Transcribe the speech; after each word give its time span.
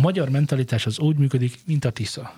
A 0.00 0.02
magyar 0.02 0.28
mentalitás 0.28 0.86
az 0.86 0.98
úgy 0.98 1.16
működik, 1.16 1.58
mint 1.66 1.84
a 1.84 1.90
Tisza. 1.90 2.32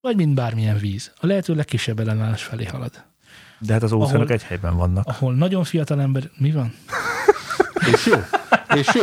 Vagy 0.00 0.16
mint 0.16 0.34
bármilyen 0.34 0.78
víz. 0.78 1.12
A 1.20 1.26
lehető 1.26 1.54
legkisebb 1.54 2.00
ellenállás 2.00 2.42
felé 2.42 2.64
halad. 2.64 3.04
De 3.58 3.72
hát 3.72 3.82
az 3.82 3.92
óceánok 3.92 4.30
egy 4.30 4.42
helyben 4.42 4.76
vannak. 4.76 5.06
Ahol 5.06 5.34
nagyon 5.34 5.64
fiatal 5.64 6.00
ember... 6.00 6.30
Mi 6.36 6.50
van? 6.50 6.74
És 7.92 8.06
jó? 8.06 8.16
És 8.76 8.88
jó? 8.94 9.02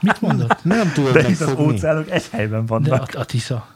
Mit 0.00 0.20
mondott? 0.20 0.64
Nem 0.64 0.92
tudod 0.92 1.12
De 1.12 1.24
hisz 1.26 1.40
az 1.40 1.54
óceánok 1.58 2.10
egy 2.10 2.28
helyben 2.30 2.60
De 2.60 2.66
vannak. 2.66 3.14
a, 3.14 3.18
a 3.18 3.24
Tisza. 3.24 3.66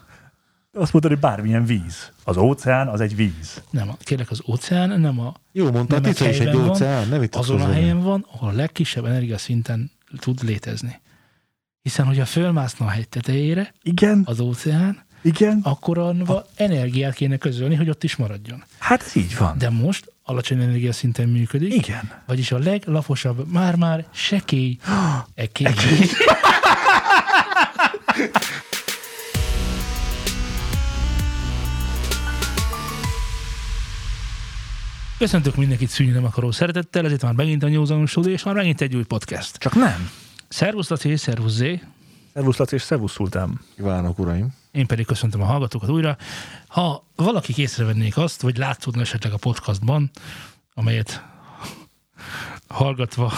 Azt 0.73 0.93
mondod, 0.93 1.11
hogy 1.11 1.19
bármilyen 1.19 1.65
víz. 1.65 2.11
Az 2.23 2.37
óceán 2.37 2.87
az 2.87 3.01
egy 3.01 3.15
víz. 3.15 3.63
Nem, 3.69 3.91
kérlek, 3.99 4.31
az 4.31 4.41
óceán 4.47 4.99
nem 4.99 5.19
a 5.19 5.33
Jó 5.51 5.71
mondta, 5.71 5.95
a 5.95 5.99
Nem 5.99 6.11
Tisza 6.11 6.29
is 6.29 6.37
egy 6.37 6.43
helyben 6.43 6.61
van, 6.61 6.69
óceán, 6.69 7.07
ne 7.07 7.27
azon 7.31 7.61
a 7.61 7.71
helyen 7.71 7.99
van, 7.99 8.25
ahol 8.31 8.49
a 8.49 8.53
legkisebb 8.53 9.05
energiaszinten 9.05 9.91
tud 10.19 10.43
létezni. 10.43 10.99
Hiszen, 11.81 12.05
hogyha 12.05 12.25
fölmászna 12.25 12.85
a 12.85 12.89
hegy 12.89 13.09
tetejére, 13.09 13.73
Igen, 13.83 14.21
az 14.25 14.39
óceán, 14.39 15.05
igen. 15.21 15.59
akkor 15.63 15.97
annak 15.97 16.45
energiát 16.55 17.13
kéne 17.13 17.37
közölni, 17.37 17.75
hogy 17.75 17.89
ott 17.89 18.03
is 18.03 18.15
maradjon. 18.15 18.63
Hát 18.77 19.01
ez 19.05 19.15
így 19.15 19.37
van. 19.37 19.57
De 19.57 19.69
most 19.69 20.11
alacsony 20.23 20.61
energiaszinten 20.61 21.29
működik, 21.29 21.73
Igen. 21.73 22.11
vagyis 22.25 22.51
a 22.51 22.57
leglaposabb, 22.57 23.51
már-már 23.51 24.05
sekély 24.11 24.77
ekély. 25.35 25.67
Köszöntök 35.17 35.55
mindenkit 35.55 35.89
szűnyi 35.89 36.11
nem 36.11 36.25
akaró 36.25 36.51
szeretettel, 36.51 37.05
ez 37.05 37.11
itt 37.11 37.21
már 37.21 37.33
megint 37.33 37.63
a 37.63 37.67
Nyúzanul 37.67 38.07
Stúdió, 38.07 38.33
és 38.33 38.43
már 38.43 38.55
megint 38.55 38.81
egy 38.81 38.95
új 38.95 39.03
podcast. 39.03 39.57
Csak 39.57 39.75
nem. 39.75 40.09
Szervusz 40.49 40.89
Laci, 40.89 41.09
és 41.09 41.19
szervusz 41.19 41.51
Zé, 41.53 41.81
Szervusz 42.33 42.57
Laci 42.57 42.75
és 42.75 42.81
szervusz 42.81 43.11
Szultán. 43.11 43.59
Kívánok, 43.75 44.19
uraim. 44.19 44.53
én 44.71 44.87
pedig 44.87 45.05
köszöntöm 45.05 45.41
a 45.41 45.45
hallgatókat 45.45 45.89
újra. 45.89 46.17
Ha 46.67 47.03
valakik 47.15 47.57
észrevennék 47.57 48.17
azt, 48.17 48.41
vagy 48.41 48.57
látszódna 48.57 49.01
esetleg 49.01 49.33
a 49.33 49.37
podcastban, 49.37 50.09
amelyet 50.73 51.23
hallgatva 52.67 53.31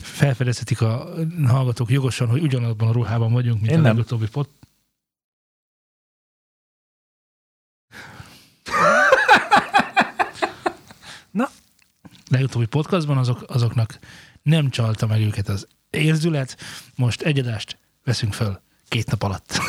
felfedezhetik 0.00 0.80
a 0.80 1.08
hallgatók 1.46 1.90
jogosan, 1.90 2.28
hogy 2.28 2.42
ugyanabban 2.42 2.88
a 2.88 2.92
ruhában 2.92 3.32
vagyunk, 3.32 3.60
mint 3.60 3.72
Én 3.72 3.78
a 3.78 3.82
nem. 3.82 3.96
legutóbbi 3.96 4.28
pod. 4.28 4.48
Na. 11.30 11.48
legutóbbi 12.30 12.66
podcastban 12.66 13.18
azok, 13.18 13.44
azoknak 13.46 13.98
nem 14.42 14.70
csalta 14.70 15.06
meg 15.06 15.20
őket 15.20 15.48
az 15.48 15.66
érzület. 15.90 16.56
Most 16.94 17.22
egyedást 17.22 17.78
veszünk 18.04 18.32
föl 18.34 18.60
két 18.88 19.10
nap 19.10 19.22
alatt. 19.22 19.60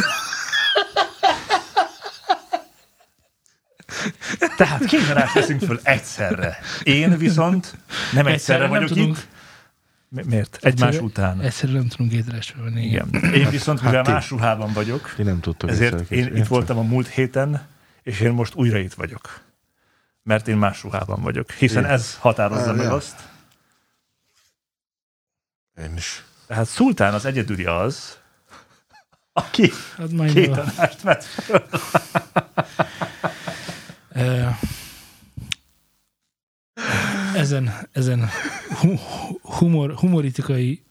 Tehát 4.57 4.85
két 4.85 5.09
adást 5.09 5.33
veszünk 5.33 5.61
föl 5.61 5.79
egyszerre. 5.83 6.57
Én 6.83 7.17
viszont 7.17 7.75
nem 8.13 8.27
egyszerre, 8.27 8.59
nem 8.59 8.69
vagyok 8.69 8.87
tudunk. 8.87 9.17
itt. 9.17 9.27
Mi- 10.07 10.23
Miért? 10.25 10.57
Egymás 10.61 10.87
Egyszerre- 10.87 11.05
után. 11.05 11.41
Egyszerűen 11.41 11.77
nem 11.77 11.87
tudunk. 11.87 12.75
Igen. 12.75 13.33
Én 13.33 13.49
viszont, 13.49 13.79
mivel 13.81 13.95
Hát 13.95 14.05
ti- 14.05 14.11
más 14.11 14.29
ruhában 14.29 14.73
vagyok, 14.73 15.13
Ti 15.15 15.23
nem 15.23 15.39
tudtok 15.39 15.69
ezért 15.69 15.99
egyszerre 15.99 16.21
én 16.21 16.35
itt 16.35 16.47
voltam 16.47 16.77
a 16.77 16.81
múlt 16.81 17.07
héten, 17.07 17.67
és 18.03 18.19
én 18.19 18.31
most 18.31 18.55
újra 18.55 18.77
itt 18.77 18.93
vagyok. 18.93 19.41
Mert 20.23 20.47
én 20.47 20.57
más 20.57 20.83
ruhában 20.83 21.21
vagyok. 21.21 21.51
Hiszen 21.51 21.79
Igen. 21.83 21.93
ez 21.93 22.15
határozza 22.19 22.69
Ah, 22.69 22.75
meg 22.75 22.91
azt. 22.91 23.15
Én 25.77 25.93
is. 25.97 26.23
Tehát 26.47 26.67
Szultán 26.67 27.13
az 27.13 27.25
egyedüli 27.25 27.65
az, 27.65 28.17
aki 29.33 29.71
Hát 29.97 30.11
majd 30.11 30.33
két 30.33 30.57
a- 30.57 30.61
adást 30.61 31.01
vett 31.01 31.23
föl. 31.23 31.63
Ezen, 37.35 37.73
ezen 37.91 38.29
hu, 38.79 38.95
humor, 39.41 39.93
humoritikai 39.95 40.83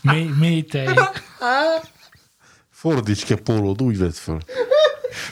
mély, 0.00 0.24
mélytej, 0.38 0.86
Fordíts 2.70 3.24
ki 3.24 3.32
a 3.32 3.36
pólód, 3.44 3.82
úgy 3.82 3.98
vedd 3.98 4.10
föl. 4.10 4.38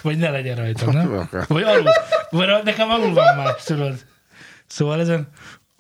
vagy 0.03 0.19
ne 0.19 0.31
legyen 0.31 0.57
rajta, 0.57 0.93
nem? 0.93 1.29
Vagy 1.49 1.63
alul, 1.63 1.91
vagy 2.31 2.49
nekem 2.65 2.91
alul 2.91 3.15
van 3.15 3.37
más, 3.37 3.63
tudod. 3.63 4.05
Szóval 4.67 5.01
ezen 5.01 5.29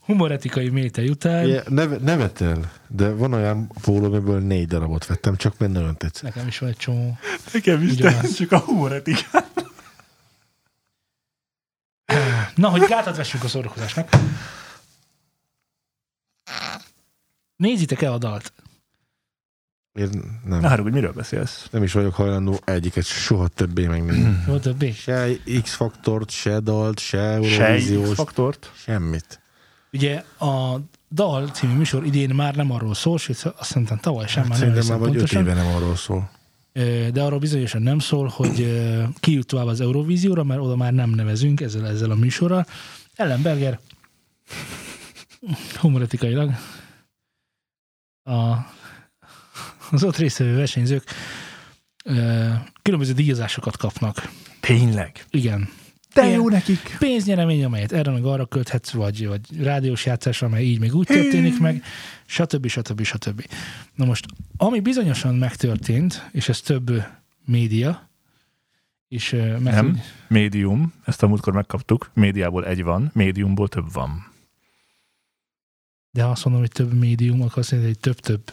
humoretikai 0.09 0.69
mélytej 0.69 1.09
után 1.09 1.47
Ja, 1.47 1.63
neve, 1.69 1.97
nevetel, 1.97 2.73
de 2.87 3.11
van 3.13 3.33
olyan 3.33 3.67
póló, 3.83 4.05
amiből 4.05 4.41
négy 4.41 4.67
darabot 4.67 5.07
vettem, 5.07 5.37
csak 5.37 5.59
mert 5.59 5.73
nagyon 5.73 5.97
tetszett. 5.97 6.23
nekem 6.23 6.47
is 6.47 6.59
van 6.59 6.69
egy 6.69 6.77
csomó. 6.77 7.19
Nekem 7.53 7.83
is, 7.83 7.95
de 7.97 8.21
csak 8.37 8.53
a 8.53 8.59
humoretikát. 8.59 9.65
Na, 12.55 12.69
hogy 12.69 12.81
gátat 12.89 13.17
vessünk 13.17 13.45
a 13.45 13.49
szórakozásnak. 13.49 14.09
Nézzétek 17.57 18.03
el 18.03 18.13
a 18.13 18.19
dalt. 18.19 18.53
Én 19.93 20.11
nem, 20.45 20.61
Na, 20.61 20.81
hogy 20.81 20.93
miről 20.93 21.13
beszélsz? 21.13 21.67
nem 21.71 21.83
is 21.83 21.93
vagyok 21.93 22.15
hajlandó 22.15 22.61
egyiket 22.65 23.05
soha 23.05 23.49
többé 23.49 23.87
megnézni. 23.87 24.43
Volt 24.47 24.63
többé? 24.63 24.91
Se 24.93 25.29
X-faktort, 25.63 26.31
se 26.31 26.61
dalt, 26.61 26.99
se 26.99 27.17
Se 27.43 27.65
Eurovíziós, 27.67 28.15
faktort? 28.15 28.73
semmit. 28.75 29.41
Ugye 29.93 30.25
a 30.39 30.81
Dal 31.11 31.49
című 31.49 31.73
műsor 31.73 32.05
idén 32.05 32.35
már 32.35 32.55
nem 32.55 32.71
arról 32.71 32.95
szól, 32.95 33.19
sőt 33.19 33.37
azt 33.37 33.71
szerintem 33.71 33.99
tavaly 33.99 34.27
sem, 34.27 34.43
már 34.43 34.59
nem 34.59 34.59
Szerintem 34.59 34.87
már 34.87 34.99
vagy 34.99 35.17
öt 35.17 35.33
éve 35.33 35.55
nem 35.55 35.67
arról 35.67 35.97
szól. 35.97 36.31
De 37.13 37.23
arról 37.23 37.39
bizonyosan 37.39 37.83
nem 37.83 37.99
szól, 37.99 38.29
hogy 38.29 38.61
ö, 38.61 39.03
ki 39.21 39.33
jut 39.33 39.47
tovább 39.47 39.67
az 39.67 39.81
Eurovízióra, 39.81 40.45
mert 40.45 40.61
oda 40.61 40.77
már 40.77 40.93
nem 40.93 41.11
nevezünk 41.11 41.61
ezzel, 41.61 41.87
ezzel 41.87 42.11
a 42.11 42.15
műsorral. 42.15 42.67
Ellenberger 43.15 43.79
humoretikailag 45.81 46.51
a, 48.23 48.57
az 49.91 50.05
ott 50.05 50.17
résztvevő 50.17 50.57
versenyzők 50.57 51.05
különböző 52.83 53.13
díjazásokat 53.13 53.77
kapnak. 53.77 54.31
Tényleg? 54.61 55.25
Igen. 55.31 55.69
De 56.15 56.23
Igen. 56.27 56.35
jó 56.35 56.49
nekik. 56.49 56.97
Pénznyeremény, 56.99 57.65
amelyet 57.65 57.93
erre 57.93 58.11
meg 58.11 58.25
arra 58.25 58.47
költhetsz, 58.47 58.91
vagy, 58.91 59.27
vagy 59.27 59.63
rádiós 59.63 60.07
játszás, 60.07 60.43
amely 60.43 60.65
így 60.65 60.79
meg 60.79 60.95
úgy 60.95 61.07
történik 61.07 61.59
meg, 61.59 61.83
stb. 62.27 62.67
stb. 62.67 63.03
stb. 63.03 63.47
Na 63.95 64.05
most, 64.05 64.27
ami 64.57 64.81
bizonyosan 64.81 65.35
megtörtént, 65.35 66.29
és 66.33 66.49
ez 66.49 66.61
több 66.61 67.03
média, 67.45 68.09
és 69.09 69.31
meg, 69.31 69.61
Nem. 69.61 70.01
Médium, 70.29 70.93
ezt 71.05 71.23
a 71.23 71.27
múltkor 71.27 71.53
megkaptuk. 71.53 72.11
Médiából 72.15 72.67
egy 72.67 72.83
van, 72.83 73.11
médiumból 73.15 73.69
több 73.69 73.93
van. 73.93 74.33
de 76.11 76.23
ha 76.23 76.31
azt 76.31 76.45
mondom, 76.45 76.63
hogy 76.63 76.73
több 76.73 76.93
médium, 76.93 77.43
akkor 77.43 77.59
azt 77.59 77.71
jelenti, 77.71 77.93
hogy 77.93 78.01
több-több. 78.01 78.53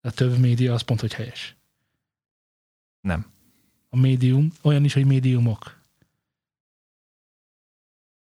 A 0.00 0.10
több 0.10 0.38
média 0.38 0.74
az 0.74 0.82
pont, 0.82 1.00
hogy 1.00 1.12
helyes. 1.14 1.56
Nem. 3.00 3.26
A 3.88 3.96
médium, 3.96 4.52
olyan 4.62 4.84
is, 4.84 4.92
hogy 4.94 5.04
médiumok. 5.04 5.75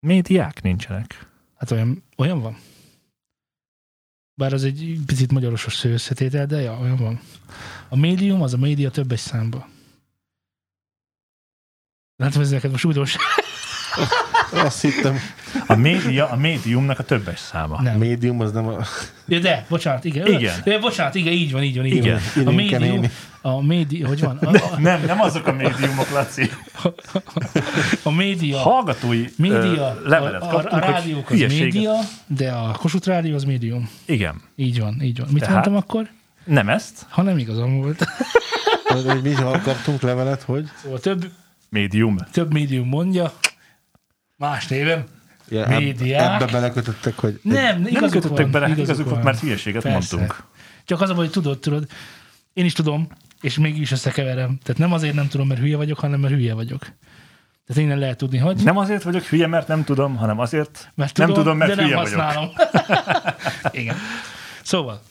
Médiák 0.06 0.62
nincsenek. 0.62 1.26
Hát 1.56 1.70
olyan, 1.70 2.02
olyan 2.16 2.40
van. 2.40 2.58
Bár 4.34 4.52
az 4.52 4.64
egy 4.64 4.98
picit 5.06 5.32
magyarosos 5.32 5.84
összetétel, 5.84 6.46
de 6.46 6.60
ja, 6.60 6.78
olyan 6.78 6.96
van. 6.96 7.20
A 7.88 7.96
médium 7.96 8.42
az 8.42 8.54
a 8.54 8.56
média 8.56 8.90
többes 8.90 9.20
számba. 9.20 9.68
Látom, 12.16 12.42
ez 12.42 12.50
neked 12.50 12.70
most 12.70 12.84
újdonság. 12.84 13.20
Azt 14.52 14.80
hittem, 14.80 15.18
A 15.66 15.74
média, 15.74 16.28
a 16.30 16.36
médiumnak 16.36 16.98
a 16.98 17.02
többes 17.02 17.38
száma. 17.38 17.82
Nem. 17.82 17.98
médium 17.98 18.40
az 18.40 18.52
nem 18.52 18.68
a... 18.68 18.76
Ja, 19.26 19.38
de, 19.38 19.64
bocsánat, 19.68 20.04
igen. 20.04 20.26
Igen. 20.26 20.54
Ja, 20.64 20.78
bocsánat, 20.78 21.14
igen, 21.14 21.32
így 21.32 21.52
van, 21.52 21.62
így 21.62 21.76
van, 21.76 21.86
így 21.86 21.94
Igen. 21.94 22.20
van. 22.34 22.46
A 22.46 22.50
médium, 22.50 22.80
néni. 22.80 23.10
a 23.40 23.62
média, 23.62 24.06
hogy 24.06 24.20
van? 24.20 24.36
A, 24.36 24.48
a, 24.50 24.78
Nem, 24.80 25.04
nem 25.06 25.20
azok 25.20 25.46
a 25.46 25.52
médiumok, 25.52 26.10
Laci. 26.10 26.50
a 28.02 28.10
média, 28.10 28.58
Hallgatói 28.58 29.24
média, 29.36 29.98
ö, 30.04 30.08
levelet 30.08 30.42
a, 30.42 30.46
a, 30.46 30.48
kaptunk, 30.50 30.82
a 30.82 30.84
hogy 30.84 30.94
rádiók 30.94 31.30
az 31.30 31.36
hülyeséget- 31.36 31.72
média, 31.72 31.92
de 32.26 32.50
a 32.50 32.72
Kossuth 32.78 33.06
Rádió 33.06 33.34
az 33.34 33.44
médium. 33.44 33.90
Igen. 34.04 34.40
Így 34.56 34.80
van, 34.80 35.00
így 35.02 35.18
van. 35.18 35.28
Mit 35.30 35.38
Tehát? 35.42 35.54
mondtam 35.54 35.76
akkor? 35.76 36.08
Nem 36.44 36.68
ezt. 36.68 37.06
Ha 37.08 37.22
nem 37.22 37.38
igazam 37.38 37.80
volt. 37.80 38.06
Hogy 38.84 39.22
mi 39.22 39.32
kaptunk 39.62 40.00
levelet, 40.02 40.42
hogy? 40.42 40.68
Szóval 40.82 40.98
több, 40.98 41.30
Médium. 41.68 42.16
több 42.32 42.52
médium 42.52 42.88
mondja, 42.88 43.32
más 44.42 44.66
néven. 44.66 45.04
Ja, 45.48 45.66
Médiák. 45.66 46.42
Ebbe 46.42 46.52
belekötöttek, 46.52 47.18
hogy... 47.18 47.40
Nem, 47.42 47.80
Nem 47.80 48.10
kötöttek 48.10 48.28
van, 48.28 48.50
bele, 48.50 48.66
igazuk 48.66 48.84
igazuk 48.84 49.04
volt, 49.04 49.16
van. 49.16 49.24
mert 49.24 49.40
hülyeséget 49.40 49.82
Persze. 49.82 50.16
mondtunk. 50.16 50.44
Csak 50.84 51.00
az 51.00 51.10
hogy 51.10 51.30
tudod, 51.30 51.58
tudod, 51.58 51.86
én 52.52 52.64
is 52.64 52.72
tudom, 52.72 53.08
és 53.40 53.58
mégis 53.58 53.90
összekeverem. 53.90 54.58
Tehát 54.62 54.80
nem 54.80 54.92
azért 54.92 55.14
nem 55.14 55.28
tudom, 55.28 55.46
mert 55.46 55.60
hülye 55.60 55.76
vagyok, 55.76 55.98
hanem 55.98 56.20
mert 56.20 56.34
hülye 56.34 56.54
vagyok. 56.54 56.80
Tehát 57.66 57.82
innen 57.82 57.98
lehet 57.98 58.16
tudni, 58.16 58.38
hogy 58.38 58.56
Nem 58.64 58.76
azért 58.76 59.02
vagyok 59.02 59.22
hülye, 59.22 59.46
mert 59.46 59.68
nem 59.68 59.84
tudom, 59.84 60.16
hanem 60.16 60.38
azért, 60.38 60.92
mert 60.94 61.16
nem 61.16 61.32
tudom, 61.32 61.56
mert 61.56 61.70
de 61.70 61.76
nem 61.76 61.84
hülye 61.84 61.96
vagyok. 61.96 62.20
használom. 62.20 62.50
Igen. 63.80 63.96
Szóval, 64.62 65.02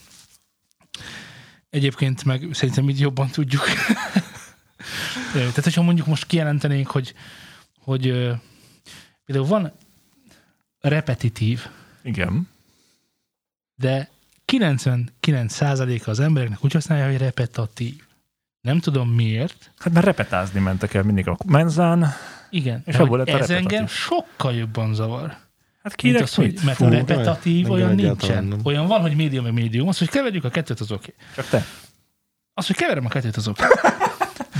Egyébként 1.70 2.26
meg 2.26 2.48
szerintem 2.52 2.90
így 2.90 3.00
jobban 3.00 3.28
tudjuk. 3.30 3.64
Tehát, 5.34 5.64
hogyha 5.64 5.82
mondjuk 5.82 6.08
most 6.08 6.26
kijelentenénk, 6.26 6.88
hogy, 6.88 7.14
hogy 7.80 8.32
például 9.32 9.62
van 9.62 9.72
repetitív, 10.82 11.68
Igen. 12.02 12.48
de 13.76 14.10
99%-a 14.48 16.10
az 16.10 16.20
embereknek 16.20 16.64
úgy 16.64 16.74
használja, 16.74 17.06
hogy 17.06 17.18
repetatív. 17.18 18.02
Nem 18.62 18.80
tudom 18.80 19.10
miért. 19.10 19.72
Hát 19.78 19.94
mert 19.94 20.06
repetázni 20.06 20.60
mentek 20.60 20.94
el 20.94 21.04
mindig 21.04 21.28
a 21.28 21.38
menzán. 21.46 22.08
Igen, 22.50 22.82
És 22.86 22.96
abból 22.96 23.18
lett 23.18 23.28
a 23.28 23.40
ez 23.40 23.50
engem 23.50 23.88
sokkal 23.88 24.54
jobban 24.54 24.94
zavar. 24.94 25.38
Hát 25.84 25.96
kinek 25.96 26.22
az, 26.22 26.34
hogy, 26.34 26.60
mert 26.64 26.78
Fú, 26.78 26.86
a 26.86 26.90
repetatív 26.90 27.66
engem 27.66 27.72
olyan 27.72 27.96
nincsen. 27.96 28.44
nem. 28.44 28.60
Olyan 28.64 28.88
van, 28.88 29.02
hogy 29.02 29.16
médium, 29.16 29.44
meg 29.44 29.54
médium. 29.54 29.88
Az, 29.88 29.98
hogy 29.98 30.10
keverjük 30.10 30.44
a 30.44 30.50
kettőt, 30.50 30.80
az 30.80 30.92
oké. 30.92 31.14
Csak 31.36 31.48
te. 31.48 31.66
Az, 32.54 32.68
hogy 32.68 32.76
keverem 32.76 33.06
a 33.06 33.10
kettőt, 33.10 33.36
az 33.36 33.48
oké. 33.48 33.64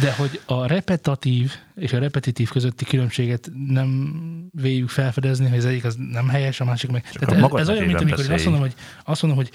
De 0.02 0.14
hogy 0.14 0.42
a 0.46 0.66
repetatív 0.66 1.52
és 1.76 1.94
a 1.94 2.00
repetitív 2.00 2.50
közötti 2.50 2.86
különbséget 2.86 3.52
nem 3.68 4.14
véljük 4.52 4.90
felfedezni, 4.90 5.50
hogy 5.50 5.58
az 5.58 5.66
egyik 5.66 5.84
az 5.84 5.96
nem 6.12 6.30
helyes, 6.30 6.60
a 6.60 6.66
másik 6.66 6.92
meg. 6.92 7.04
Csak 7.12 7.26
Tehát 7.26 7.54
ez, 7.54 7.70
olyan, 7.70 7.86
mint 7.86 8.00
amikor 8.02 8.20
én 8.20 8.26
azt 8.26 8.30
beszélj. 8.30 8.50
mondom, 8.50 8.62
hogy, 8.62 8.74
azt 9.06 9.22
mondom, 9.22 9.40
hogy, 9.44 9.52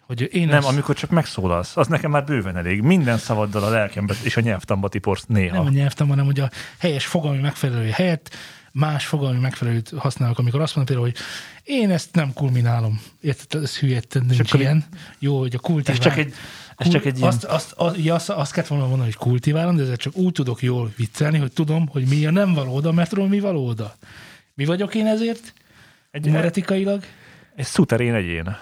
hogy 0.00 0.28
én 0.32 0.46
Nem, 0.48 0.58
azt, 0.58 0.68
amikor 0.68 0.94
csak 0.94 1.10
megszólalsz, 1.10 1.76
az 1.76 1.86
nekem 1.86 2.10
már 2.10 2.24
bőven 2.24 2.56
elég. 2.56 2.80
Minden 2.80 3.18
szavaddal 3.18 3.64
a 3.64 3.68
lelkembe 3.68 4.14
és 4.22 4.36
a 4.36 4.40
nyelvtamba 4.40 4.88
tiporsz 4.88 5.24
néha. 5.26 5.56
nem 5.56 5.66
a 5.66 5.70
nyelvtan, 5.70 6.08
hanem 6.08 6.24
hogy 6.24 6.40
a 6.40 6.50
helyes 6.78 7.06
fogalmi 7.06 7.40
megfelelő 7.40 7.88
helyett 7.88 8.36
más 8.72 9.06
fogalmi 9.06 9.38
megfelelőt 9.38 9.92
használok, 9.96 10.38
amikor 10.38 10.60
azt 10.60 10.76
mondom 10.76 10.94
például, 10.94 11.14
hogy 11.14 11.24
én 11.74 11.90
ezt 11.90 12.14
nem 12.14 12.32
kulminálom. 12.32 13.00
Érted, 13.20 13.62
ez 13.62 13.78
hülye, 13.78 14.00
nincs 14.28 14.52
ilyen. 14.52 14.84
Jó, 15.18 15.38
hogy 15.38 15.54
a 15.54 15.58
kultivál. 15.58 15.96
Ez 15.96 16.02
csak 16.02 16.16
egy, 16.16 16.34
ez 16.76 16.88
csak 16.88 17.04
egy 17.04 17.16
ilyen... 17.16 17.28
azt, 17.28 17.44
azt, 17.44 17.72
azt, 17.72 17.96
ja, 17.96 18.14
azt, 18.14 18.30
azt 18.30 18.52
kellett 18.52 18.68
volna 18.68 18.86
mondani, 18.86 19.04
hogy 19.12 19.18
kultiválom, 19.18 19.76
de 19.76 19.82
ezzel 19.82 19.96
csak 19.96 20.16
úgy 20.16 20.32
tudok 20.32 20.62
jól 20.62 20.92
viccelni, 20.96 21.38
hogy 21.38 21.52
tudom, 21.52 21.88
hogy 21.88 22.04
mi 22.08 22.26
a 22.26 22.30
nem 22.30 22.54
valóda, 22.54 22.92
mert 22.92 23.08
tudom, 23.10 23.28
mi 23.28 23.40
valóda. 23.40 23.94
Mi 24.54 24.64
vagyok 24.64 24.94
én 24.94 25.06
ezért? 25.06 25.52
egy, 26.10 26.24
Humoretikailag? 26.24 27.04
egy 27.54 27.64
szuterén 27.64 28.14
egyén. 28.14 28.56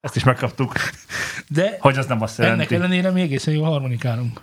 Ezt 0.00 0.16
is 0.16 0.24
megkaptuk, 0.24 0.72
De 1.48 1.76
hogy 1.80 1.98
az 1.98 2.06
nem 2.06 2.22
azt 2.22 2.38
ennek 2.40 2.50
jelenti. 2.50 2.74
ellenére 2.74 3.10
mi 3.10 3.20
egészen 3.20 3.54
jól 3.54 3.66
harmonikálunk. 3.66 4.40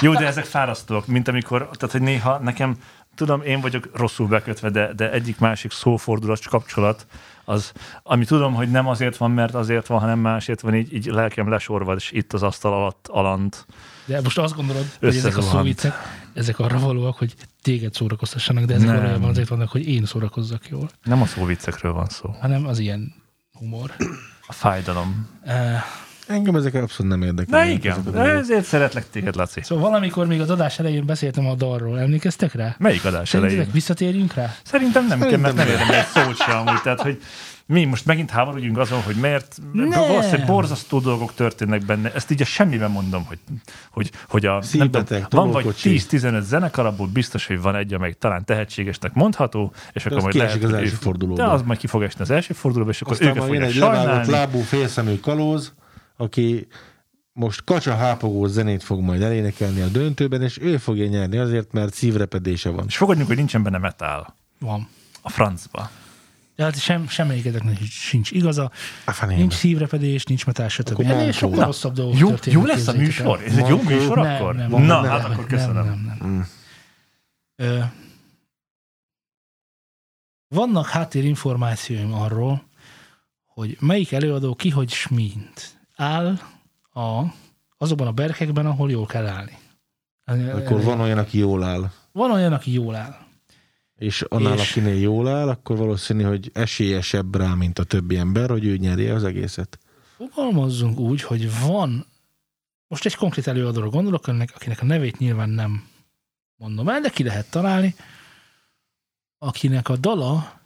Jó, 0.00 0.12
de 0.14 0.26
ezek 0.26 0.44
fárasztóak, 0.44 1.06
mint 1.06 1.28
amikor, 1.28 1.68
tehát 1.72 1.90
hogy 1.92 2.00
néha 2.02 2.38
nekem, 2.38 2.76
tudom, 3.16 3.42
én 3.42 3.60
vagyok 3.60 3.90
rosszul 3.94 4.26
bekötve, 4.26 4.70
de, 4.70 4.92
de 4.92 5.10
egyik-másik 5.10 5.70
szófordulat, 5.72 6.46
kapcsolat, 6.46 7.06
az, 7.44 7.72
ami 8.02 8.24
tudom, 8.24 8.54
hogy 8.54 8.70
nem 8.70 8.88
azért 8.88 9.16
van, 9.16 9.30
mert 9.30 9.54
azért 9.54 9.86
van, 9.86 10.00
hanem 10.00 10.18
másért 10.18 10.60
van, 10.60 10.74
így, 10.74 10.94
így 10.94 11.06
lelkem 11.06 11.48
lesorvad, 11.48 11.96
és 11.96 12.10
itt 12.10 12.32
az 12.32 12.42
asztal 12.42 12.72
alatt 12.72 13.06
alant. 13.10 13.66
De 14.04 14.20
most 14.20 14.38
azt 14.38 14.54
gondolod, 14.54 14.84
hogy 14.98 15.16
ezek 15.16 15.36
a 15.36 15.42
szóviccek, 15.42 15.94
ezek 16.34 16.58
arra 16.58 16.78
valóak, 16.78 17.16
hogy 17.16 17.34
téged 17.62 17.94
szórakoztassanak, 17.94 18.64
de 18.64 18.74
ezek 18.74 18.86
Nem. 18.86 18.96
valójában 18.96 19.28
azért 19.28 19.48
vannak, 19.48 19.68
hogy 19.68 19.88
én 19.88 20.04
szórakozzak 20.04 20.68
jól, 20.68 20.90
Nem 21.02 21.22
a 21.22 21.26
szóviccekről 21.26 21.92
van 21.92 22.06
szó. 22.06 22.34
hanem 22.40 22.66
az 22.66 22.78
ilyen 22.78 23.14
humor. 23.52 23.90
A 24.46 24.52
fájdalom. 24.52 25.28
Uh, 25.44 25.52
Engem 26.26 26.56
ezek 26.56 26.74
abszolút 26.74 27.12
nem 27.12 27.22
érdekel. 27.22 27.64
Na 27.64 27.70
igen, 27.70 28.16
ezért 28.16 28.64
szeretlek 28.64 29.10
téged, 29.10 29.36
Laci. 29.36 29.60
szóval 29.62 29.84
valamikor 29.84 30.26
még 30.26 30.40
az 30.40 30.50
adás 30.50 30.78
elején 30.78 31.06
beszéltem 31.06 31.46
a 31.46 31.54
dalról, 31.54 32.00
emlékeztek 32.00 32.54
rá? 32.54 32.74
Melyik 32.78 33.04
adás 33.04 33.28
Szerintetek 33.28 33.56
elején? 33.58 33.72
visszatérjünk 33.74 34.34
rá? 34.34 34.54
Szerintem 34.64 35.06
nem 35.06 35.18
kell, 35.20 35.28
Szerintem 35.30 35.54
mert 35.54 35.56
nem 35.56 35.66
nem. 35.66 35.74
érdemel 35.76 36.00
egy 36.00 36.06
szót 36.06 36.36
se 36.36 36.52
amúgy. 36.52 36.80
Tehát, 36.82 37.00
hogy 37.00 37.22
mi 37.66 37.84
most 37.84 38.06
megint 38.06 38.30
háborúdjunk 38.30 38.78
azon, 38.78 39.02
hogy 39.02 39.14
miért 39.14 39.56
Nem. 39.72 39.88
valószínűleg 39.88 40.46
borzasztó 40.46 40.98
dolgok 41.00 41.34
történnek 41.34 41.84
benne. 41.84 42.12
Ezt 42.14 42.30
így 42.30 42.42
a 42.42 42.44
semmiben 42.44 42.90
mondom, 42.90 43.24
hogy, 43.24 43.38
hogy, 43.90 44.10
hogy 44.28 44.46
a, 44.46 44.52
nem 44.52 44.60
Szívbeteg, 44.62 45.28
tudom, 45.28 45.44
van 45.44 45.62
vagy 45.62 45.62
tolókocsi. 45.62 46.00
10-15 46.10 46.40
zenekar, 46.42 46.86
abból 46.86 47.06
biztos, 47.06 47.46
hogy 47.46 47.60
van 47.60 47.76
egy, 47.76 47.94
amelyik 47.94 48.18
talán 48.18 48.44
tehetségesnek 48.44 49.12
mondható, 49.14 49.72
és 49.92 50.06
akkor 50.06 50.16
az 50.16 50.22
majd 50.22 50.34
lehet, 50.34 50.54
az 50.54 50.70
hogy 50.70 50.72
első 50.72 50.94
fordulóba. 51.00 51.42
De 51.42 51.48
az 51.48 51.62
majd 51.62 51.78
ki 51.78 51.86
fog 51.86 52.02
esni 52.02 52.20
az 52.20 52.30
első 52.30 52.54
fordulóba, 52.54 52.90
és 52.90 53.00
akkor 53.00 53.12
Aztán 53.12 53.34
jön 53.34 53.44
fogják 53.44 53.62
egy 53.64 53.72
sajnálni. 53.72 54.30
lábú, 54.30 54.60
félszemű 54.60 55.20
kalóz, 55.20 55.72
aki 56.16 56.66
most 57.32 57.64
kacsa 57.64 57.96
hápogó 57.96 58.46
zenét 58.46 58.82
fog 58.82 59.00
majd 59.00 59.22
elénekelni 59.22 59.80
a 59.80 59.86
döntőben, 59.88 60.42
és 60.42 60.58
ő 60.60 60.76
fogja 60.76 61.06
nyerni 61.06 61.36
azért, 61.36 61.72
mert 61.72 61.94
szívrepedése 61.94 62.70
van. 62.70 62.84
És 62.86 62.96
fogadjunk, 62.96 63.28
hogy 63.28 63.36
nincsen 63.36 63.62
benne 63.62 63.78
metal 63.78 64.34
Van. 64.58 64.88
a 65.22 65.30
francba. 65.30 65.90
De 66.56 66.62
hát 66.64 66.80
sem, 66.80 67.08
semmelyiketeknek 67.08 67.80
sincs 67.82 68.30
igaza, 68.30 68.70
A 69.06 69.26
nincs 69.26 69.54
szívrepedés, 69.54 70.24
nincs 70.24 70.46
metál, 70.46 70.68
stb. 70.68 71.00
Ennél 71.00 71.32
sokkal 71.32 71.58
Na, 71.58 71.64
rosszabb 71.64 71.94
dolgok 71.94 72.18
Jó, 72.18 72.34
jó 72.44 72.64
lesz 72.64 72.86
a 72.86 72.92
műsor? 72.92 73.42
Ez 73.42 73.56
egy 73.56 73.68
jó 73.68 73.82
műsor 73.82 74.16
Nem, 74.16 74.34
akkor? 74.34 74.54
nem, 74.54 74.70
Na, 74.70 74.78
nem, 74.78 75.04
hát 75.04 75.22
nem, 75.22 75.30
akkor 75.30 75.46
köszönöm. 75.46 75.84
Nem, 75.84 76.16
nem, 76.18 76.18
nem. 76.20 76.46
Ö, 77.56 77.80
vannak 80.48 80.86
háttérinformációim 80.86 82.12
arról, 82.14 82.62
hogy 83.44 83.76
melyik 83.80 84.12
előadó 84.12 84.54
ki 84.54 84.70
hogy 84.70 84.90
smint 84.90 85.75
áll 85.96 86.38
a, 86.92 87.22
azokban 87.78 88.06
a 88.06 88.12
berkekben, 88.12 88.66
ahol 88.66 88.90
jól 88.90 89.06
kell 89.06 89.26
állni. 89.26 89.58
Akkor 90.24 90.82
van 90.82 91.00
olyan, 91.00 91.18
aki 91.18 91.38
jól 91.38 91.62
áll. 91.62 91.90
van 92.12 92.30
olyan, 92.30 92.52
aki 92.52 92.72
jól 92.72 92.94
áll. 92.94 93.16
És 93.96 94.22
annál, 94.22 94.54
És- 94.54 94.70
akinél 94.70 95.00
jól 95.00 95.28
áll, 95.28 95.48
akkor 95.48 95.76
valószínű, 95.76 96.22
hogy 96.22 96.50
esélyesebb 96.54 97.34
rá, 97.36 97.54
mint 97.54 97.78
a 97.78 97.84
többi 97.84 98.16
ember, 98.16 98.50
hogy 98.50 98.64
ő 98.64 98.76
nyerje 98.76 99.14
az 99.14 99.24
egészet. 99.24 99.78
Fogalmazzunk 100.16 100.98
úgy, 100.98 101.22
hogy 101.22 101.60
van, 101.60 102.06
most 102.88 103.04
egy 103.04 103.14
konkrét 103.14 103.46
előadóra 103.46 103.88
gondolok, 103.88 104.26
önnek, 104.26 104.52
akinek 104.54 104.82
a 104.82 104.84
nevét 104.84 105.18
nyilván 105.18 105.48
nem 105.48 105.88
mondom 106.56 106.88
el, 106.88 107.00
de 107.00 107.08
ki 107.08 107.22
lehet 107.22 107.50
találni, 107.50 107.94
akinek 109.38 109.88
a 109.88 109.96
dala 109.96 110.60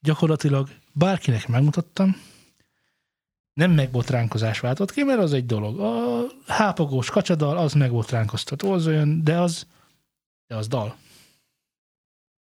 gyakorlatilag 0.00 0.68
bárkinek 0.92 1.48
megmutattam, 1.48 2.16
nem 3.52 3.70
megbotránkozás 3.70 4.60
váltott 4.60 4.92
ki, 4.92 5.02
mert 5.02 5.20
az 5.20 5.32
egy 5.32 5.46
dolog. 5.46 5.80
A 5.80 6.24
hápogós 6.46 7.10
kacsadal, 7.10 7.56
az 7.56 7.72
megbotránkoztató, 7.72 8.72
az 8.72 8.86
olyan, 8.86 9.24
de 9.24 9.40
az, 9.40 9.66
de 10.46 10.56
az 10.56 10.68
dal. 10.68 10.96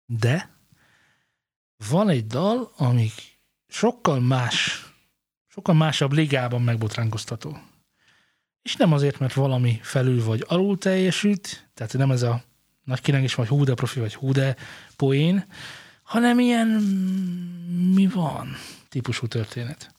De 0.06 0.50
van 1.90 2.08
egy 2.08 2.26
dal, 2.26 2.72
ami 2.76 3.10
sokkal 3.68 4.20
más 4.20 4.90
sokkal 5.50 5.74
másabb 5.74 6.12
ligában 6.12 6.62
megbotránkoztató. 6.62 7.58
És 8.62 8.76
nem 8.76 8.92
azért, 8.92 9.18
mert 9.18 9.34
valami 9.34 9.78
felül 9.82 10.24
vagy 10.24 10.44
alul 10.48 10.78
teljesült, 10.78 11.70
tehát 11.74 11.92
nem 11.92 12.10
ez 12.10 12.22
a 12.22 12.42
nagy 12.84 13.00
kilengés, 13.00 13.34
vagy 13.34 13.48
hú 13.48 13.64
de 13.64 13.74
profi, 13.74 14.00
vagy 14.00 14.14
hú 14.14 14.32
de 14.32 14.56
poén, 14.96 15.44
hanem 16.02 16.38
ilyen 16.38 16.66
mm, 16.68 17.92
mi 17.94 18.06
van 18.06 18.56
típusú 18.88 19.26
történet. 19.26 19.94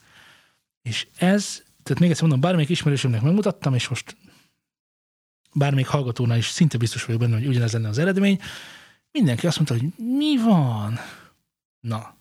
És 0.82 1.08
ez, 1.18 1.64
tehát 1.84 2.00
még 2.00 2.10
egyszer 2.10 2.22
mondom, 2.22 2.40
bármelyik 2.40 2.70
ismerősömnek 2.70 3.22
megmutattam, 3.22 3.74
és 3.74 3.88
most 3.88 4.18
bármelyik 5.54 5.88
hallgatónál 5.88 6.38
is 6.38 6.48
szinte 6.48 6.78
biztos 6.78 7.06
vagyok 7.06 7.22
benne, 7.22 7.38
hogy 7.38 7.48
ugyanez 7.48 7.74
lenne 7.74 7.88
az 7.88 7.98
eredmény, 7.98 8.40
mindenki 9.12 9.48
azt 9.48 9.56
mondta, 9.56 9.78
hogy 9.78 10.06
mi 10.18 10.38
van? 10.38 11.00
Na, 11.80 12.16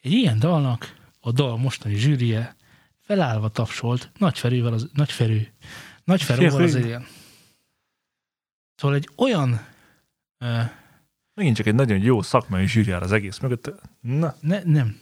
egy 0.00 0.12
ilyen 0.12 0.38
dalnak 0.38 0.94
a 1.20 1.32
dal 1.32 1.56
mostani 1.56 1.94
zsűrie 1.94 2.56
felállva 3.00 3.48
tapsolt 3.48 4.10
nagyferűvel 4.18 4.72
az, 4.72 4.88
nagyferű, 4.92 5.46
nagyferúval 6.04 6.62
az 6.62 6.74
élén. 6.74 7.06
Szóval 8.74 8.96
egy 8.96 9.08
olyan 9.16 9.66
ö, 10.38 10.62
Megint 11.36 11.56
csak 11.56 11.66
egy 11.66 11.74
nagyon 11.74 11.98
jó 11.98 12.22
szakmai 12.22 12.66
zsűri 12.66 12.90
áll 12.90 13.00
az 13.00 13.12
egész 13.12 13.38
mögött. 13.38 13.72
Na, 14.00 14.34
ne, 14.40 14.62
nem. 14.62 15.00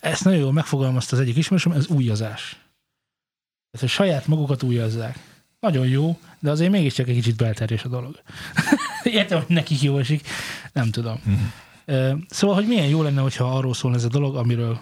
Ezt 0.00 0.24
nagyon 0.24 0.40
jól 0.40 0.52
megfogalmazta 0.52 1.16
az 1.16 1.22
egyik 1.22 1.36
ismerősöm, 1.36 1.72
ez 1.72 1.86
újazás. 1.86 2.50
Tehát, 3.70 3.80
hogy 3.80 3.88
saját 3.88 4.26
magukat 4.26 4.62
újazzák. 4.62 5.18
Nagyon 5.60 5.86
jó, 5.86 6.18
de 6.38 6.50
azért 6.50 6.70
mégiscsak 6.70 7.08
egy 7.08 7.14
kicsit 7.14 7.36
belterjes 7.36 7.84
a 7.84 7.88
dolog. 7.88 8.20
Értem, 9.02 9.38
hogy 9.38 9.54
nekik 9.56 9.82
jó 9.82 9.98
esik, 9.98 10.28
nem 10.72 10.90
tudom. 10.90 11.20
Ö, 11.84 12.12
Szóval, 12.28 12.56
hogy 12.56 12.66
milyen 12.66 12.86
jó 12.86 13.02
lenne, 13.02 13.20
hogyha 13.20 13.56
arról 13.56 13.74
szólna 13.74 13.96
ez 13.96 14.04
a 14.04 14.08
dolog, 14.08 14.36
amiről 14.36 14.80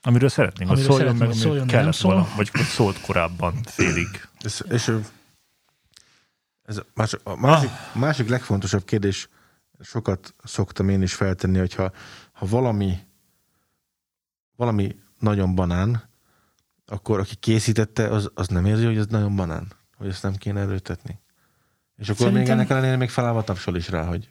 amiről 0.00 0.28
szeretnénk, 0.28 0.70
hogy 0.70 0.78
Amiről 0.78 0.96
szóljon 0.96 1.16
meg, 1.16 1.26
hogy 1.28 1.36
szóljon, 1.36 1.66
de 1.66 1.72
nem 1.72 1.80
kellett 1.80 1.96
szól. 1.98 2.12
volna, 2.12 2.28
vagy 2.36 2.48
hogy 2.48 2.60
szólt 2.62 3.00
korábban 3.00 3.54
félig. 3.64 4.28
Ez, 4.40 4.58
és 4.70 4.86
ö, 4.88 4.98
ez 6.62 6.76
a 6.76 6.84
másik, 6.94 7.20
a 7.24 7.36
másik, 7.36 7.68
Ah. 7.70 8.00
másik 8.00 8.28
legfontosabb 8.28 8.84
kérdés, 8.84 9.28
sokat 9.82 10.34
szoktam 10.44 10.88
én 10.88 11.02
is 11.02 11.14
feltenni, 11.14 11.58
hogyha 11.58 11.92
ha 12.32 12.46
valami 12.46 12.98
valami 14.56 14.96
nagyon 15.18 15.54
banán, 15.54 16.02
akkor 16.86 17.18
aki 17.18 17.34
készítette, 17.34 18.08
az, 18.08 18.30
az 18.34 18.48
nem 18.48 18.66
érzi, 18.66 18.84
hogy 18.84 18.96
ez 18.96 19.06
nagyon 19.06 19.36
banán, 19.36 19.66
hogy 19.96 20.08
ezt 20.08 20.22
nem 20.22 20.34
kéne 20.34 20.60
erőltetni. 20.60 21.18
És 21.96 22.08
akkor 22.08 22.16
Szerintem- 22.26 22.42
még 22.42 22.52
ennek 22.52 22.70
ellenére 22.70 22.96
még 22.96 23.08
felállva 23.10 23.44
tapsol 23.44 23.76
is 23.76 23.88
rá, 23.88 24.04
hogy 24.04 24.30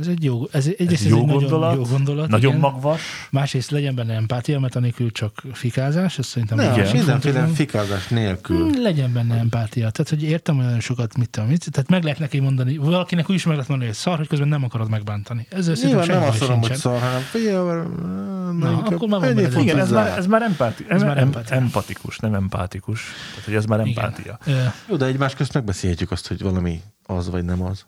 Ez 0.00 0.06
egy 0.06 0.24
jó, 0.24 0.42
ez, 0.50 0.66
egyrészt 0.66 0.90
Ez 0.92 1.00
ez 1.00 1.06
jó 1.06 1.18
egy 1.18 1.26
gondolat, 1.26 1.60
nagyon 1.60 1.76
jó 1.76 1.90
gondolat. 1.90 2.28
Nagyon 2.28 2.48
igen. 2.48 2.60
magvas. 2.60 3.00
Másrészt 3.30 3.70
legyen 3.70 3.94
benne 3.94 4.14
empátia, 4.14 4.60
mert 4.60 4.76
anélkül 4.76 5.12
csak 5.12 5.42
fikázás, 5.52 6.18
ez 6.18 6.26
szerintem 6.26 6.56
Nem, 6.56 6.70
nagyon 6.70 6.92
mindenféle 6.92 7.46
fikázás 7.46 8.08
nélkül. 8.08 8.56
Hmm, 8.70 8.82
Legyen 8.82 9.12
benne 9.12 9.38
empátia. 9.38 9.90
Tehát, 9.90 10.08
hogy 10.08 10.22
értem 10.22 10.58
olyan 10.58 10.80
sokat, 10.80 11.16
mit 11.16 11.30
tudom, 11.30 11.48
mit. 11.48 11.70
Tehát 11.70 11.90
meg 11.90 12.02
lehet 12.02 12.18
neki 12.18 12.40
mondani, 12.40 12.76
valakinek 12.76 13.30
úgy 13.30 13.34
is 13.34 13.44
meg 13.44 13.54
lehet 13.54 13.68
mondani, 13.68 13.90
hogy 13.90 13.98
szar, 14.00 14.16
hogy 14.16 14.28
közben 14.28 14.48
nem 14.48 14.64
akarod 14.64 15.04
bántani. 15.04 15.46
Ezzel 15.50 15.74
szerintem 15.74 15.98
Nyilván 16.00 16.20
nem 16.20 16.28
azt 16.28 16.40
mondom, 16.40 16.60
hogy 16.60 16.76
szar, 16.76 17.00
hanem 17.00 17.20
figyelj, 17.20 17.82
Na, 18.58 18.82
akkor 18.84 19.08
már 19.08 19.20
van 19.20 19.34
benne 19.34 19.60
Igen, 19.60 19.78
ez 19.78 19.90
már, 19.90 20.18
ez 20.18 20.26
már, 20.26 20.42
empáti, 20.42 20.84
ez 20.88 20.94
Ez 20.94 21.00
már 21.02 21.08
már 21.08 21.18
em, 21.18 21.26
empátia. 21.26 21.56
empatikus, 21.56 22.18
nem 22.18 22.34
empátikus. 22.34 23.02
Tehát, 23.30 23.44
hogy 23.44 23.54
ez 23.54 23.64
már 23.64 23.80
empátia. 23.80 24.38
Jó, 24.88 24.96
de 24.96 25.04
egymás 25.04 25.34
közt 25.34 25.52
megbeszélhetjük 25.54 26.10
azt, 26.10 26.28
hogy 26.28 26.42
valami 26.42 26.80
az 27.06 27.30
vagy 27.30 27.44
nem 27.44 27.62
az. 27.62 27.86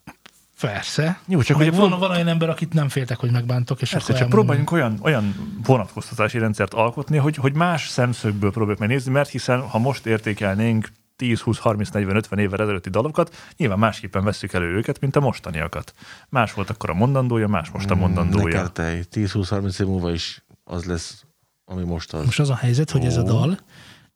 Persze. 0.60 1.20
Jó, 1.26 1.42
csak 1.42 1.58
ugye 1.58 1.70
van, 1.70 1.90
van 1.98 2.10
olyan 2.10 2.28
ember, 2.28 2.48
akit 2.48 2.72
nem 2.72 2.88
féltek, 2.88 3.18
hogy 3.18 3.30
megbántok, 3.30 3.82
és 3.82 3.90
Persze, 3.90 4.12
csak 4.12 4.28
próbáljunk 4.28 4.70
olyan, 4.70 4.98
olyan 5.02 5.34
vonatkoztatási 5.64 6.38
rendszert 6.38 6.74
alkotni, 6.74 7.16
hogy, 7.16 7.36
hogy 7.36 7.54
más 7.54 7.88
szemszögből 7.88 8.50
próbáljuk 8.50 8.78
megnézni, 8.78 9.12
mert 9.12 9.30
hiszen 9.30 9.60
ha 9.60 9.78
most 9.78 10.06
értékelnénk 10.06 10.88
10, 11.16 11.40
20, 11.40 11.58
30, 11.58 11.90
40, 11.90 12.16
50 12.16 12.38
évvel 12.38 12.60
ezelőtti 12.60 12.90
dalokat, 12.90 13.34
nyilván 13.56 13.78
másképpen 13.78 14.24
vesszük 14.24 14.52
elő 14.52 14.76
őket, 14.76 15.00
mint 15.00 15.16
a 15.16 15.20
mostaniakat. 15.20 15.92
Más 16.28 16.52
volt 16.52 16.70
akkor 16.70 16.90
a 16.90 16.94
mondandója, 16.94 17.48
más 17.48 17.70
most 17.70 17.90
a 17.90 17.94
mondandója. 17.94 18.56
Neked 18.56 18.72
te 18.72 18.98
10-20-30 19.12 19.80
év 19.80 19.86
múlva 19.86 20.12
is 20.12 20.44
az 20.64 20.84
lesz, 20.84 21.24
ami 21.64 21.84
most 21.84 22.12
az. 22.12 22.24
Most 22.24 22.40
az 22.40 22.50
a 22.50 22.56
helyzet, 22.56 22.90
hogy 22.90 23.04
ez 23.04 23.16
a 23.16 23.22
Ó. 23.22 23.24
dal, 23.24 23.58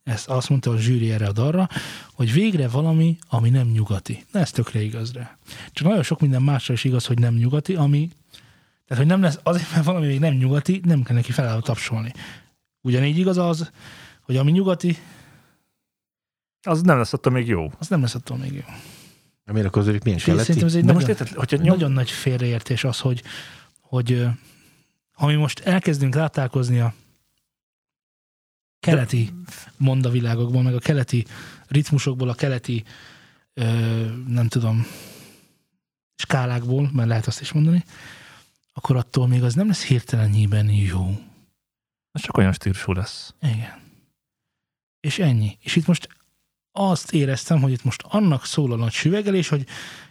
ezt 0.02 0.28
azt 0.28 0.49
mondta 0.49 0.71
a 0.71 0.78
zsűri 0.78 1.11
erre 1.11 1.26
a 1.26 1.33
dalra, 1.33 1.69
hogy 2.12 2.33
végre 2.33 2.69
valami, 2.69 3.19
ami 3.28 3.50
nem 3.50 3.66
nyugati. 3.66 4.25
Na, 4.33 4.40
ez 4.40 4.50
tökre 4.50 4.83
igaz 4.83 5.12
rá. 5.12 5.37
Csak 5.73 5.87
nagyon 5.87 6.02
sok 6.02 6.21
minden 6.21 6.42
másra 6.42 6.75
is 6.75 6.85
igaz, 6.85 7.07
hogy 7.07 7.19
nem 7.19 7.35
nyugati, 7.35 7.75
ami, 7.75 8.11
tehát 8.87 9.02
hogy 9.02 9.12
nem 9.12 9.23
lesz, 9.23 9.38
azért, 9.42 9.73
mert 9.73 9.85
valami 9.85 10.07
még 10.07 10.19
nem 10.21 10.35
nyugati, 10.35 10.80
nem 10.85 11.02
kell 11.02 11.16
neki 11.16 11.33
felállva 11.33 11.61
tapsolni. 11.62 12.12
Ugyanígy 12.80 13.19
igaz 13.19 13.38
az, 13.38 13.71
hogy 14.21 14.37
ami 14.37 14.50
nyugati, 14.50 14.99
Az 16.62 16.83
nem 16.83 16.99
lesz 16.99 17.12
attól 17.12 17.33
még 17.33 17.47
jó. 17.47 17.73
az 17.78 17.88
nem 17.88 18.00
lesz 18.00 18.14
attól 18.14 18.37
még 18.37 18.52
jó. 18.52 18.64
De 19.45 19.52
miért 19.52 19.66
akkor 19.66 19.85
milyen 19.85 20.19
És 20.19 20.25
keleti? 20.25 20.45
szerintem 20.45 20.69
ez 20.69 20.75
egy 20.75 20.80
De 20.85 20.92
nagyon, 20.92 20.95
most 20.95 21.21
érted, 21.21 21.37
hogyha 21.37 21.57
nyom... 21.57 21.66
nagyon 21.66 21.92
nagy 21.92 22.11
félreértés 22.11 22.85
az, 22.85 22.99
hogy, 22.99 23.23
hogy 23.80 24.26
ha 25.12 25.26
mi 25.26 25.35
most 25.35 25.61
elkezdünk 25.61 26.14
rátálkozni 26.14 26.80
a 26.80 26.95
keleti 28.81 29.33
mondavilágokból, 29.77 30.63
meg 30.63 30.75
a 30.75 30.79
keleti 30.79 31.27
ritmusokból, 31.67 32.29
a 32.29 32.35
keleti 32.35 32.85
ö, 33.55 33.65
nem 34.27 34.49
tudom 34.49 34.87
skálákból, 36.17 36.91
mert 36.93 37.09
lehet 37.09 37.27
azt 37.27 37.41
is 37.41 37.53
mondani, 37.53 37.85
akkor 38.73 38.97
attól 38.97 39.29
még 39.29 39.43
az 39.43 39.55
nem 39.55 39.67
lesz 39.67 39.85
hirtelennyében 39.85 40.71
jó. 40.71 41.21
az 42.13 42.21
csak 42.21 42.37
olyan 42.37 42.53
stílusú 42.53 42.93
lesz. 42.93 43.35
Igen. 43.43 43.79
És 45.01 45.19
ennyi. 45.19 45.59
És 45.61 45.77
itt 45.77 45.87
most 45.87 46.09
azt 46.73 47.13
éreztem, 47.13 47.61
hogy 47.61 47.73
itt 47.73 47.85
most 47.85 48.03
annak 48.09 48.45
szól 48.45 48.73
a 48.73 48.77
nagy 48.77 48.93
süvegelés, 48.93 49.49
hogy 49.49 49.67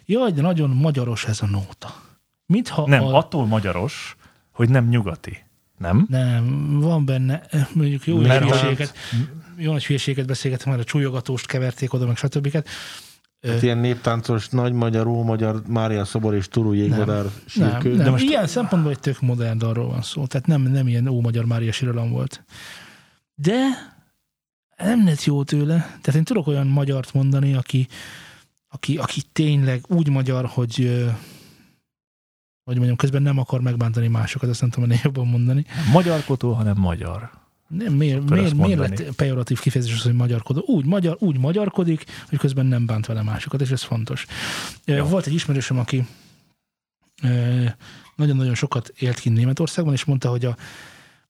jaj, 0.06 0.32
de 0.32 0.42
nagyon 0.42 0.70
magyaros 0.70 1.26
ez 1.26 1.42
a 1.42 1.46
nóta. 1.46 2.04
Mintha 2.46 2.88
Nem, 2.88 3.04
a... 3.04 3.18
attól 3.18 3.46
magyaros, 3.46 4.16
hogy 4.52 4.70
nem 4.70 4.88
nyugati. 4.88 5.44
Nem? 5.80 6.06
Nem, 6.10 6.80
van 6.80 7.06
benne, 7.06 7.42
mondjuk 7.74 8.06
jó 8.08 8.18
Mert 8.18 8.44
hülyeséget, 8.44 8.94
jó 9.58 9.72
nagy 9.72 9.86
hülyeséget 9.86 10.26
beszélgettem, 10.28 10.72
mert 10.72 10.84
a 10.84 10.86
csúlyogatóst 10.86 11.46
keverték 11.46 11.94
oda, 11.94 12.06
meg 12.06 12.18
stb. 12.18 12.64
Hát 13.42 13.62
ilyen 13.62 13.78
néptáncos, 13.78 14.50
nagy 14.50 14.74
magyar, 14.74 15.08
ómagyar, 15.08 15.62
Mária 15.68 16.06
Szobor 16.06 16.36
és 16.36 16.48
Turú 16.48 16.74
Jégmadár 16.74 17.24
Nem, 17.24 17.32
sírkő. 17.46 17.96
nem. 17.96 18.04
De 18.04 18.10
most 18.10 18.24
Ilyen 18.24 18.48
szempontból 18.48 18.92
egy 18.92 19.00
tök 19.00 19.22
modern 19.22 19.58
dalról 19.58 19.88
van 19.88 20.02
szó. 20.02 20.26
Tehát 20.26 20.48
nem, 20.48 20.62
nem 20.62 20.88
ilyen 20.88 21.08
ómagyar 21.08 21.46
Mária 21.46 21.72
síralom 21.72 22.10
volt. 22.12 22.44
De 23.36 23.56
nem 24.78 25.06
lett 25.06 25.24
jó 25.24 25.44
tőle. 25.44 25.76
Tehát 25.76 26.16
én 26.16 26.24
tudok 26.24 26.48
olyan 26.48 26.68
magyart 26.68 27.14
mondani, 27.14 27.54
aki, 27.54 27.88
aki, 28.70 28.98
aki 28.98 29.22
tényleg 29.32 29.84
úgy 29.88 30.10
magyar, 30.10 30.46
hogy 30.46 31.06
hogy 32.70 32.78
mondjam, 32.78 32.98
közben 32.98 33.22
nem 33.22 33.40
akar 33.40 33.62
megbántani 33.62 34.08
másokat, 34.08 34.50
ezt 34.50 34.62
nem 34.62 34.70
tudom 34.70 34.90
ennél 34.90 35.02
jobban 35.04 35.28
mondani. 35.28 35.66
Nem 35.76 35.92
magyarkotó, 35.92 36.52
hanem 36.52 36.78
magyar. 36.78 37.30
Nem, 37.68 37.94
miért, 37.94 38.30
miért, 38.30 38.54
miért 38.54 38.80
lett 38.80 39.16
pejoratív 39.16 39.60
kifejezés 39.60 39.94
az, 39.94 40.02
hogy 40.02 40.14
magyarkodó? 40.14 40.64
Úgy, 40.66 40.86
magyar, 40.86 41.16
úgy 41.20 41.38
magyarkodik, 41.38 42.06
hogy 42.30 42.38
közben 42.38 42.66
nem 42.66 42.86
bánt 42.86 43.06
vele 43.06 43.22
másokat, 43.22 43.62
és 43.62 43.72
ez 43.72 43.84
fontos. 43.84 44.26
Jó. 44.86 45.06
Volt 45.06 45.26
egy 45.26 45.34
ismerősöm, 45.34 45.78
aki 45.80 46.08
nagyon-nagyon 48.16 48.56
sokat 48.56 48.94
élt 48.98 49.20
ki 49.20 49.30
Németországban, 49.30 49.94
és 49.94 50.06
mondta, 50.06 50.30
hogy 50.30 50.46
a, 50.46 50.58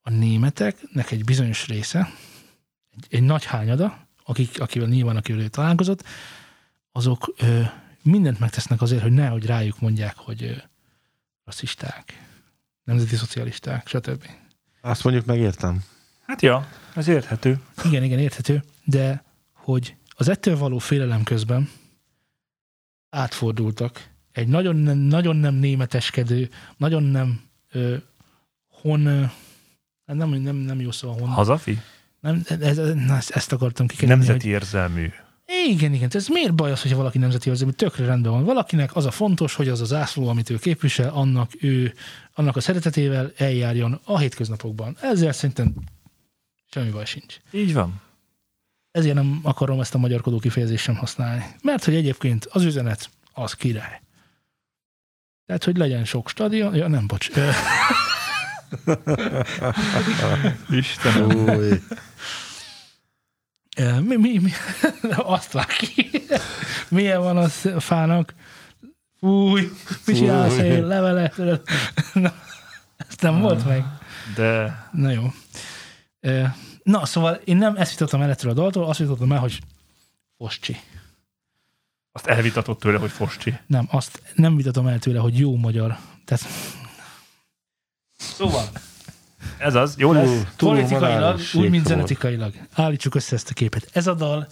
a 0.01 0.09
németeknek 0.09 1.11
egy 1.11 1.23
bizonyos 1.23 1.67
része, 1.67 2.13
egy, 2.95 3.05
egy 3.09 3.23
nagy 3.23 3.45
hányada, 3.45 4.07
akik, 4.25 4.61
akivel 4.61 4.87
nyilván, 4.87 5.15
akivel 5.15 5.41
ő 5.41 5.47
találkozott, 5.47 6.03
azok 6.91 7.33
ö, 7.37 7.61
mindent 8.01 8.39
megtesznek 8.39 8.81
azért, 8.81 9.01
hogy 9.01 9.11
nehogy 9.11 9.45
rájuk 9.45 9.79
mondják, 9.79 10.17
hogy 10.17 10.63
rasszisták, 11.49 12.23
nemzeti 12.83 13.15
szocialisták, 13.15 13.87
stb. 13.87 14.25
azt 14.81 15.03
mondjuk 15.03 15.25
megértem. 15.25 15.83
Hát 16.25 16.41
ja, 16.41 16.67
ez 16.95 17.07
érthető. 17.07 17.59
Igen, 17.83 18.03
igen, 18.03 18.19
érthető, 18.19 18.63
de 18.83 19.23
hogy 19.53 19.95
az 20.09 20.29
ettől 20.29 20.57
való 20.57 20.77
félelem 20.77 21.23
közben 21.23 21.69
átfordultak 23.09 24.09
egy 24.31 24.47
nagyon 24.47 24.75
nem, 24.75 24.97
nagyon 24.97 25.35
nem 25.35 25.53
németeskedő, 25.53 26.49
nagyon 26.77 27.03
nem 27.03 27.41
ö, 27.71 27.95
hon, 28.67 29.05
ö, 29.05 29.23
nem, 30.05 30.29
nem, 30.29 30.55
nem 30.55 30.79
jó 30.81 30.91
szó 30.91 31.09
a 31.09 31.13
hon. 31.13 31.27
Hazafi? 31.27 31.81
Nem, 32.19 32.43
ez, 32.47 32.77
ez, 32.77 33.29
ezt 33.29 33.51
akartam 33.51 33.87
kikerülni. 33.87 34.25
Nemzeti 34.25 34.47
érzelmű. 34.47 35.11
Igen, 35.67 35.93
igen. 35.93 36.09
Ez 36.13 36.27
miért 36.27 36.55
baj 36.55 36.71
az, 36.71 36.81
hogyha 36.81 36.97
valaki 36.97 37.17
nemzeti 37.17 37.49
érzemű? 37.49 37.71
Tökre 37.71 38.05
rendben 38.05 38.31
van. 38.31 38.43
Valakinek 38.43 38.95
az 38.95 39.05
a 39.05 39.11
fontos, 39.11 39.55
hogy 39.55 39.67
az 39.67 39.81
az 39.81 39.87
zászló, 39.87 40.27
amit 40.27 40.49
ő 40.49 40.57
képvisel, 40.57 41.09
annak, 41.09 41.51
ő, 41.59 41.93
annak 42.33 42.55
a 42.55 42.61
szeretetével 42.61 43.31
eljárjon 43.37 43.99
a 44.03 44.19
hétköznapokban. 44.19 44.97
Ezzel 45.01 45.31
szerintem 45.31 45.73
Semmi 46.71 46.89
baj 46.89 47.05
sincs. 47.05 47.39
Így 47.51 47.73
van. 47.73 48.01
Ezért 48.91 49.15
nem 49.15 49.39
akarom 49.43 49.79
ezt 49.79 49.95
a 49.95 49.97
magyarkodó 49.97 50.39
kifejezést 50.39 50.83
sem 50.83 50.95
használni. 50.95 51.45
Mert 51.61 51.83
hogy 51.83 51.95
egyébként 51.95 52.45
az 52.45 52.63
üzenet 52.63 53.09
az 53.33 53.53
király. 53.53 54.01
Tehát, 55.45 55.63
hogy 55.63 55.77
legyen 55.77 56.05
sok 56.05 56.29
stadion. 56.29 56.75
Ja, 56.75 56.87
nem, 56.87 57.07
bocs. 57.07 57.29
Istenem. 60.69 61.31
Új. 61.31 61.81
Mi, 63.79 64.15
mi, 64.15 64.37
mi? 64.37 64.51
Azt 65.35 65.51
vág 65.51 65.65
ki. 65.65 66.09
Milyen 66.89 67.21
van 67.21 67.37
az 67.37 67.65
a 67.75 67.79
fának? 67.79 68.33
Fúj, 69.19 69.69
mi 70.05 70.13
csinálsz 70.13 70.57
én? 70.57 70.87
Levele. 70.87 71.31
Na, 72.13 72.33
ezt 72.97 73.21
nem 73.21 73.39
volt 73.39 73.65
meg. 73.65 73.83
De 74.35 74.79
Na 74.91 75.11
jó. 75.11 75.33
Na, 76.83 77.05
szóval 77.05 77.33
én 77.33 77.57
nem 77.57 77.75
ezt 77.75 77.91
jutottam 77.91 78.21
el 78.21 78.29
ettől 78.29 78.51
a 78.51 78.53
daltól, 78.53 78.85
azt 78.85 78.99
jutottam 78.99 79.31
el, 79.31 79.39
hogy 79.39 79.59
Foscsi. 80.37 80.77
azt 82.11 82.25
elvitatott 82.27 82.79
tőle, 82.79 82.97
hogy 82.99 83.11
Foscsi. 83.11 83.57
Nem, 83.67 83.87
azt 83.91 84.21
nem 84.35 84.55
vitatom 84.55 84.87
el 84.87 84.99
tőle, 84.99 85.19
hogy 85.19 85.39
jó 85.39 85.55
magyar. 85.55 85.97
Tehát... 86.25 86.45
Szóval, 88.17 88.69
Ez 89.57 89.75
az, 89.75 89.95
jó 89.97 90.11
lesz. 90.11 90.43
túl 90.55 90.69
politikailag, 90.69 91.39
úgy, 91.53 91.69
mint 91.69 91.85
zenetikailag. 91.85 92.53
Állítsuk 92.73 93.15
össze 93.15 93.35
ezt 93.35 93.49
a 93.49 93.53
képet. 93.53 93.89
Ez 93.93 94.07
a 94.07 94.13
dal 94.13 94.47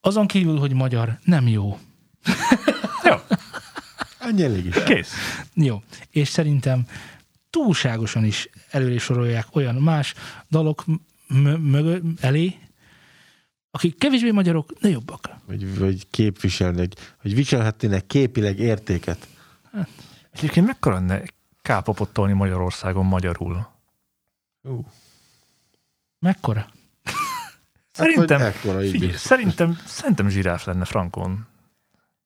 azon 0.00 0.26
kívül, 0.26 0.58
hogy 0.58 0.72
magyar, 0.72 1.18
nem 1.24 1.48
jó. 1.48 1.78
Jó, 3.04 3.14
Ennyi 4.18 4.42
elég 4.42 4.64
is. 4.64 4.82
kész. 4.82 5.12
Jó. 5.54 5.82
És 6.10 6.28
szerintem 6.28 6.86
túlságosan 7.50 8.24
is 8.24 8.48
előre 8.70 8.98
sorolják 8.98 9.46
olyan 9.52 9.74
más 9.74 10.14
dalok 10.50 10.84
mögö, 11.60 11.98
elé, 12.20 12.54
akik 13.70 13.98
kevésbé 13.98 14.30
magyarok, 14.30 14.72
de 14.80 14.88
jobbak. 14.88 15.30
Vagy, 15.46 15.78
vagy 15.78 16.06
képviselni, 16.10 16.88
hogy, 17.20 17.34
viselhetnének 17.34 18.06
képileg 18.06 18.58
értéket. 18.58 19.28
Egyébként 20.30 20.66
mekkora 20.66 20.94
lenne 20.94 21.22
kápopot 21.68 22.12
tolni 22.12 22.32
Magyarországon 22.32 23.06
magyarul? 23.06 23.68
Ú. 24.62 24.84
Mekkora? 26.18 26.66
Szerintem, 27.92 28.40
Hát, 28.40 28.54
ekkora 28.54 28.82
így 28.82 28.90
figyelj, 28.90 29.12
szerintem, 29.12 29.78
szerintem 29.86 30.28
zsiráf 30.28 30.64
lenne 30.64 30.84
frankon. 30.84 31.46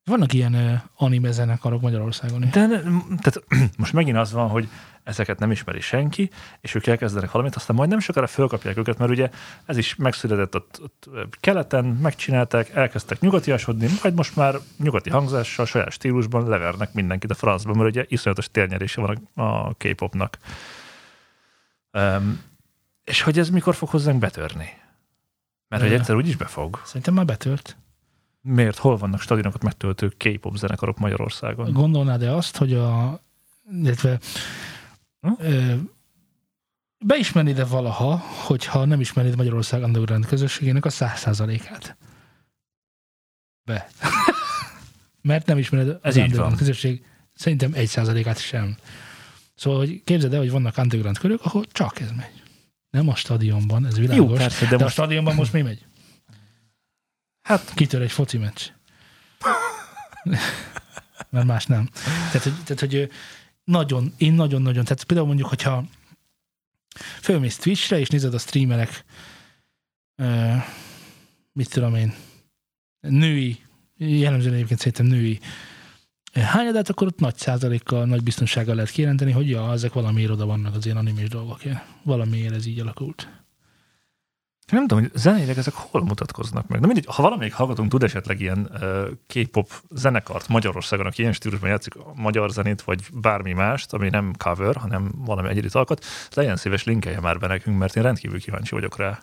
Vannak 0.04 0.32
ilyen 0.32 0.54
uh, 0.54 0.80
anime 0.96 1.30
zenekarok 1.30 1.80
Magyarországon 1.80 2.42
is. 2.42 2.50
De 2.50 2.66
tehát, 3.20 3.44
most 3.82 3.92
megint 3.92 4.16
az 4.16 4.32
van, 4.32 4.48
hogy 4.48 4.68
ezeket 5.04 5.38
nem 5.38 5.50
ismeri 5.50 5.80
senki, 5.80 6.30
és 6.60 6.74
ők 6.74 6.86
elkezdenek 6.86 7.30
valamit, 7.30 7.54
aztán 7.54 7.76
majd 7.76 7.88
nem 7.88 7.98
sokára 7.98 8.26
fölkapják 8.26 8.76
őket, 8.76 8.98
mert 8.98 9.10
ugye 9.10 9.30
ez 9.64 9.76
is 9.76 9.94
megszületett 9.94 10.54
ott, 10.54 10.80
ott 10.82 11.08
keleten, 11.40 11.84
megcsinálták, 11.84 12.68
elkezdtek 12.68 13.20
nyugatiasodni, 13.20 13.88
majd 14.02 14.14
most 14.14 14.36
már 14.36 14.54
nyugati 14.78 15.10
hangzással, 15.10 15.66
saját 15.66 15.90
stílusban 15.90 16.48
levernek 16.48 16.92
mindenkit 16.92 17.30
a 17.30 17.34
francba, 17.34 17.74
mert 17.74 17.88
ugye 17.88 18.04
iszonyatos 18.08 18.50
térnyerése 18.50 19.00
van 19.00 19.28
a, 19.34 19.42
a 19.42 19.74
K-popnak. 19.78 20.38
Um, 21.92 22.42
és 23.04 23.22
hogy 23.22 23.38
ez 23.38 23.50
mikor 23.50 23.74
fog 23.74 23.88
hozzánk 23.88 24.18
betörni? 24.18 24.68
Mert 25.68 25.82
hogy 25.82 25.92
egyszer 25.92 26.16
úgyis 26.16 26.36
befog. 26.36 26.80
Szerintem 26.84 27.14
már 27.14 27.24
betört. 27.24 27.76
Miért? 28.40 28.78
Hol 28.78 28.96
vannak 28.96 29.20
stadionokat 29.20 29.62
megtöltő 29.62 30.08
K-pop 30.08 30.56
zenekarok 30.56 30.98
Magyarországon? 30.98 31.72
Gondolnád-e 31.72 32.34
azt, 32.34 32.56
hogy 32.56 32.74
a... 32.74 33.20
Illetve, 33.72 34.18
Ö, 35.38 35.74
beismernéd-e 37.04 37.64
valaha, 37.64 38.16
hogyha 38.16 38.84
nem 38.84 39.00
ismernéd 39.00 39.36
Magyarország 39.36 39.82
underground 39.82 40.26
közösségének 40.26 40.84
a 40.84 40.90
száz 40.90 41.18
százalékát? 41.18 41.96
Be. 43.64 43.88
Mert 45.22 45.46
nem 45.46 45.58
ismered 45.58 45.88
az 45.88 45.96
Ez 46.02 46.16
underground 46.16 46.50
van. 46.50 46.58
közösség 46.58 47.04
szerintem 47.34 47.72
egy 47.74 47.88
százalékát 47.88 48.38
sem. 48.38 48.76
Szóval, 49.54 49.78
hogy 49.78 50.04
képzeld 50.04 50.32
el, 50.32 50.38
hogy 50.38 50.50
vannak 50.50 50.76
underground 50.76 51.18
körök, 51.18 51.40
ahol 51.42 51.64
csak 51.72 52.00
ez 52.00 52.10
megy. 52.10 52.42
Nem 52.90 53.08
a 53.08 53.14
stadionban, 53.14 53.86
ez 53.86 53.98
világos. 53.98 54.16
Jó, 54.16 54.26
persze, 54.36 54.64
de, 54.64 54.70
de, 54.70 54.76
de 54.76 54.76
a 54.76 54.82
most, 54.82 54.92
stadionban 54.92 55.34
most 55.34 55.52
mi 55.52 55.62
megy? 55.62 55.86
hát 57.42 57.72
kitör 57.74 58.02
egy 58.02 58.12
foci 58.12 58.38
meccs. 58.38 58.62
Mert 61.30 61.46
más 61.46 61.66
nem. 61.66 61.88
Tehát, 62.04 62.42
hogy, 62.42 62.52
tehát, 62.64 62.80
hogy 62.80 63.10
nagyon, 63.64 64.12
én 64.18 64.32
nagyon-nagyon, 64.32 64.84
tehát 64.84 65.04
például 65.04 65.28
mondjuk, 65.28 65.48
hogyha 65.48 65.84
fölmész 67.20 67.56
Twitchre, 67.56 67.98
és 67.98 68.08
nézed 68.08 68.34
a 68.34 68.38
streamerek, 68.38 69.04
ö, 70.16 70.54
mit 71.52 71.70
tudom 71.70 71.94
én, 71.94 72.14
női, 73.00 73.58
jellemzően 73.96 74.54
egyébként 74.54 74.80
szerintem 74.80 75.06
női 75.06 75.40
hányadát, 76.32 76.88
akkor 76.88 77.06
ott 77.06 77.18
nagy 77.18 77.36
százalékkal, 77.36 78.04
nagy 78.04 78.22
biztonsággal 78.22 78.74
lehet 78.74 78.90
kijelenteni, 78.90 79.30
hogy 79.30 79.48
ja, 79.48 79.72
ezek 79.72 79.92
valamiért 79.92 80.30
oda 80.30 80.46
vannak 80.46 80.74
az 80.74 80.84
ilyen 80.84 80.96
animés 80.96 81.28
dolgok. 81.28 81.60
Valamiért 82.02 82.54
ez 82.54 82.66
így 82.66 82.80
alakult. 82.80 83.41
Nem 84.70 84.86
tudom, 84.86 85.02
hogy 85.02 85.10
zeneileg 85.14 85.58
ezek 85.58 85.74
hol 85.74 86.04
mutatkoznak 86.04 86.68
meg. 86.68 86.80
De 86.80 86.86
mindegy, 86.86 87.06
ha 87.08 87.22
valamelyik 87.22 87.52
hallgatónk 87.52 87.90
tud 87.90 88.02
esetleg 88.02 88.40
ilyen 88.40 88.70
uh, 88.80 89.08
K-pop 89.26 89.70
zenekart 89.90 90.48
Magyarországon, 90.48 91.06
aki 91.06 91.20
ilyen 91.20 91.32
stílusban 91.32 91.70
játszik 91.70 91.96
a 91.96 92.12
magyar 92.14 92.50
zenét, 92.50 92.82
vagy 92.82 93.02
bármi 93.12 93.52
mást, 93.52 93.92
ami 93.92 94.08
nem 94.08 94.32
cover, 94.38 94.76
hanem 94.76 95.12
valami 95.16 95.48
egyedit 95.48 95.74
alkot, 95.74 96.04
legyen 96.34 96.56
szíves 96.56 96.84
linkelje 96.84 97.20
már 97.20 97.38
be 97.38 97.46
nekünk, 97.46 97.78
mert 97.78 97.96
én 97.96 98.02
rendkívül 98.02 98.40
kíváncsi 98.40 98.74
vagyok 98.74 98.96
rá. 98.96 99.22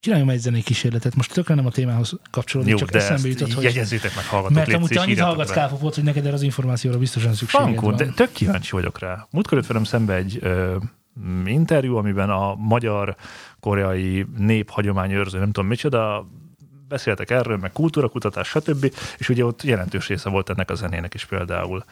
Csináljunk 0.00 0.30
egy 0.30 0.38
zenei 0.38 0.62
kísérletet. 0.62 1.14
Most 1.14 1.32
tökre 1.32 1.54
nem 1.54 1.66
a 1.66 1.70
témához 1.70 2.18
kapcsolódik, 2.30 2.72
Jó, 2.72 2.78
csak 2.78 2.90
de 2.90 2.98
eszembe 2.98 3.28
jutott, 3.28 3.52
hogy... 3.52 3.64
jegyezzétek 3.64 4.14
meg, 4.14 4.24
hallgatók, 4.24 4.56
Mert 4.56 4.72
amúgy 4.72 4.96
annyit 4.96 5.20
hallgatsz 5.20 5.50
kápopot, 5.50 5.94
hogy 5.94 6.04
neked 6.04 6.26
erre 6.26 6.34
az 6.34 6.42
információra 6.42 6.98
biztosan 6.98 7.34
szükséged 7.34 7.66
Frankó, 7.66 7.86
van. 7.86 7.96
de 7.96 8.06
tök 8.06 8.32
kíváncsi 8.32 8.70
vagyok 8.70 8.98
rá. 8.98 9.26
Múltkor 9.30 9.58
jött 9.58 9.66
velem 9.66 9.84
szembe 9.84 10.14
egy 10.14 10.38
ö, 10.40 10.76
interjú, 11.44 11.96
amiben 11.96 12.30
a 12.30 12.54
magyar 12.54 13.16
koreai 13.62 14.26
néphagyományőrző, 14.36 15.38
nem 15.38 15.52
tudom 15.52 15.68
micsoda, 15.68 16.26
beszéltek 16.88 17.30
erről, 17.30 17.56
meg 17.56 17.72
kultúrakutatás, 17.72 18.48
stb. 18.48 18.94
És 19.18 19.28
ugye 19.28 19.44
ott 19.44 19.62
jelentős 19.62 20.08
része 20.08 20.28
volt 20.28 20.50
ennek 20.50 20.70
a 20.70 20.74
zenének 20.74 21.14
is 21.14 21.24
például. 21.24 21.84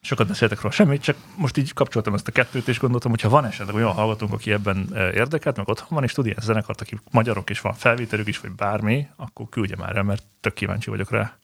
Sokat 0.00 0.26
beszéltek 0.26 0.60
róla 0.60 0.74
semmit, 0.74 1.02
csak 1.02 1.16
most 1.36 1.56
így 1.56 1.72
kapcsoltam 1.72 2.14
ezt 2.14 2.28
a 2.28 2.32
kettőt, 2.32 2.68
és 2.68 2.78
gondoltam, 2.78 3.10
hogy 3.10 3.20
ha 3.20 3.28
van 3.28 3.44
esetleg 3.44 3.74
olyan 3.74 3.92
hallgatónk, 3.92 4.32
aki 4.32 4.52
ebben 4.52 4.86
eh, 4.92 5.14
érdekelt, 5.14 5.56
meg 5.56 5.68
otthon 5.68 5.88
van, 5.90 6.02
és 6.02 6.12
tud 6.12 6.26
ilyen 6.26 6.40
zenekart, 6.40 6.80
akik 6.80 7.00
magyarok 7.10 7.50
is 7.50 7.60
van, 7.60 7.72
felvételük 7.72 8.28
is, 8.28 8.38
vagy 8.38 8.52
bármi, 8.52 9.08
akkor 9.16 9.48
küldje 9.48 9.76
már 9.76 9.96
el, 9.96 10.02
mert 10.02 10.24
tök 10.40 10.54
kíváncsi 10.54 10.90
vagyok 10.90 11.10
rá. 11.10 11.38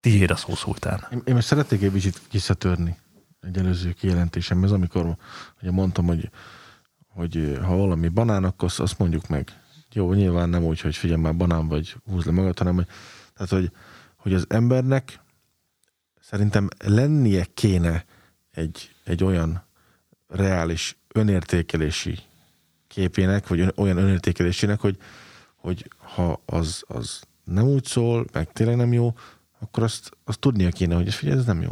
Tiéd 0.00 0.30
a 0.30 0.36
szó 0.36 0.54
szultán. 0.54 1.06
Én, 1.12 1.22
én 1.24 1.34
most 1.34 1.46
szeretnék 1.46 1.82
egy 1.82 1.92
kicsit 1.92 2.20
visszatörni 2.30 2.96
egy 3.40 3.58
előző 3.58 3.92
kijelentésemhez, 3.92 4.72
amikor 4.72 5.16
ugye 5.62 5.70
mondtam, 5.70 6.06
hogy, 6.06 6.30
hogy 7.06 7.58
ha 7.62 7.76
valami 7.76 8.08
banán, 8.08 8.44
akkor 8.44 8.68
azt, 8.68 8.80
azt 8.80 8.98
mondjuk 8.98 9.28
meg. 9.28 9.62
Jó, 9.92 10.12
nyilván 10.12 10.48
nem 10.48 10.64
úgy, 10.64 10.80
hogy 10.80 10.96
figyelj 10.96 11.20
már 11.20 11.36
banán 11.36 11.68
vagy 11.68 11.96
húz 12.04 12.24
le 12.24 12.32
magad, 12.32 12.58
hanem 12.58 12.74
hogy, 12.74 12.86
tehát, 13.34 13.50
hogy, 13.50 13.72
hogy 14.16 14.34
az 14.34 14.44
embernek 14.48 15.20
szerintem 16.20 16.68
lennie 16.84 17.46
kéne 17.54 18.04
egy, 18.50 18.94
egy 19.04 19.24
olyan 19.24 19.66
reális 20.26 20.96
önértékelési 21.14 22.18
képének, 22.86 23.48
vagy 23.48 23.72
olyan 23.76 23.96
önértékelésének, 23.96 24.80
hogy, 24.80 24.96
hogy 25.56 25.90
ha 25.96 26.42
az, 26.46 26.82
az 26.86 27.20
nem 27.44 27.66
úgy 27.66 27.84
szól, 27.84 28.26
meg 28.32 28.52
tényleg 28.52 28.76
nem 28.76 28.92
jó, 28.92 29.14
akkor 29.58 29.82
azt, 29.82 30.10
azt 30.24 30.38
tudnia 30.38 30.70
kéne, 30.70 30.94
hogy 30.94 31.14
figyelj, 31.14 31.38
ez 31.38 31.44
nem 31.44 31.62
jó. 31.62 31.70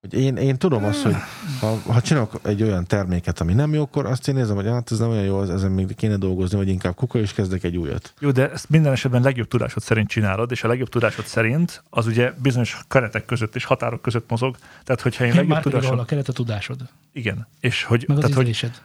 Hogy 0.00 0.14
én, 0.20 0.36
én 0.36 0.56
tudom 0.56 0.84
azt, 0.84 1.02
hogy 1.02 1.14
ha, 1.60 1.78
ha 1.86 2.00
csinálok 2.00 2.40
egy 2.42 2.62
olyan 2.62 2.86
terméket, 2.86 3.40
ami 3.40 3.52
nem 3.54 3.74
jó, 3.74 3.82
akkor 3.82 4.06
azt 4.06 4.28
én 4.28 4.34
nézem, 4.34 4.56
hogy 4.56 4.66
hát 4.66 4.90
ez 4.92 4.98
nem 4.98 5.08
olyan 5.10 5.24
jó, 5.24 5.38
az- 5.38 5.50
ezen 5.50 5.70
még 5.70 5.94
kéne 5.94 6.16
dolgozni, 6.16 6.56
vagy 6.56 6.68
inkább 6.68 6.94
kuka, 6.94 7.18
és 7.18 7.32
kezdek 7.32 7.64
egy 7.64 7.76
újat. 7.76 8.14
Jó, 8.20 8.30
de 8.30 8.50
ezt 8.50 8.68
minden 8.68 8.92
esetben 8.92 9.22
legjobb 9.22 9.48
tudásod 9.48 9.82
szerint 9.82 10.08
csinálod, 10.08 10.50
és 10.50 10.64
a 10.64 10.68
legjobb 10.68 10.88
tudásod 10.88 11.26
szerint 11.26 11.82
az 11.90 12.06
ugye 12.06 12.32
bizonyos 12.42 12.78
keretek 12.88 13.24
között 13.24 13.54
és 13.54 13.64
határok 13.64 14.02
között 14.02 14.30
mozog. 14.30 14.56
Tehát, 14.84 15.00
hogyha 15.00 15.24
én 15.24 15.34
legjobb 15.34 15.56
pedig 15.56 15.66
ahol 15.66 15.80
tudásod... 15.80 15.98
a 15.98 16.04
keret 16.04 16.28
a 16.28 16.32
tudásod, 16.32 16.80
Igen. 17.12 17.46
És 17.60 17.84
hogy, 17.84 18.04
meg 18.08 18.16
az 18.16 18.22
tehát, 18.22 18.36
hogy 18.36 18.48
ízlésed. 18.48 18.82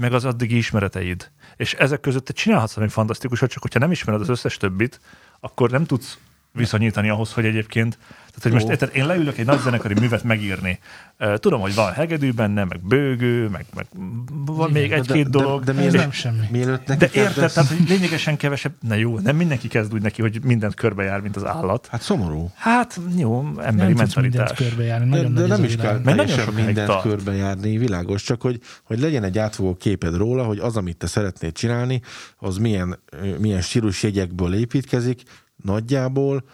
meg 0.00 0.12
az 0.12 0.24
addigi 0.24 0.56
ismereteid. 0.56 1.30
És 1.56 1.74
ezek 1.74 2.00
között 2.00 2.24
te 2.24 2.32
csinálhatsz 2.32 2.74
valami 2.74 2.92
fantasztikusat, 2.92 3.50
csak 3.50 3.62
hogyha 3.62 3.78
nem 3.78 3.90
ismered 3.90 4.20
az 4.20 4.28
összes 4.28 4.56
többit, 4.56 5.00
akkor 5.40 5.70
nem 5.70 5.84
tudsz 5.84 6.18
viszonyítani 6.54 7.08
ahhoz, 7.08 7.32
hogy 7.32 7.44
egyébként 7.44 7.98
tehát, 8.40 8.58
hogy 8.60 8.68
most 8.68 8.94
én 8.94 9.06
leülök 9.06 9.38
egy 9.38 9.46
nagy 9.46 9.60
zenekari 9.60 9.94
művet 10.00 10.22
megírni. 10.22 10.78
Tudom, 11.34 11.60
hogy 11.60 11.74
van 11.74 11.92
hegedű 11.92 12.32
benne, 12.32 12.64
meg 12.64 12.80
bőgő, 12.86 13.48
meg, 13.48 13.64
meg 13.74 13.86
van 14.46 14.70
még 14.70 14.88
de- 14.88 14.94
egy-két 14.94 15.28
de- 15.30 15.38
dolog. 15.38 15.64
de 15.64 15.70
Ez 15.72 15.78
miért- 15.78 15.94
nem 15.94 16.10
semmi. 16.10 16.46
Mielőtt 16.50 16.86
neki 16.86 16.98
De 16.98 17.06
érted, 17.12 17.32
kezdesz- 17.32 17.54
tehát, 17.54 17.68
hogy 17.70 17.88
lényegesen 17.88 18.36
kevesebb, 18.36 18.72
na 18.80 18.94
jó, 18.94 19.18
nem 19.18 19.36
mindenki 19.36 19.68
kezd 19.68 19.94
úgy 19.94 20.02
neki, 20.02 20.22
hogy 20.22 20.44
mindent 20.44 20.74
körbejár, 20.74 21.20
mint 21.20 21.36
az 21.36 21.44
állat. 21.44 21.86
Hát 21.90 22.02
szomorú. 22.02 22.50
Hát 22.54 23.00
jó, 23.16 23.44
emberi 23.62 23.92
Nem 23.92 24.04
tudsz 24.04 24.14
mentalitás. 24.14 24.52
körbejárni. 24.58 25.10
De, 25.10 25.16
Nagyon 25.16 25.34
de 25.34 25.42
ez 25.42 25.48
nem 25.48 25.64
is 25.64 25.76
kell 25.76 25.98
Mert 26.04 26.16
nagyon 26.16 26.38
sokáig 26.38 26.64
mindent 26.64 26.86
tart. 26.88 27.02
körbejárni, 27.02 27.78
világos, 27.78 28.22
csak 28.22 28.42
hogy, 28.42 28.60
hogy 28.82 28.98
legyen 29.00 29.22
egy 29.24 29.38
átfogó 29.38 29.74
képed 29.74 30.16
róla, 30.16 30.44
hogy 30.44 30.58
az, 30.58 30.76
amit 30.76 30.96
te 30.96 31.06
szeretnéd 31.06 31.52
csinálni, 31.52 32.00
az 32.38 32.56
milyen, 32.56 32.98
milyen 33.38 33.60
stílusjegyekből 33.60 34.54
építkezik, 34.54 35.22
nagyjából, 35.56 36.44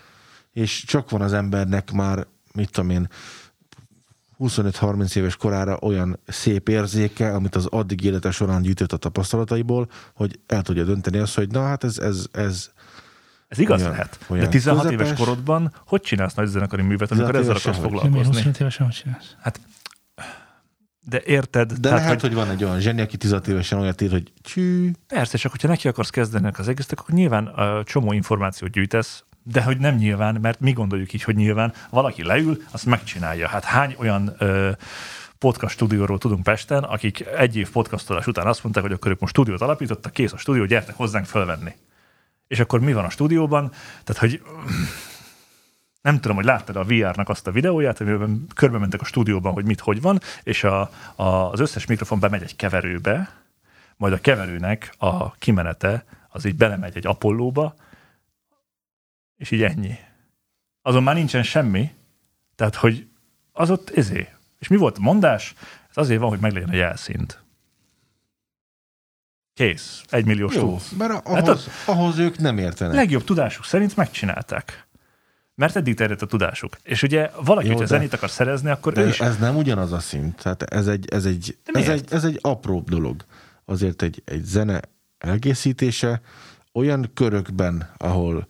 és 0.52 0.84
csak 0.86 1.10
van 1.10 1.20
az 1.20 1.32
embernek 1.32 1.92
már, 1.92 2.26
mit 2.52 2.70
tudom 2.70 2.90
én, 2.90 3.08
25-30 4.38 5.16
éves 5.16 5.36
korára 5.36 5.78
olyan 5.80 6.18
szép 6.26 6.68
érzéke, 6.68 7.34
amit 7.34 7.54
az 7.54 7.66
addig 7.66 8.04
élete 8.04 8.30
során 8.30 8.62
gyűjtött 8.62 8.92
a 8.92 8.96
tapasztalataiból, 8.96 9.88
hogy 10.14 10.40
el 10.46 10.62
tudja 10.62 10.84
dönteni 10.84 11.18
azt, 11.18 11.34
hogy 11.34 11.50
na 11.50 11.62
hát 11.62 11.84
ez, 11.84 11.98
ez, 11.98 12.26
ez 12.32 12.70
Ez 13.48 13.58
igaz 13.58 13.80
Olyan- 13.80 13.92
lehet. 13.92 14.18
olyan 14.28 14.44
De 14.44 14.50
16 14.50 14.82
közepes. 14.82 15.06
éves 15.06 15.18
korodban 15.18 15.72
hogy 15.86 16.00
csinálsz 16.00 16.34
nagy 16.34 16.46
zenekari 16.46 16.82
művet, 16.82 17.10
amikor 17.10 17.30
16 17.30 17.58
ezzel 17.58 17.70
akarsz 17.72 17.82
foglalkozni? 17.84 18.26
25 18.26 18.60
évesen 18.60 18.86
hogy 18.86 18.94
csinálsz? 18.94 19.34
Hát, 19.40 19.60
de 21.08 21.22
érted? 21.24 21.72
de 21.72 21.88
Tehát, 21.88 22.04
lehet, 22.04 22.20
hogy... 22.20 22.34
van 22.34 22.50
egy 22.50 22.64
olyan 22.64 22.80
zseni, 22.80 23.00
aki 23.00 23.16
16 23.16 23.48
évesen 23.48 23.78
olyat 23.78 24.00
ír, 24.00 24.10
hogy 24.10 24.32
csű, 24.42 24.90
Persze, 25.06 25.38
csak 25.38 25.50
hogyha 25.50 25.68
neki 25.68 25.88
akarsz 25.88 26.10
kezdeni 26.10 26.50
az 26.56 26.68
egésznek, 26.68 27.00
akkor 27.00 27.14
nyilván 27.14 27.48
uh, 27.48 27.84
csomó 27.84 28.12
információt 28.12 28.70
gyűjtesz, 28.70 29.24
de 29.42 29.62
hogy 29.62 29.78
nem 29.78 29.94
nyilván, 29.94 30.38
mert 30.40 30.60
mi 30.60 30.72
gondoljuk 30.72 31.12
így, 31.12 31.22
hogy 31.22 31.36
nyilván 31.36 31.72
valaki 31.90 32.22
leül, 32.22 32.62
azt 32.70 32.86
megcsinálja. 32.86 33.48
Hát 33.48 33.64
hány 33.64 33.94
olyan 33.98 34.36
uh, 34.40 34.70
podcast 35.38 35.74
stúdióról 35.74 36.18
tudunk 36.18 36.42
Pesten, 36.42 36.82
akik 36.82 37.26
egy 37.36 37.56
év 37.56 37.70
podcastolás 37.70 38.26
után 38.26 38.46
azt 38.46 38.62
mondták, 38.62 38.84
hogy 38.84 38.92
akkor 38.92 39.10
ők 39.10 39.20
most 39.20 39.32
stúdiót 39.32 39.60
alapítottak, 39.60 40.12
kész 40.12 40.32
a 40.32 40.36
stúdió, 40.36 40.64
gyertek 40.64 40.96
hozzánk 40.96 41.26
fölvenni. 41.26 41.74
És 42.46 42.60
akkor 42.60 42.80
mi 42.80 42.92
van 42.92 43.04
a 43.04 43.10
stúdióban? 43.10 43.72
Tehát, 44.04 44.20
hogy 44.20 44.42
nem 46.02 46.20
tudom, 46.20 46.36
hogy 46.36 46.44
láttad 46.44 46.76
a 46.76 46.84
VR-nak 46.84 47.28
azt 47.28 47.46
a 47.46 47.50
videóját, 47.50 48.00
amiben 48.00 48.46
körbe 48.54 48.78
mentek 48.78 49.00
a 49.00 49.04
stúdióban, 49.04 49.52
hogy 49.52 49.64
mit, 49.64 49.80
hogy 49.80 50.00
van, 50.00 50.20
és 50.42 50.64
a, 50.64 50.90
a, 51.14 51.24
az 51.24 51.60
összes 51.60 51.86
mikrofon 51.86 52.20
bemegy 52.20 52.42
egy 52.42 52.56
keverőbe, 52.56 53.40
majd 53.96 54.12
a 54.12 54.20
keverőnek 54.20 54.94
a 54.98 55.32
kimenete 55.32 56.04
az 56.28 56.44
így 56.44 56.56
belemegy 56.56 56.96
egy 56.96 57.06
apollóba, 57.06 57.74
és 59.36 59.50
így 59.50 59.62
ennyi. 59.62 59.94
Azon 60.82 61.02
már 61.02 61.14
nincsen 61.14 61.42
semmi, 61.42 61.90
tehát, 62.56 62.74
hogy 62.74 63.06
az 63.52 63.70
ott 63.70 63.90
ezé. 63.90 64.28
És 64.58 64.68
mi 64.68 64.76
volt 64.76 64.96
a 64.96 65.00
mondás? 65.00 65.54
Ez 65.90 65.96
azért 65.96 66.20
van, 66.20 66.28
hogy 66.28 66.40
meglegyen 66.40 66.68
a 66.68 66.74
jelszint. 66.74 67.42
Kész. 69.54 70.02
Egy 70.08 70.24
milliós 70.24 70.54
Jó, 70.54 70.78
mert 70.98 71.12
Hát 71.28 71.48
ahhoz, 71.48 71.68
ahhoz 71.86 72.18
ők 72.18 72.38
nem 72.38 72.58
értenek. 72.58 72.94
Legjobb 72.94 73.24
tudásuk 73.24 73.64
szerint 73.64 73.96
megcsinálták. 73.96 74.88
Mert 75.60 75.76
eddig 75.76 75.94
terjedt 75.94 76.22
a 76.22 76.26
tudásuk. 76.26 76.76
És 76.82 77.02
ugye 77.02 77.30
valaki, 77.44 77.66
Jó, 77.66 77.72
hogyha 77.72 77.88
zenét 77.88 78.12
akar 78.12 78.30
szerezni, 78.30 78.70
akkor 78.70 78.92
De 78.92 79.00
ő 79.00 79.08
is 79.08 79.20
ez 79.20 79.38
nem 79.38 79.56
ugyanaz 79.56 79.92
a 79.92 79.98
szint. 79.98 80.42
Tehát 80.42 80.62
ez 80.62 80.86
egy, 80.86 81.08
ez 81.10 81.24
egy, 81.24 81.58
ez 81.64 81.88
egy, 81.88 82.04
ez 82.10 82.24
egy 82.24 82.38
apróbb 82.40 82.88
dolog. 82.88 83.24
Azért 83.64 84.02
egy, 84.02 84.22
egy 84.24 84.44
zene 84.44 84.80
elkészítése 85.18 86.20
olyan 86.72 87.10
körökben, 87.14 87.90
ahol 87.96 88.46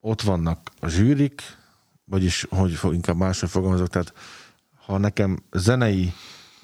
ott 0.00 0.20
vannak 0.20 0.70
a 0.80 0.88
zsűrik, 0.88 1.42
vagyis 2.04 2.46
hogy 2.50 2.78
inkább 2.92 3.16
máshogy 3.16 3.50
fogalmazok, 3.50 3.88
tehát 3.88 4.12
ha 4.86 4.98
nekem 4.98 5.38
zenei 5.52 6.12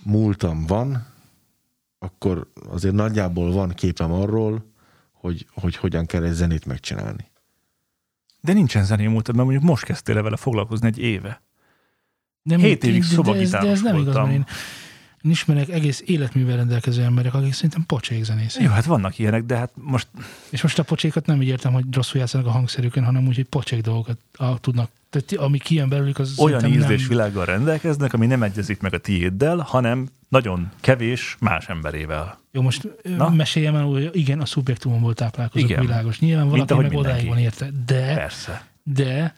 múltam 0.03 0.67
van, 0.67 1.07
akkor 1.99 2.51
azért 2.69 2.95
nagyjából 2.95 3.53
van 3.53 3.69
képem 3.69 4.13
arról, 4.13 4.73
hogy, 5.13 5.47
hogy 5.55 5.77
hogyan 5.77 6.07
kell 6.07 6.25
egy 6.25 6.33
zenét 6.33 6.67
megcsinálni. 6.67 7.31
De 8.41 8.53
nincsen 8.53 8.85
zenei 8.85 9.07
múltad, 9.07 9.35
mert 9.35 9.49
mondjuk 9.49 9.69
most 9.71 9.85
kezdtél 9.85 10.23
vele 10.23 10.37
foglalkozni 10.37 10.87
egy 10.87 10.99
éve. 10.99 11.43
Nem, 12.43 12.59
Hét 12.59 12.85
évig 12.85 13.05
de- 13.05 14.39
nem 15.23 15.31
én, 15.31 15.31
ismerek 15.31 15.69
egész 15.69 16.03
életművel 16.07 16.57
rendelkező 16.57 17.03
emberek, 17.03 17.35
akik 17.35 17.53
szerintem 17.53 17.85
pocsék 17.87 18.25
zenészek. 18.25 18.63
Jó, 18.63 18.71
hát 18.71 18.85
vannak 18.85 19.19
ilyenek, 19.19 19.45
de 19.45 19.57
hát 19.57 19.71
most 19.75 20.07
És 20.51 20.63
most 20.63 20.79
a 20.79 20.83
pocsékat 20.83 21.27
nem 21.27 21.43
így 21.43 21.49
értem, 21.49 21.73
hogy 21.73 21.85
rosszul 21.93 22.21
játszanak 22.21 22.47
a 22.47 22.51
hangszerükön, 22.51 23.05
hanem 23.05 23.27
úgy, 23.27 23.35
hogy 23.35 23.45
pocsék 23.45 23.81
dolgokat 23.81 24.19
a, 24.33 24.59
tudnak. 24.59 24.91
Tehát 25.11 25.33
ami 25.47 25.59
kijön 25.59 25.89
belőlük, 25.89 26.19
az 26.19 26.39
olyan 26.39 26.67
ízlésvilággal 26.67 27.45
rendelkeznek, 27.45 28.13
ami 28.13 28.27
nem 28.27 28.43
egyezik 28.43 28.81
meg 28.81 28.95
a 28.95 28.99
tiéddel, 28.99 29.57
hanem 29.57 30.09
nagyon 30.29 30.71
kevés 30.81 31.37
más 31.41 31.69
emberével. 31.69 32.39
Jó, 32.53 32.63
most 32.63 32.89
Na? 33.03 33.31
Meséljem 33.31 33.75
el, 33.75 33.83
hogy 33.83 34.11
igen, 34.13 34.41
a 34.41 34.47
szubjektumomból 34.47 35.15
táplálkozok, 35.15 35.69
Igen. 35.69 35.81
világos. 35.81 36.19
Nyilván 36.19 36.47
Mint 36.47 36.53
valaki 36.55 36.73
ahogy 36.73 36.85
meg 36.85 36.93
mindenki. 36.93 37.19
odáig 37.19 37.29
van 37.29 37.39
érte. 37.39 37.71
De, 37.87 38.15
Persze. 38.15 38.67
de 38.83 39.35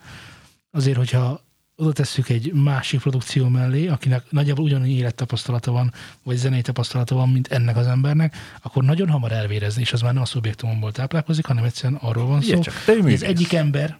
azért, 0.70 0.96
hogyha 0.96 1.40
oda 1.80 1.92
tesszük 1.92 2.28
egy 2.28 2.52
másik 2.52 3.00
produkció 3.00 3.48
mellé, 3.48 3.86
akinek 3.86 4.30
nagyjából 4.30 4.64
ugyanannyi 4.64 4.94
élettapasztalata 4.94 5.70
van, 5.72 5.92
vagy 6.22 6.36
zenei 6.36 6.62
tapasztalata 6.62 7.14
van, 7.14 7.28
mint 7.28 7.48
ennek 7.48 7.76
az 7.76 7.86
embernek, 7.86 8.36
akkor 8.62 8.84
nagyon 8.84 9.08
hamar 9.08 9.32
elvérezni, 9.32 9.80
és 9.80 9.92
az 9.92 10.00
már 10.00 10.12
nem 10.12 10.22
a 10.22 10.26
szubjektumomból 10.26 10.92
táplálkozik, 10.92 11.46
hanem 11.46 11.64
egyszerűen 11.64 12.00
arról 12.02 12.26
van 12.26 12.40
szó, 12.40 12.60
csak 12.60 12.74
hogy 12.86 13.12
az 13.12 13.22
egyik 13.22 13.52
ember, 13.52 13.98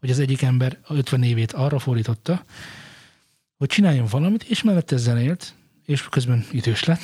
hogy 0.00 0.10
az 0.10 0.18
egyik 0.18 0.42
ember 0.42 0.78
a 0.82 0.94
50 0.94 1.22
évét 1.22 1.52
arra 1.52 1.78
fordította, 1.78 2.44
hogy 3.56 3.68
csináljon 3.68 4.06
valamit, 4.06 4.42
és 4.42 4.62
mellette 4.62 4.96
zenélt, 4.96 5.54
és 5.84 6.08
közben 6.08 6.46
idős 6.50 6.84
lett. 6.84 7.02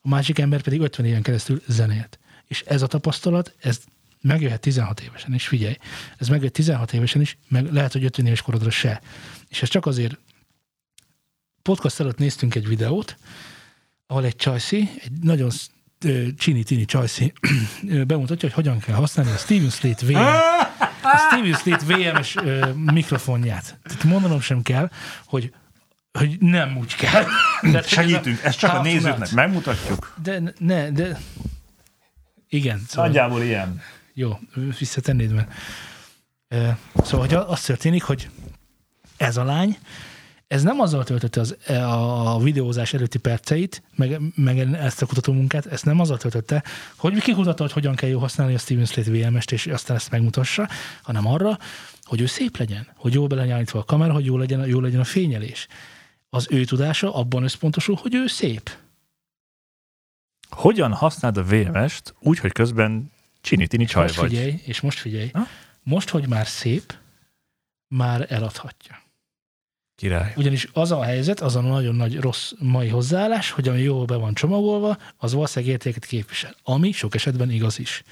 A 0.00 0.08
másik 0.08 0.38
ember 0.38 0.62
pedig 0.62 0.80
50 0.80 1.06
éven 1.06 1.22
keresztül 1.22 1.62
zenélt. 1.66 2.18
És 2.46 2.62
ez 2.66 2.82
a 2.82 2.86
tapasztalat, 2.86 3.54
ez 3.60 3.80
megjöhet 4.22 4.60
16 4.60 5.00
évesen 5.00 5.34
is, 5.34 5.46
figyelj, 5.46 5.76
ez 6.16 6.28
megjött 6.28 6.52
16 6.52 6.92
évesen 6.92 7.20
is, 7.20 7.38
meg 7.48 7.72
lehet, 7.72 7.92
hogy 7.92 8.04
50 8.04 8.26
éves 8.26 8.42
korodra 8.42 8.70
se. 8.70 9.00
És 9.48 9.62
ez 9.62 9.68
csak 9.68 9.86
azért, 9.86 10.18
podcast 11.62 12.00
előtt 12.00 12.18
néztünk 12.18 12.54
egy 12.54 12.68
videót, 12.68 13.16
ahol 14.06 14.24
egy 14.24 14.36
csajszi, 14.36 14.88
egy 15.02 15.12
nagyon 15.22 15.50
csini-tini 16.38 16.84
csajszi 16.84 17.32
bemutatja, 17.82 18.48
hogy 18.48 18.52
hogyan 18.52 18.78
kell 18.78 18.94
használni 18.94 19.32
a 19.32 19.36
Steven 19.36 19.70
Slate 19.70 20.06
VM, 20.06 20.16
a 21.02 21.16
Steven 21.16 21.54
Slate 21.54 21.84
VM-es 21.84 22.36
mikrofonját. 22.74 23.78
Tehát 23.82 24.04
mondanom 24.04 24.40
sem 24.40 24.62
kell, 24.62 24.90
hogy 25.24 25.52
hogy 26.12 26.36
nem 26.40 26.76
úgy 26.76 26.94
kell. 26.94 27.24
Tehát 27.60 27.88
Segítünk, 27.88 28.42
ezt 28.42 28.58
csak 28.58 28.72
a 28.72 28.82
nézőknek 28.82 29.30
megmutatjuk. 29.30 30.14
De 30.22 30.42
ne, 30.58 30.90
de... 30.90 31.20
Igen, 32.48 32.82
szóval, 32.88 33.06
Nagyjából 33.06 33.42
ilyen. 33.42 33.82
Jó, 34.14 34.38
visszatennéd, 34.78 35.32
mert... 35.32 35.52
Szóval, 36.94 37.26
hogy 37.26 37.34
az 37.34 37.60
történik, 37.60 38.02
hogy 38.02 38.30
ez 39.16 39.36
a 39.36 39.44
lány, 39.44 39.78
ez 40.52 40.62
nem 40.62 40.80
azzal 40.80 41.04
töltötte 41.04 41.40
az, 41.40 41.56
a 41.86 42.40
videózás 42.42 42.92
előtti 42.92 43.18
perceit, 43.18 43.82
meg, 43.94 44.20
meg 44.34 44.58
ezt 44.58 45.02
a 45.02 45.06
kutatómunkát, 45.06 45.66
ezt 45.66 45.84
nem 45.84 46.00
azzal 46.00 46.18
töltötte, 46.18 46.64
hogy 46.96 47.18
kikutatta, 47.18 47.62
hogy 47.62 47.72
hogyan 47.72 47.94
kell 47.94 48.08
jó 48.08 48.18
használni 48.18 48.54
a 48.54 48.58
Steven 48.58 48.84
Slate 48.84 49.10
VMS-t, 49.10 49.52
és 49.52 49.66
aztán 49.66 49.96
ezt 49.96 50.10
megmutassa, 50.10 50.68
hanem 51.02 51.26
arra, 51.26 51.58
hogy 52.02 52.20
ő 52.20 52.26
szép 52.26 52.56
legyen, 52.56 52.86
hogy 52.96 53.12
jól 53.12 53.26
belenyállítva 53.26 53.78
a 53.78 53.84
kamera, 53.84 54.12
hogy 54.12 54.24
jó 54.24 54.36
legyen, 54.36 54.66
jó 54.66 54.80
legyen 54.80 55.00
a 55.00 55.04
fényelés. 55.04 55.66
Az 56.30 56.46
ő 56.50 56.64
tudása 56.64 57.14
abban 57.14 57.42
összpontosul, 57.42 57.98
hogy 58.00 58.14
ő 58.14 58.26
szép. 58.26 58.70
Hogyan 60.48 60.92
használd 60.92 61.36
a 61.36 61.44
VMS-t 61.44 62.14
úgy, 62.20 62.38
hogy 62.38 62.52
közben 62.52 63.12
csinitini 63.42 63.84
csaj 63.84 64.02
most 64.02 64.14
vagy? 64.14 64.28
figyelj, 64.28 64.60
és 64.64 64.80
most 64.80 64.98
figyelj. 64.98 65.30
Ha? 65.32 65.46
Most, 65.82 66.08
hogy 66.08 66.28
már 66.28 66.46
szép, 66.46 66.94
már 67.88 68.26
eladhatja. 68.28 69.02
Király. 69.94 70.32
Ugyanis 70.36 70.68
az 70.72 70.90
a 70.92 71.02
helyzet, 71.02 71.40
az 71.40 71.56
a 71.56 71.60
nagyon 71.60 71.94
nagy 71.94 72.20
rossz 72.20 72.52
mai 72.58 72.88
hozzáállás, 72.88 73.50
hogy 73.50 73.68
ami 73.68 73.80
jól 73.80 74.04
be 74.04 74.16
van 74.16 74.34
csomagolva, 74.34 74.98
az 75.16 75.32
valószínűleg 75.32 75.74
értéket 75.74 76.04
képvisel. 76.04 76.54
Ami 76.62 76.92
sok 76.92 77.14
esetben 77.14 77.50
igaz 77.50 77.78
is. 77.78 78.02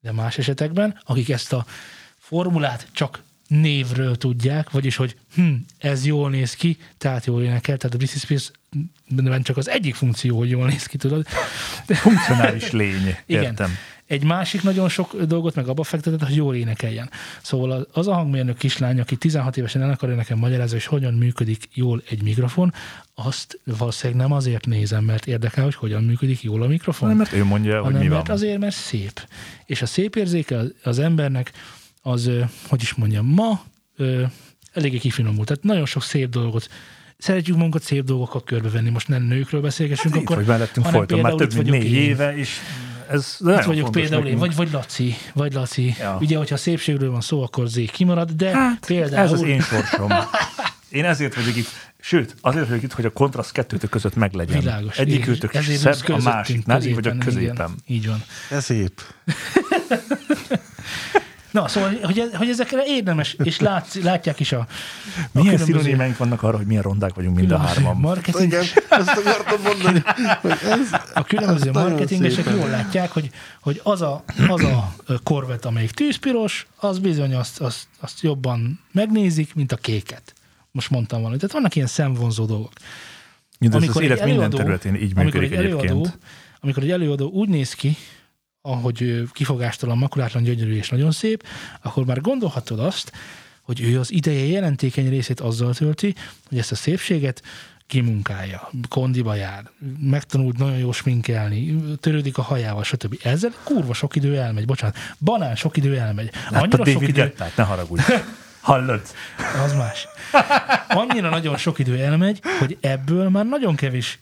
De 0.00 0.12
más 0.12 0.38
esetekben, 0.38 1.00
akik 1.04 1.28
ezt 1.28 1.52
a 1.52 1.66
formulát 2.16 2.88
csak 2.92 3.22
névről 3.46 4.16
tudják, 4.16 4.70
vagyis, 4.70 4.96
hogy 4.96 5.16
hm, 5.34 5.52
ez 5.78 6.06
jól 6.06 6.30
néz 6.30 6.54
ki, 6.54 6.76
tehát 6.98 7.26
jól 7.26 7.42
énekel, 7.42 7.76
tehát 7.76 7.94
a 7.94 7.98
Britney 7.98 8.18
Spears 8.18 8.50
ben 9.08 9.42
csak 9.42 9.56
az 9.56 9.68
egyik 9.68 9.94
funkció, 9.94 10.38
hogy 10.38 10.50
jól 10.50 10.66
néz 10.66 10.86
ki, 10.86 10.96
tudod. 10.96 11.26
Funkcionális 11.86 12.70
lény. 12.70 13.16
Igen. 13.26 13.58
Egy 14.12 14.24
másik 14.24 14.62
nagyon 14.62 14.88
sok 14.88 15.22
dolgot 15.22 15.54
meg 15.54 15.68
abba 15.68 15.82
fektetett, 15.82 16.22
hogy 16.22 16.34
jól 16.36 16.54
énekeljen. 16.56 17.10
Szóval 17.42 17.86
az- 17.92 18.08
a 18.08 18.14
hangmérnök 18.14 18.58
kislány, 18.58 19.00
aki 19.00 19.16
16 19.16 19.56
évesen 19.56 19.82
el 19.82 19.90
akarja 19.90 20.14
nekem 20.14 20.38
magyarázni, 20.38 20.76
hogy 20.76 20.84
hogyan 20.86 21.14
működik 21.14 21.68
jól 21.74 22.02
egy 22.08 22.22
mikrofon, 22.22 22.72
azt 23.14 23.60
valószínűleg 23.64 24.22
nem 24.22 24.32
azért 24.32 24.66
nézem, 24.66 25.04
mert 25.04 25.26
érdekel, 25.26 25.64
hogy 25.64 25.74
hogyan 25.74 26.04
működik 26.04 26.42
jól 26.42 26.62
a 26.62 26.66
mikrofon, 26.66 27.08
Nem, 27.08 27.16
mert 27.16 27.32
ő 27.32 27.44
mondja, 27.44 27.74
hogy 27.74 27.82
hanem 27.84 28.00
mi 28.00 28.08
van. 28.08 28.16
mert 28.16 28.28
azért, 28.28 28.58
mert 28.58 28.74
szép. 28.74 29.28
És 29.66 29.82
a 29.82 29.86
szép 29.86 30.16
érzéke 30.16 30.60
az- 30.82 30.98
embernek 30.98 31.52
az, 32.02 32.30
hogy 32.68 32.82
is 32.82 32.94
mondjam, 32.94 33.26
ma 33.26 33.62
eléggé 34.72 34.98
kifinomult. 34.98 35.46
Tehát 35.48 35.62
nagyon 35.62 35.86
sok 35.86 36.02
szép 36.02 36.28
dolgot 36.30 36.68
szeretjük 37.18 37.56
magunkat 37.56 37.82
szép 37.82 38.04
dolgokat 38.04 38.44
körbevenni. 38.44 38.90
Most 38.90 39.08
nem 39.08 39.22
nőkről 39.22 39.60
beszélgessünk, 39.60 40.14
Hát 40.14 40.22
akkor... 40.22 40.36
vagy 40.36 40.46
mellettünk 40.46 40.86
hanem 40.86 41.00
folyton, 41.00 41.20
már 41.20 41.32
több 41.34 41.50
itt 41.50 41.56
mint 41.56 41.70
négy 41.70 41.92
éve, 41.92 42.36
és 42.36 42.50
ez 43.12 43.36
Itt 43.40 43.46
nagyon 43.46 43.66
vagyok 43.66 43.90
például 43.90 44.26
én, 44.26 44.32
nekünk. 44.32 44.40
vagy, 44.40 44.56
vagy 44.56 44.72
Laci, 44.72 45.14
vagy 45.34 45.52
Laci. 45.52 45.94
Ja. 45.98 46.18
Ugye, 46.20 46.36
hogyha 46.36 46.56
szépségről 46.56 47.10
van 47.10 47.20
szó, 47.20 47.42
akkor 47.42 47.66
Zé 47.66 47.84
kimarad, 47.84 48.30
de 48.30 48.50
Hát, 48.56 48.86
például... 48.86 49.24
ez 49.24 49.32
az 49.32 49.42
én 49.42 49.60
sorsom. 49.60 50.12
Én 50.88 51.04
ezért 51.04 51.34
vagyok 51.34 51.56
itt, 51.56 51.68
sőt, 52.00 52.36
azért 52.40 52.68
vagyok 52.68 52.82
itt, 52.82 52.92
hogy 52.92 53.04
a 53.04 53.10
kontraszt 53.10 53.52
kettőtök 53.52 53.90
között 53.90 54.14
meglegyen. 54.14 54.58
Világos. 54.60 54.98
Egyik 54.98 55.20
És 55.20 55.26
őtök 55.26 55.54
ezért 55.54 55.80
szebb, 55.80 56.14
a 56.14 56.22
másiknál, 56.22 56.82
így 56.82 56.94
vagyok 56.94 57.18
középen, 57.18 57.48
középen. 57.48 57.74
Igen, 57.86 57.96
így 57.96 58.06
van. 58.06 58.22
Ez 58.50 58.64
szép. 58.64 59.00
Na, 61.52 61.68
szóval, 61.68 61.94
hogy, 62.02 62.30
hogy 62.34 62.48
ezekre 62.48 62.82
érdemes, 62.86 63.36
és 63.44 63.60
látsz, 63.60 63.94
látják 63.94 64.40
is 64.40 64.52
a, 64.52 64.58
a 64.58 64.66
Milyen 65.32 65.54
különböző- 65.56 65.64
szinonimáink 65.80 66.16
vannak 66.16 66.42
arra, 66.42 66.56
hogy 66.56 66.66
milyen 66.66 66.82
rondák 66.82 67.14
vagyunk 67.14 67.36
mind 67.36 67.50
a 67.50 67.58
hárman? 67.58 67.96
marketing, 67.96 68.52
Igen, 68.52 68.64
ezt 68.88 69.08
akartam 69.08 69.62
mondani, 69.62 70.02
ez, 70.42 71.00
a 71.14 71.24
különböző 71.24 71.68
Ez 71.68 71.74
marketingesek 71.74 72.46
jól 72.56 72.68
látják, 72.68 73.10
hogy, 73.10 73.30
hogy 73.60 73.80
az 73.82 74.00
a, 74.02 74.24
az 74.48 74.62
a 74.64 74.94
korvet, 75.22 75.64
amelyik 75.64 75.90
tűzpiros, 75.90 76.66
az 76.76 76.98
bizony 76.98 77.34
azt, 77.34 77.60
azt, 77.60 77.86
azt 78.00 78.20
jobban 78.20 78.80
megnézik, 78.92 79.54
mint 79.54 79.72
a 79.72 79.76
kéket. 79.76 80.34
Most 80.70 80.90
mondtam 80.90 81.18
valamit. 81.18 81.40
Tehát 81.40 81.54
vannak 81.54 81.74
ilyen 81.76 81.88
szemvonzó 81.88 82.44
dolgok. 82.44 82.72
Mindez 83.58 83.88
az 83.88 83.96
egy 83.96 84.02
élet 84.02 84.24
minden 84.24 84.50
területén 84.50 84.94
így 84.94 85.00
amikor 85.14 85.24
működik 85.24 85.50
egy 85.52 85.58
előadó, 85.64 85.78
egyébként. 85.82 86.18
amikor 86.60 86.82
egy 86.82 86.90
előadó 86.90 87.30
úgy 87.30 87.48
néz 87.48 87.72
ki, 87.72 87.96
ahogy 88.62 89.22
kifogástalan, 89.32 89.98
makulátlan, 89.98 90.42
gyönyörű 90.42 90.76
és 90.76 90.88
nagyon 90.88 91.10
szép, 91.10 91.46
akkor 91.82 92.04
már 92.04 92.20
gondolhatod 92.20 92.78
azt, 92.78 93.12
hogy 93.62 93.80
ő 93.80 93.98
az 93.98 94.12
ideje 94.12 94.46
jelentékeny 94.46 95.08
részét 95.08 95.40
azzal 95.40 95.74
tölti, 95.74 96.14
hogy 96.48 96.58
ezt 96.58 96.72
a 96.72 96.74
szépséget 96.74 97.42
kimunkálja, 97.86 98.70
kondiba 98.88 99.34
jár, 99.34 99.70
megtanult 100.00 100.58
nagyon 100.58 100.78
jó 100.78 100.92
sminkelni, 100.92 101.76
törődik 102.00 102.38
a 102.38 102.42
hajával, 102.42 102.84
stb. 102.84 103.18
Ezzel 103.22 103.52
kurva 103.62 103.94
sok 103.94 104.16
idő 104.16 104.38
elmegy, 104.38 104.66
bocsánat, 104.66 104.96
banán 105.18 105.56
sok 105.56 105.76
idő 105.76 105.98
elmegy. 105.98 106.30
Láttad 106.50 106.62
Annyira 106.62 106.84
sok 106.84 106.94
David 106.94 107.08
idő, 107.08 107.22
Gettát? 107.22 107.56
Ne 107.56 107.64
haragudj. 107.64 108.02
Hallod? 108.60 109.02
az 109.64 109.72
más. 109.74 110.08
Annyira 110.88 111.28
nagyon 111.28 111.56
sok 111.56 111.78
idő 111.78 111.98
elmegy, 111.98 112.40
hogy 112.58 112.76
ebből 112.80 113.28
már 113.28 113.46
nagyon 113.46 113.76
kevés 113.76 114.18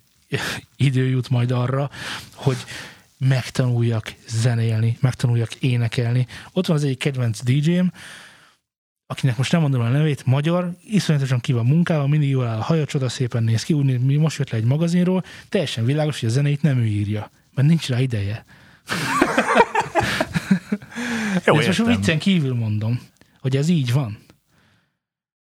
idő 0.77 1.09
jut 1.09 1.29
majd 1.29 1.51
arra, 1.51 1.91
hogy 2.35 2.57
megtanuljak 3.29 4.15
zenélni, 4.29 4.97
megtanuljak 5.01 5.55
énekelni. 5.55 6.27
Ott 6.53 6.67
van 6.67 6.77
az 6.77 6.85
egyik 6.85 6.99
kedvenc 6.99 7.43
DJ-m, 7.43 7.93
akinek 9.07 9.37
most 9.37 9.53
nem 9.53 9.61
mondom 9.61 9.81
a 9.81 9.89
nevét, 9.89 10.27
magyar, 10.27 10.73
iszonyatosan 10.85 11.41
ki 11.41 11.53
van 11.53 11.67
munkával, 11.67 12.09
mindig 12.09 12.29
jól 12.29 12.47
áll 12.47 12.59
a 12.59 12.63
haja, 12.63 12.85
csoda 12.85 13.09
szépen 13.09 13.43
néz 13.43 13.63
ki, 13.63 13.73
úgy 13.73 14.01
mi 14.01 14.17
most 14.17 14.39
jött 14.39 14.51
le 14.51 14.59
egy 14.59 14.65
magazinról, 14.65 15.25
teljesen 15.49 15.85
világos, 15.85 16.21
hogy 16.21 16.29
a 16.29 16.33
zenét 16.33 16.63
nem 16.63 16.79
ő 16.79 16.87
írja, 16.87 17.31
mert 17.55 17.69
nincs 17.69 17.89
rá 17.89 18.01
ideje. 18.01 18.45
Jó, 21.47 21.59
ezt 21.59 21.67
most 21.67 21.97
viccen 21.97 22.19
kívül 22.19 22.55
mondom, 22.55 23.01
hogy 23.41 23.57
ez 23.57 23.69
így 23.69 23.93
van. 23.93 24.19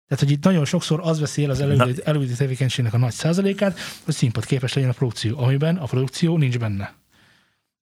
Tehát, 0.07 0.23
hogy 0.23 0.31
itt 0.31 0.43
nagyon 0.43 0.65
sokszor 0.65 0.99
az 1.03 1.19
veszi 1.19 1.43
el 1.43 1.49
az 1.49 1.61
előző 2.03 2.33
tevékenységnek 2.33 2.93
a 2.93 2.97
nagy 2.97 3.11
százalékát, 3.11 3.79
hogy 4.03 4.13
színpad 4.13 4.45
képes 4.45 4.73
legyen 4.73 4.89
a 4.89 4.93
produkció, 4.93 5.39
amiben 5.39 5.77
a 5.77 5.85
produkció 5.85 6.37
nincs 6.37 6.59
benne. 6.59 6.93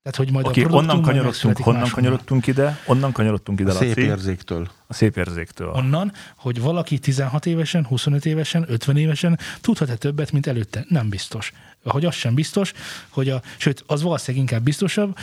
Tehát, 0.06 0.20
hogy 0.20 0.32
majd 0.32 0.46
Oké, 0.48 0.64
a 0.64 0.68
onnan 0.68 1.02
kanyarodtunk, 1.02 1.58
honnan 1.58 1.82
máshonnan. 1.82 1.90
kanyarodtunk 1.90 2.48
ide, 2.48 2.80
onnan 2.86 3.12
kanyarodtunk 3.12 3.60
ide, 3.60 3.72
a 3.72 3.74
szép 3.74 3.88
Laci, 3.96 4.02
érzéktől. 4.02 4.70
a 4.88 4.94
szép 4.94 5.18
érzéktől. 5.18 5.68
Onnan, 5.70 6.12
hogy 6.36 6.62
valaki 6.62 7.00
16 7.00 7.46
évesen, 7.46 7.86
25 7.86 8.26
évesen, 8.26 8.66
50 8.68 8.98
évesen 8.98 9.40
tudhat-e 9.62 9.96
többet, 9.96 10.32
mint 10.32 10.48
előtte? 10.48 10.86
Nem 10.90 11.10
biztos. 11.10 11.52
Hogy 11.84 12.06
az 12.06 12.16
sem 12.16 12.34
biztos, 12.34 12.74
hogy 13.10 13.30
a, 13.30 13.42
sőt, 13.58 13.84
az 13.88 14.02
valószínűleg 14.02 14.48
inkább 14.48 14.64
biztosabb, 14.64 15.18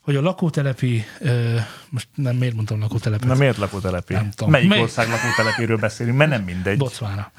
hogy 0.00 0.16
a 0.16 0.20
lakótelepi, 0.20 1.04
ö, 1.20 1.54
most 1.88 2.08
nem 2.14 2.36
miért 2.36 2.54
mondtam 2.54 2.80
lakótelepet? 2.80 3.28
Na 3.28 3.34
miért 3.34 3.56
lakótelepi? 3.56 4.12
Nem 4.12 4.30
tudom. 4.30 4.50
Melyik 4.52 4.68
Mely- 4.68 4.80
ország 4.80 5.08
lakótelepéről 5.08 5.76
beszélünk? 5.78 6.16
Mert 6.16 6.30
nem 6.30 6.42
mindegy. 6.42 6.78
Botswana. 6.78 7.30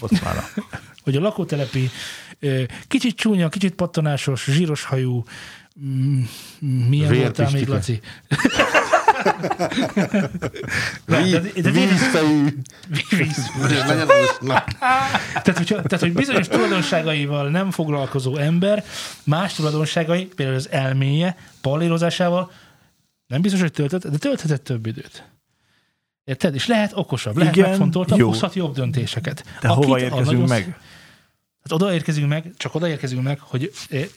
Botswana. 0.00 0.44
hogy 1.04 1.16
a 1.16 1.20
lakótelepi 1.20 1.90
ö, 2.38 2.62
kicsit 2.88 3.16
csúnya, 3.16 3.48
kicsit 3.48 3.74
pattanásos, 3.74 4.44
zsíros 4.44 4.84
hajú, 4.84 5.24
mm, 5.80 6.22
milyen 6.88 7.14
voltál 7.14 7.50
még, 7.52 7.66
Vérpistike. 7.66 8.08
Laci? 11.06 11.60
Vízfejű. 11.70 12.48
Víz. 13.10 13.50
Tehát, 15.32 15.56
hogyha, 15.56 15.82
tehát, 15.82 16.00
hogy 16.00 16.12
bizonyos 16.12 16.48
tulajdonságaival 16.48 17.48
nem 17.50 17.70
foglalkozó 17.70 18.36
ember, 18.36 18.84
más 19.24 19.54
tulajdonságai, 19.54 20.24
például 20.24 20.56
az 20.56 20.70
elméje, 20.70 21.36
palírozásával 21.60 22.50
nem 23.26 23.40
biztos, 23.40 23.60
hogy 23.60 23.72
töltött, 23.72 24.06
de 24.06 24.18
tölthetett 24.18 24.64
több 24.64 24.86
időt. 24.86 25.24
Érted? 26.24 26.54
És 26.54 26.66
lehet 26.66 26.92
okosabb, 26.94 27.36
lehet 27.36 27.56
Igen, 27.56 27.68
megfontoltabb, 27.68 28.18
jó. 28.18 28.28
hozhat 28.28 28.54
jobb 28.54 28.74
döntéseket. 28.74 29.44
De 29.60 29.68
Akit 29.68 29.84
hova 29.84 29.96
a 29.96 30.00
érkezünk 30.00 30.48
meg? 30.48 30.64
Hát 31.62 31.72
oda 31.72 31.92
érkezünk 31.92 32.28
meg, 32.28 32.52
csak 32.56 32.74
oda 32.74 32.88
érkezünk 32.88 33.22
meg, 33.22 33.40
hogy 33.40 33.72
eh, 33.90 34.08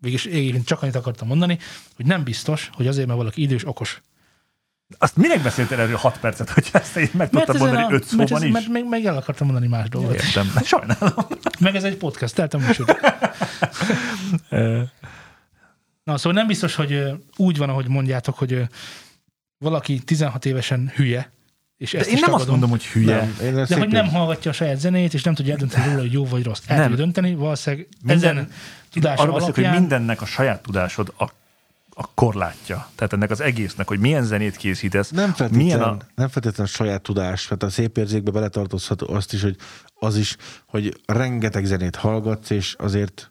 végülis 0.00 0.24
én 0.24 0.64
csak 0.64 0.82
annyit 0.82 0.94
akartam 0.94 1.28
mondani, 1.28 1.58
hogy 1.96 2.06
nem 2.06 2.24
biztos, 2.24 2.70
hogy 2.72 2.86
azért, 2.86 3.06
mert 3.06 3.18
valaki 3.18 3.42
idős, 3.42 3.66
okos. 3.66 4.00
Azt 4.98 5.16
minek 5.16 5.42
beszéltél 5.42 5.80
erről 5.80 5.96
6 5.96 6.18
percet, 6.18 6.50
hogy 6.50 6.68
ezt 6.72 6.96
én 6.96 7.10
meg 7.12 7.30
tudtam 7.30 7.56
mondani 7.56 7.82
5 7.82 7.90
mert, 7.90 8.04
szóban 8.04 8.36
ez, 8.36 8.42
is? 8.42 8.52
mert 8.52 8.68
meg, 8.68 8.88
meg 8.88 9.04
el 9.04 9.16
akartam 9.16 9.46
mondani 9.46 9.68
más 9.68 9.88
dolgot. 9.88 10.14
Értem. 10.14 10.52
Sajnálom. 10.64 11.26
Meg 11.58 11.76
ez 11.76 11.84
egy 11.84 11.96
podcast, 11.96 12.38
a 12.38 12.58
műsor. 12.66 13.00
Na, 16.04 16.16
szóval 16.16 16.32
nem 16.32 16.46
biztos, 16.46 16.74
hogy 16.74 17.02
úgy 17.36 17.56
van, 17.56 17.68
ahogy 17.68 17.88
mondjátok, 17.88 18.38
hogy 18.38 18.62
valaki 19.58 19.98
16 19.98 20.44
évesen 20.44 20.92
hülye, 20.94 21.32
és 21.80 21.92
De 21.92 21.98
ezt 21.98 22.08
én 22.08 22.14
is 22.14 22.20
nem 22.20 22.34
azt 22.34 22.44
tagadom, 22.44 22.60
mondom, 22.60 22.78
hogy 22.78 22.86
hülye. 22.86 23.16
Nem, 23.16 23.36
én 23.42 23.64
de 23.64 23.78
hogy 23.78 23.88
nem 23.88 24.08
hallgatja 24.08 24.50
a 24.50 24.54
saját 24.54 24.80
zenét, 24.80 25.14
és 25.14 25.22
nem 25.22 25.34
tudja 25.34 25.52
eldönteni 25.52 25.86
róla, 25.86 26.00
hogy 26.00 26.12
jó 26.12 26.26
vagy 26.26 26.44
rossz. 26.44 26.60
El 26.66 26.76
Nem. 26.78 26.88
tudja 26.88 27.04
dönteni, 27.04 27.34
valószínűleg 27.34 27.88
Minden- 28.02 28.36
ezen 28.36 28.48
tudása 28.90 29.22
Arra 29.22 29.32
beszélek, 29.32 29.54
hogy 29.54 29.64
alapján 29.64 29.80
mindennek 29.82 30.22
a 30.22 30.26
saját 30.26 30.62
tudásod 30.62 31.12
a, 31.16 31.24
a 31.90 32.06
korlátja. 32.14 32.88
Tehát 32.94 33.12
ennek 33.12 33.30
az 33.30 33.40
egésznek, 33.40 33.88
hogy 33.88 33.98
milyen 33.98 34.24
zenét 34.24 34.56
készítesz, 34.56 35.10
Nem 35.10 35.32
feltétlen, 35.32 35.64
milyen 35.64 35.80
a, 35.80 35.96
nem 36.14 36.28
feltétlen 36.28 36.66
saját 36.66 37.02
tudás, 37.02 37.48
mert 37.48 37.62
a 37.62 37.70
szép 37.70 37.96
érzékbe 37.96 38.30
beletartozhat 38.30 39.02
azt 39.02 39.32
is, 39.32 39.42
hogy 39.42 39.56
az 39.94 40.16
is, 40.16 40.36
hogy 40.66 41.00
rengeteg 41.06 41.64
zenét 41.64 41.96
hallgatsz, 41.96 42.50
és 42.50 42.74
azért 42.78 43.30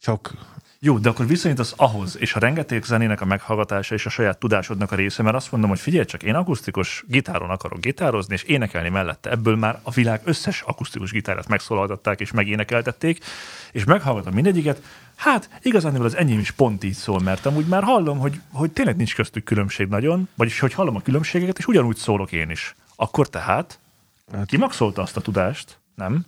csak 0.00 0.34
Jó, 0.82 0.98
de 0.98 1.08
akkor 1.08 1.26
viszonyítasz 1.26 1.72
ahhoz, 1.76 2.16
és 2.18 2.34
a 2.34 2.38
rengeteg 2.38 2.84
zenének 2.84 3.20
a 3.20 3.24
meghallgatása 3.24 3.94
és 3.94 4.06
a 4.06 4.10
saját 4.10 4.38
tudásodnak 4.38 4.92
a 4.92 4.96
része, 4.96 5.22
mert 5.22 5.36
azt 5.36 5.52
mondom, 5.52 5.70
hogy 5.70 5.80
figyelj 5.80 6.04
csak, 6.04 6.22
én 6.22 6.34
akusztikus 6.34 7.04
gitáron 7.06 7.50
akarok 7.50 7.80
gitározni, 7.80 8.34
és 8.34 8.42
énekelni 8.42 8.88
mellette. 8.88 9.30
Ebből 9.30 9.56
már 9.56 9.78
a 9.82 9.90
világ 9.90 10.20
összes 10.24 10.60
akusztikus 10.60 11.10
gitárát 11.10 11.48
megszólaltatták 11.48 12.20
és 12.20 12.30
megénekeltették, 12.30 13.24
és 13.72 13.84
meghallgatom 13.84 14.34
mindegyiket, 14.34 14.82
hát 15.16 15.50
igazán 15.62 16.00
az 16.00 16.16
enyém 16.16 16.38
is 16.38 16.50
pont 16.50 16.84
így 16.84 16.94
szól, 16.94 17.20
mert 17.20 17.46
amúgy 17.46 17.66
már 17.66 17.82
hallom, 17.82 18.18
hogy, 18.18 18.40
hogy 18.52 18.70
tényleg 18.70 18.96
nincs 18.96 19.14
köztük 19.14 19.44
különbség 19.44 19.88
nagyon, 19.88 20.28
vagyis 20.34 20.60
hogy 20.60 20.72
hallom 20.72 20.96
a 20.96 21.00
különbségeket, 21.02 21.58
és 21.58 21.66
ugyanúgy 21.66 21.96
szólok 21.96 22.32
én 22.32 22.50
is. 22.50 22.74
Akkor 22.96 23.28
tehát 23.28 23.78
Hát- 24.32 24.46
kimaxolta 24.46 25.02
azt 25.02 25.16
a 25.16 25.20
tudást, 25.20 25.78
nem? 25.94 26.24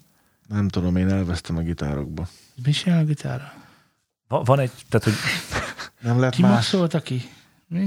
nem 0.49 0.69
tudom, 0.69 0.97
én 0.97 1.09
elvesztem 1.09 1.57
a 1.57 1.61
gitárokba. 1.61 2.29
mi 2.65 2.71
csinál 2.71 3.01
a 3.01 3.05
gitára? 3.05 3.53
Va- 4.33 4.47
Van 4.47 4.59
egy, 4.59 4.71
tehát 4.89 5.05
hogy 5.05 5.15
Nem 6.01 6.19
lehet 6.19 6.35
Ki 6.35 6.43
más. 6.43 6.77
ki? 7.03 7.31
Mi? 7.67 7.85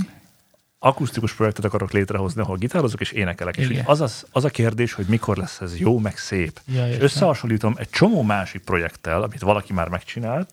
akusztikus 0.80 1.34
projektet 1.34 1.66
akarok 1.66 1.92
létrehozni, 1.92 2.42
ahol 2.42 2.58
gitározok 2.58 3.02
és 3.02 3.12
énekelek. 3.12 3.58
És 3.58 3.70
Igen. 3.70 3.84
hogy 3.84 3.92
az, 3.94 4.02
az, 4.02 4.26
az 4.32 4.44
a 4.44 4.50
kérdés, 4.50 4.94
hogy 4.94 5.06
mikor 5.06 5.38
lesz 5.38 5.62
ez 5.62 5.78
jó, 5.80 6.00
meg 6.00 6.18
szép. 6.18 6.60
Ja, 6.66 6.90
és 6.90 7.00
összehasonlítom 7.00 7.74
egy 7.78 7.90
csomó 7.90 8.22
másik 8.22 8.62
projekttel, 8.64 9.22
amit 9.24 9.42
valaki 9.42 9.74
már 9.74 9.88
megcsinált, 9.88 10.50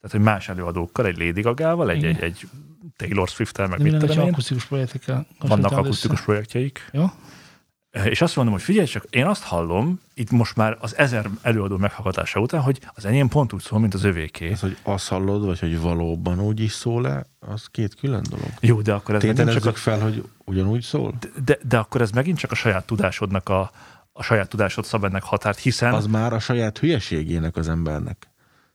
tehát 0.00 0.10
hogy 0.16 0.20
más 0.20 0.48
előadókkal, 0.48 1.06
egy 1.06 1.18
Lady 1.18 1.40
Gaga-val, 1.40 1.90
egy, 1.90 2.04
egy, 2.04 2.20
egy 2.20 2.48
Taylor 2.96 3.28
Swift-tel, 3.28 3.66
meg 3.66 3.78
De 3.78 3.84
mit 3.84 3.98
tudom 3.98 4.18
én. 4.26 4.32
akusztikus 4.32 4.64
projektekkel 4.64 5.26
Vannak 5.38 5.72
akusztikus 5.72 6.16
össze? 6.16 6.24
projektjeik. 6.24 6.88
Jó? 6.92 7.04
És 8.04 8.20
azt 8.20 8.36
mondom, 8.36 8.54
hogy 8.54 8.62
figyelj 8.62 8.86
csak, 8.86 9.06
én 9.10 9.26
azt 9.26 9.42
hallom, 9.42 10.00
itt 10.14 10.30
most 10.30 10.56
már 10.56 10.76
az 10.80 10.96
ezer 10.96 11.30
előadó 11.42 11.76
meghallgatása 11.76 12.40
után, 12.40 12.60
hogy 12.60 12.80
az 12.94 13.04
enyém 13.04 13.28
pont 13.28 13.52
úgy 13.52 13.60
szól, 13.60 13.78
mint 13.78 13.94
az 13.94 14.04
övéké. 14.04 14.50
Ez, 14.50 14.60
hogy 14.60 14.76
azt 14.82 15.08
hallod, 15.08 15.44
vagy 15.44 15.58
hogy 15.58 15.80
valóban 15.80 16.40
úgy 16.40 16.60
is 16.60 16.72
szól-e, 16.72 17.26
az 17.38 17.66
két 17.70 17.94
külön 17.94 18.24
dolog. 18.30 18.48
Jó, 18.60 18.80
de 18.80 18.92
akkor 18.92 19.14
ez 19.14 19.22
megint 19.22 19.52
csak 19.52 19.66
a, 19.66 19.72
fel, 19.72 20.00
hogy 20.00 20.24
ugyanúgy 20.44 20.82
szól? 20.82 21.14
de, 21.44 21.58
de 21.68 21.78
akkor 21.78 22.00
ez 22.00 22.10
megint 22.10 22.38
csak 22.38 22.50
a 22.50 22.54
saját 22.54 22.86
tudásodnak 22.86 23.48
a, 23.48 23.70
a 24.12 24.22
saját 24.22 24.48
tudásod 24.48 24.84
szab 24.84 25.04
ennek 25.04 25.22
határt, 25.22 25.58
hiszen 25.58 25.94
Az 25.94 26.06
már 26.06 26.32
a 26.32 26.38
saját 26.38 26.78
hülyeségének 26.78 27.56
az 27.56 27.68
embernek. 27.68 28.30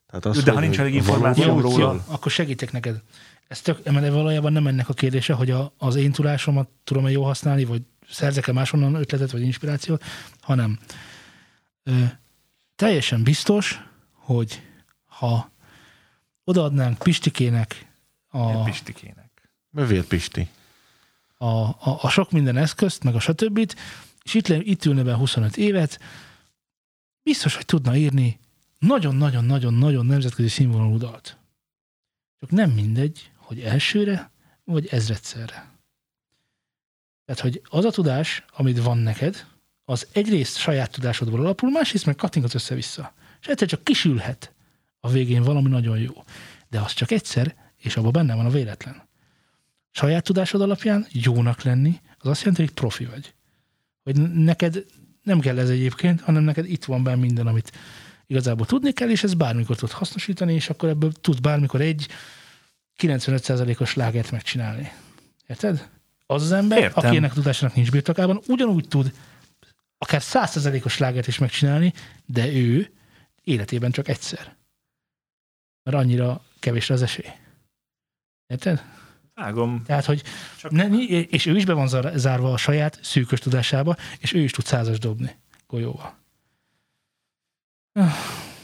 Tehát 0.07 0.35
Jó, 0.35 0.41
de 0.41 0.51
ha 0.51 0.59
nincs 0.59 0.79
elég 0.79 0.93
információ 0.93 1.59
róla. 1.59 2.03
akkor 2.07 2.31
segítek 2.31 2.71
neked. 2.71 3.01
Ez 3.47 3.61
tök, 3.61 3.91
mert 3.91 4.13
valójában 4.13 4.53
nem 4.53 4.67
ennek 4.67 4.89
a 4.89 4.93
kérdése, 4.93 5.33
hogy 5.33 5.51
a, 5.51 5.73
az 5.77 5.95
én 5.95 6.11
tudásomat 6.11 6.69
tudom-e 6.83 7.11
jól 7.11 7.25
használni, 7.25 7.65
vagy 7.65 7.81
szerzek-e 8.11 8.51
máshonnan 8.51 8.95
ötletet, 8.95 9.31
vagy 9.31 9.41
inspirációt, 9.41 10.03
hanem 10.41 10.79
ö, 11.83 12.03
teljesen 12.75 13.23
biztos, 13.23 13.81
hogy 14.13 14.61
ha 15.05 15.51
odaadnánk 16.43 16.97
Pistikének 16.97 17.91
a, 18.27 18.63
Pistikének. 18.63 19.49
Mövér 19.69 20.03
Pisti. 20.03 20.49
a, 21.37 21.45
a, 21.45 21.99
a 22.01 22.09
sok 22.09 22.31
minden 22.31 22.57
eszközt, 22.57 23.03
meg 23.03 23.15
a 23.15 23.19
stb. 23.19 23.73
és 24.23 24.33
itt, 24.33 24.47
itt 24.47 24.85
ülne 24.85 25.03
be 25.03 25.13
25 25.13 25.57
évet, 25.57 25.99
biztos, 27.23 27.55
hogy 27.55 27.65
tudna 27.65 27.95
írni 27.95 28.39
nagyon-nagyon-nagyon-nagyon 28.79 30.05
nemzetközi 30.05 30.47
színvonalú 30.47 30.97
dalt. 30.97 31.37
Csak 32.39 32.49
nem 32.49 32.69
mindegy, 32.69 33.31
hogy 33.35 33.59
elsőre, 33.59 34.31
vagy 34.63 34.87
ezredszerre. 34.87 35.70
Tehát, 37.33 37.53
hogy 37.53 37.61
az 37.69 37.85
a 37.85 37.91
tudás, 37.91 38.45
amit 38.55 38.83
van 38.83 38.97
neked, 38.97 39.45
az 39.85 40.07
egyrészt 40.11 40.57
saját 40.57 40.91
tudásodból 40.91 41.39
alapul, 41.39 41.71
másrészt 41.71 42.05
meg 42.05 42.15
kattingat 42.15 42.53
össze-vissza. 42.53 43.13
És 43.41 43.47
egyszer 43.47 43.67
csak 43.67 43.83
kisülhet 43.83 44.53
a 44.99 45.09
végén 45.09 45.43
valami 45.43 45.69
nagyon 45.69 45.99
jó. 45.99 46.23
De 46.69 46.79
az 46.79 46.93
csak 46.93 47.11
egyszer, 47.11 47.55
és 47.77 47.97
abban 47.97 48.11
benne 48.11 48.35
van 48.35 48.45
a 48.45 48.49
véletlen 48.49 49.09
saját 49.91 50.23
tudásod 50.23 50.61
alapján 50.61 51.05
jónak 51.11 51.61
lenni, 51.61 51.99
az 52.17 52.27
azt 52.27 52.39
jelenti, 52.39 52.61
hogy 52.61 52.73
profi 52.73 53.05
vagy. 53.05 53.33
Hogy 54.03 54.33
neked 54.33 54.85
nem 55.23 55.39
kell 55.39 55.59
ez 55.59 55.69
egyébként, 55.69 56.21
hanem 56.21 56.43
neked 56.43 56.65
itt 56.69 56.85
van 56.85 57.03
benne 57.03 57.21
minden, 57.21 57.47
amit 57.47 57.71
igazából 58.27 58.65
tudni 58.65 58.91
kell, 58.91 59.09
és 59.09 59.23
ez 59.23 59.33
bármikor 59.33 59.75
tud 59.75 59.91
hasznosítani, 59.91 60.53
és 60.53 60.69
akkor 60.69 60.89
ebből 60.89 61.11
tudsz 61.11 61.39
bármikor 61.39 61.81
egy 61.81 62.07
95%-os 62.97 63.95
lágert 63.95 64.31
megcsinálni. 64.31 64.91
Érted? 65.47 65.89
Az 66.31 66.41
az 66.41 66.51
ember, 66.51 66.77
Értem. 66.77 67.05
aki 67.05 67.15
ennek 67.17 67.31
a 67.31 67.33
tudásának 67.33 67.75
nincs 67.75 67.91
birtokában, 67.91 68.41
ugyanúgy 68.47 68.87
tud 68.87 69.13
akár 69.97 70.21
100%-os 70.23 70.97
lágert 70.97 71.27
is 71.27 71.37
megcsinálni, 71.37 71.93
de 72.25 72.47
ő 72.47 72.91
életében 73.43 73.91
csak 73.91 74.07
egyszer. 74.07 74.55
Mert 75.83 75.97
annyira 75.97 76.41
kevés 76.59 76.89
az 76.89 77.01
esély. 77.01 77.31
Érted? 78.47 78.83
Vágom. 79.33 79.83
Tehát, 79.85 80.05
hogy 80.05 80.23
Csak- 80.59 80.71
ne, 80.71 80.87
és 81.07 81.45
ő 81.45 81.55
is 81.55 81.65
be 81.65 81.73
van 81.73 81.87
zár- 81.87 82.17
zárva 82.17 82.53
a 82.53 82.57
saját 82.57 82.99
szűkös 83.01 83.39
tudásába, 83.39 83.95
és 84.19 84.33
ő 84.33 84.39
is 84.39 84.51
tud 84.51 84.65
százas 84.65 84.99
dobni 84.99 85.35
golyóval. 85.67 86.17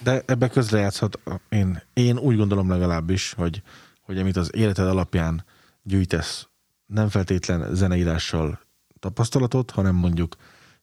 De 0.04 0.24
ebbe 0.26 0.48
közrejátszhat, 0.50 1.20
én, 1.50 1.82
én 1.94 2.18
úgy 2.18 2.38
gondolom 2.38 2.70
legalábbis, 2.70 3.34
hogy, 3.34 3.62
hogy 4.02 4.18
amit 4.18 4.36
az 4.36 4.56
életed 4.56 4.88
alapján 4.88 5.46
gyűjtesz, 5.84 6.47
nem 6.88 7.10
feltétlen 7.10 7.76
zeneírással 7.76 8.60
tapasztalatot, 9.00 9.72
hanem 9.72 9.96
mondjuk 9.96 10.36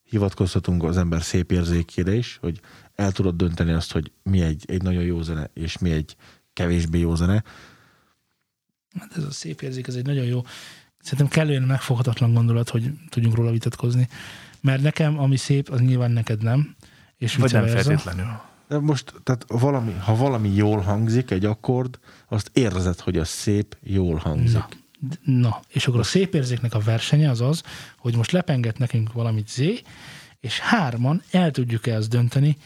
hivatkozhatunk 0.03 0.83
az 0.83 0.97
ember 0.97 1.21
szép 1.21 1.51
érzékére 1.51 2.13
is, 2.13 2.37
hogy 2.41 2.59
el 2.95 3.11
tudod 3.11 3.35
dönteni 3.35 3.71
azt, 3.71 3.91
hogy 3.91 4.11
mi 4.23 4.41
egy, 4.41 4.63
egy 4.67 4.81
nagyon 4.81 5.03
jó 5.03 5.21
zene, 5.21 5.49
és 5.53 5.77
mi 5.77 5.91
egy 5.91 6.15
kevésbé 6.53 6.99
jó 6.99 7.15
zene. 7.15 7.43
Hát 8.99 9.17
ez 9.17 9.23
a 9.23 9.31
szép 9.31 9.61
érzék, 9.61 9.87
ez 9.87 9.95
egy 9.95 10.05
nagyon 10.05 10.25
jó, 10.25 10.41
szerintem 10.99 11.27
kellően 11.27 11.63
megfoghatatlan 11.63 12.33
gondolat, 12.33 12.69
hogy 12.69 12.91
tudjunk 13.09 13.35
róla 13.35 13.51
vitatkozni. 13.51 14.07
Mert 14.61 14.81
nekem, 14.81 15.19
ami 15.19 15.37
szép, 15.37 15.69
az 15.69 15.79
nyilván 15.79 16.11
neked 16.11 16.43
nem. 16.43 16.75
És 17.17 17.35
Vagy 17.35 17.51
nem 17.51 17.67
feltétlenül. 17.67 18.41
De 18.67 18.79
most, 18.79 19.13
tehát 19.23 19.45
valami, 19.47 19.93
ha 19.93 20.15
valami 20.15 20.49
jól 20.49 20.79
hangzik, 20.79 21.31
egy 21.31 21.45
akkord, 21.45 21.99
azt 22.27 22.49
érzed, 22.53 22.99
hogy 22.99 23.17
az 23.17 23.27
szép, 23.27 23.77
jól 23.81 24.15
hangzik. 24.15 24.53
Na, 24.53 24.67
na, 25.23 25.59
és 25.67 25.87
akkor 25.87 25.99
a 25.99 26.03
szép 26.03 26.33
érzéknek 26.33 26.73
a 26.73 26.79
versenye 26.79 27.29
az 27.29 27.41
az, 27.41 27.63
hogy 27.97 28.15
most 28.15 28.31
lepenget 28.31 28.77
nekünk 28.77 29.13
valamit 29.13 29.49
Z, 29.49 29.61
és 30.39 30.59
hárman 30.59 31.21
el 31.31 31.51
tudjuk-e 31.51 31.95
azt 31.95 32.09
dönteni, 32.09 32.57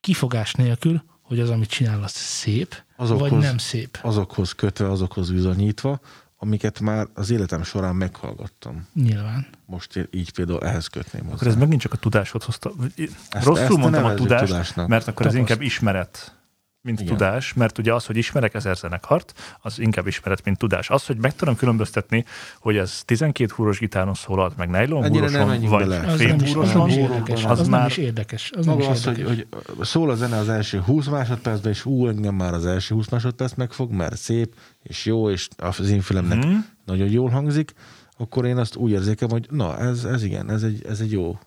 kifogás 0.00 0.52
nélkül, 0.52 1.02
hogy 1.22 1.40
az, 1.40 1.50
amit 1.50 1.68
csinál, 1.68 2.02
az 2.02 2.10
szép, 2.12 2.82
Azokhoz- 2.96 3.30
vagy 3.30 3.38
nem 3.40 3.58
szép. 3.58 3.98
Azokhoz 4.02 4.52
kötve, 4.52 4.90
azokhoz 4.90 5.30
bizonyítva, 5.30 6.00
amiket 6.36 6.80
már 6.80 7.06
az 7.14 7.30
életem 7.30 7.62
során 7.62 7.94
meghallgattam. 7.96 8.86
Nyilván. 8.94 9.46
Most 9.66 10.08
így 10.10 10.32
például 10.32 10.60
ehhez 10.62 10.86
kötném 10.86 11.22
hozzá. 11.22 11.34
Akkor 11.34 11.46
ez 11.46 11.54
megint 11.56 11.80
csak 11.80 11.92
a 11.92 11.96
tudáshoz 11.96 12.44
hozta. 12.44 12.72
Ezt- 12.96 13.44
Rosszul 13.44 13.58
ezt 13.58 13.76
mondtam 13.76 14.04
a 14.04 14.14
tudást, 14.14 14.44
tudásnak. 14.44 14.88
mert 14.88 15.08
akkor 15.08 15.26
ez 15.26 15.32
Tapaszt. 15.32 15.50
inkább 15.50 15.66
ismeret, 15.66 16.34
mint 16.82 17.00
Igen. 17.00 17.12
tudás, 17.12 17.52
mert 17.54 17.78
ugye 17.78 17.94
az, 17.94 18.06
hogy 18.06 18.16
ismerek 18.16 18.54
ezer 18.54 18.76
zenekart, 18.76 19.56
az 19.60 19.78
inkább 19.78 20.06
ismeret, 20.06 20.44
mint 20.44 20.58
tudás. 20.58 20.90
Az, 20.90 21.06
hogy 21.06 21.16
meg 21.16 21.34
tudom 21.34 21.56
különböztetni, 21.56 22.24
hogy 22.60 22.76
ez 22.76 23.02
12 23.04 23.52
húros 23.56 23.78
gitáron 23.78 24.14
szólalt, 24.14 24.56
meg 24.56 24.70
nylon 24.70 25.08
húroson, 25.08 25.60
vagy 25.60 25.88
bele. 25.88 26.06
Az 26.12 26.16
fém 26.20 26.28
nem 26.36 26.44
is, 26.46 26.54
az 26.54 26.72
nem 26.72 26.86
is 26.86 26.94
húroson, 26.94 27.10
érdekes. 27.10 27.44
az 27.44 27.60
Az, 27.60 27.68
nem 27.68 27.80
már- 27.80 27.90
is 27.90 27.96
érdekes. 27.96 28.50
Az 28.56 28.66
Maga 28.66 28.88
az, 28.88 29.04
hogy, 29.04 29.22
hogy 29.22 29.46
szól 29.80 30.10
a 30.10 30.14
zene 30.14 30.36
az 30.36 30.48
első 30.48 30.80
20 30.80 31.06
másodpercben, 31.06 31.72
és 31.72 31.84
ú, 31.84 32.08
engem 32.08 32.34
már 32.34 32.54
az 32.54 32.66
első 32.66 32.94
20 32.94 33.08
másodperc 33.08 33.54
megfog, 33.54 33.90
mert 33.92 34.16
szép, 34.16 34.54
és 34.82 35.04
jó, 35.04 35.30
és 35.30 35.48
az 35.56 35.90
én 35.90 36.00
fülemnek 36.00 36.44
Mhm. 36.44 36.54
nagyon 36.84 37.08
jól 37.08 37.28
hangzik, 37.30 37.72
akkor 38.18 38.44
én 38.44 38.56
azt 38.56 38.76
úgy 38.76 38.90
érzékem, 38.90 39.28
hogy 39.28 39.46
na, 39.50 39.78
ez, 39.78 40.04
ez 40.04 40.22
igen, 40.22 40.50
ez 40.50 40.62
egy, 40.62 40.84
ez 40.88 41.00
egy 41.00 41.12
jó, 41.12 41.38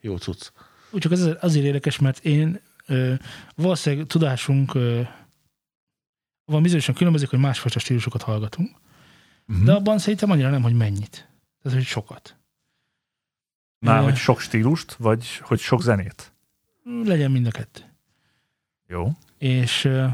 jó 0.00 0.16
cucc. 0.16 0.50
Úgy 0.90 1.00
csak 1.00 1.12
ez 1.12 1.28
azért 1.40 1.64
érdekes, 1.64 1.98
mert 1.98 2.24
én 2.24 2.60
valószínűleg 3.54 4.06
tudásunk 4.06 4.72
van 6.44 6.62
bizonyosan 6.62 6.94
különbözik, 6.94 7.28
hogy 7.30 7.38
másfajta 7.38 7.78
stílusokat 7.78 8.22
hallgatunk, 8.22 8.80
Mhm. 9.46 9.64
de 9.64 9.72
abban 9.72 9.98
szerintem 9.98 10.30
annyira 10.30 10.50
nem, 10.50 10.62
hogy 10.62 10.74
mennyit. 10.74 11.28
Tehát, 11.62 11.78
hogy 11.78 11.86
sokat. 11.86 12.36
Már, 13.78 14.00
Ö, 14.00 14.04
hogy 14.04 14.16
sok 14.16 14.40
stílust, 14.40 14.92
vagy 14.92 15.36
hogy 15.36 15.58
sok 15.58 15.82
zenét. 15.82 16.32
Legyen 17.04 17.30
mind 17.30 17.46
a 17.46 17.50
kettő. 17.50 17.82
Jó. 18.86 19.08
És 19.38 19.84
ö, 19.84 20.06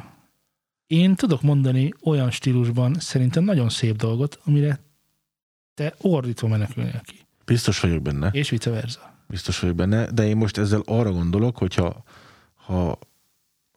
én 0.86 1.14
tudok 1.14 1.42
mondani 1.42 1.92
olyan 2.02 2.30
stílusban 2.30 2.94
szerintem 2.94 3.44
nagyon 3.44 3.68
szép 3.68 3.96
dolgot, 3.96 4.40
amire 4.44 4.80
te 5.74 5.94
ordítva 6.00 6.48
menekülnél 6.48 7.00
ki. 7.04 7.14
Biztos 7.44 7.80
vagyok 7.80 8.02
benne. 8.02 8.28
És 8.32 8.50
vice 8.50 8.70
versa. 8.70 9.14
Biztos 9.26 9.58
vagyok 9.58 9.76
benne, 9.76 10.10
de 10.10 10.26
én 10.26 10.36
most 10.36 10.58
ezzel 10.58 10.82
arra 10.86 11.12
gondolok, 11.12 11.56
hogyha 11.56 12.02
ha 12.68 12.98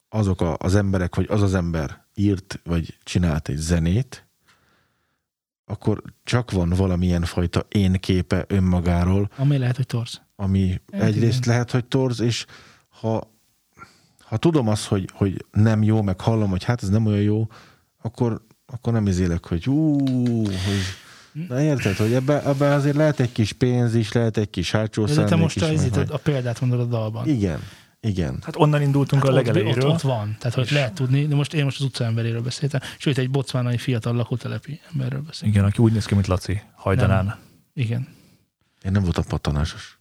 azok 0.09 0.41
a, 0.41 0.55
az 0.59 0.75
emberek, 0.75 1.15
vagy 1.15 1.25
az 1.29 1.41
az 1.41 1.53
ember 1.53 2.05
írt, 2.15 2.59
vagy 2.63 2.97
csinált 3.03 3.49
egy 3.49 3.57
zenét, 3.57 4.25
akkor 5.65 6.01
csak 6.23 6.51
van 6.51 6.69
valamilyen 6.69 7.23
fajta 7.23 7.65
én 7.67 7.93
képe 7.93 8.45
önmagáról, 8.47 9.29
Amely 9.37 9.57
lehet, 9.57 9.75
hogy 9.75 9.85
torz. 9.85 10.21
ami 10.35 10.81
Hát 10.91 11.01
egyrészt 11.01 11.37
igen. 11.37 11.53
lehet, 11.53 11.71
hogy 11.71 11.85
torz, 11.85 12.19
és 12.19 12.45
ha, 12.89 13.31
ha 14.19 14.37
tudom 14.37 14.67
azt, 14.67 14.85
hogy, 14.85 15.09
hogy 15.13 15.45
nem 15.51 15.83
jó, 15.83 16.01
meg 16.01 16.21
hallom, 16.21 16.49
hogy 16.49 16.63
hát 16.63 16.83
ez 16.83 16.89
nem 16.89 17.05
olyan 17.05 17.21
jó, 17.21 17.47
akkor, 18.01 18.41
akkor 18.65 18.93
nem 18.93 19.07
izélek, 19.07 19.45
hogy 19.45 19.69
ú, 19.69 20.05
hogy 20.45 20.81
Na 21.47 21.61
érted, 21.61 21.95
hogy 21.95 22.13
ebbe, 22.13 22.43
ebbe 22.45 22.73
azért 22.73 22.95
lehet 22.95 23.19
egy 23.19 23.31
kis 23.31 23.53
pénz 23.53 23.95
is, 23.95 24.11
lehet 24.11 24.37
egy 24.37 24.49
kis 24.49 24.71
hátsó 24.71 25.05
De 25.05 25.23
te 25.23 25.35
most 25.35 25.55
is, 25.55 25.63
a, 25.63 25.95
meg 25.95 26.11
a 26.11 26.17
példát 26.17 26.61
mondod 26.61 26.79
a 26.79 26.85
dalban. 26.85 27.27
Igen, 27.27 27.59
igen. 28.01 28.39
Hát 28.43 28.55
onnan 28.55 28.81
indultunk 28.81 29.21
Hát 29.23 29.31
a 29.31 29.33
ott, 29.35 29.39
ott, 29.39 29.45
legelejéről. 29.45 29.89
ott, 29.89 30.01
van, 30.01 30.35
tehát 30.39 30.55
hogy 30.55 30.71
lehet 30.71 30.93
tudni, 30.93 31.27
de 31.27 31.35
most 31.35 31.53
én 31.53 31.63
most 31.63 31.79
az 31.79 31.85
utcaemberéről 31.85 32.41
beszéltem, 32.41 32.79
sőt 32.97 33.17
egy 33.17 33.29
bocvánai 33.29 33.77
fiatal 33.77 34.15
lakótelepi 34.15 34.79
emberről 34.93 35.21
beszéltem. 35.21 35.49
Igen, 35.49 35.63
aki 35.63 35.77
úgy 35.81 35.91
néz 35.91 36.05
ki, 36.05 36.13
mint 36.13 36.27
Laci, 36.27 36.61
hajdanán. 36.75 37.37
Igen. 37.73 38.07
Én 38.83 38.91
nem 38.91 39.03
voltam 39.03 39.23
pattanásos. 39.27 39.99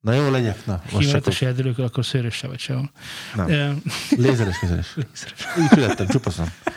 Na 0.00 0.12
jó, 0.12 0.30
legyek. 0.30 0.66
Na, 0.66 0.72
most 0.72 0.90
csak 0.92 1.00
Hímetes 1.02 1.42
erdőlőkkel, 1.42 1.84
akkor 1.84 2.04
szőrös 2.04 2.34
se 2.34 2.46
vagy 2.46 2.58
sehol. 2.58 2.90
Nem. 3.34 3.82
Lézeres 4.10 4.58
kezelés. 4.58 4.96
Így 5.58 5.68
születtem. 5.68 6.06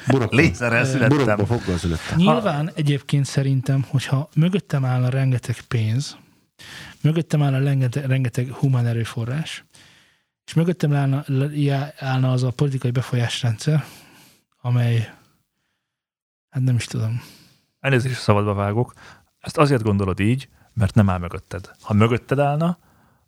Burokban. 0.07 0.39
Lézerrel 0.39 0.85
Burokban 0.85 1.17
születtem. 1.17 1.45
foggal 1.45 1.77
születtem. 1.77 2.17
Nyilván 2.17 2.71
egyébként 2.75 3.25
szerintem, 3.25 3.85
hogyha 3.87 4.29
mögöttem 4.35 4.85
állna 4.85 5.09
rengeteg 5.09 5.61
pénz, 5.67 6.17
mögöttem 7.01 7.41
állna 7.41 7.59
rengeteg, 7.59 8.05
rengeteg 8.05 8.51
humán 8.51 8.85
erőforrás, 8.85 9.65
és 10.47 10.53
mögöttem 10.53 10.93
állna, 10.93 11.23
állna 11.97 12.31
az 12.31 12.43
a 12.43 12.49
politikai 12.51 12.91
befolyásrendszer, 12.91 13.85
amely, 14.61 15.13
hát 16.49 16.63
nem 16.63 16.75
is 16.75 16.85
tudom, 16.85 17.21
Elnézést, 17.79 18.19
szabadba 18.21 18.53
vágok. 18.53 18.93
Ezt 19.39 19.57
azért 19.57 19.83
gondolod 19.83 20.19
így, 20.19 20.49
mert 20.73 20.93
nem 20.95 21.09
áll 21.09 21.17
mögötted. 21.19 21.71
Ha 21.81 21.93
mögötted 21.93 22.39
állna, 22.39 22.77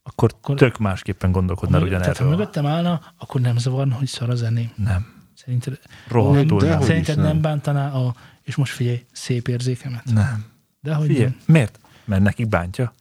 akkor, 0.03 0.31
Akkor- 0.35 0.57
tök 0.57 0.77
másképpen 0.77 1.31
gondolkodnál 1.31 1.79
tehát 1.81 1.95
ha 1.95 1.99
ugyanerről. 2.03 2.29
mögöttem 2.29 2.65
állna, 2.65 3.01
akkor 3.17 3.41
nem 3.41 3.57
zavarna, 3.57 3.95
hogy 3.95 4.07
szar 4.07 4.29
a 4.29 4.35
zeném. 4.35 4.71
Nem. 4.75 5.13
Szerinted, 5.35 5.79
Rohadtul 6.07 6.61
nem. 6.61 6.81
szerinted 6.81 7.17
nem. 7.17 7.41
bántaná 7.41 7.91
a, 7.91 8.15
és 8.41 8.55
most 8.55 8.73
figyelj, 8.73 9.05
szép 9.11 9.47
érzékemet? 9.47 10.05
Nem. 10.05 10.45
De 10.79 10.93
hogy 10.93 11.07
Figyelj, 11.07 11.25
nem. 11.25 11.37
miért? 11.45 11.79
Mert 12.05 12.21
nekik 12.21 12.47
bántja. 12.47 12.93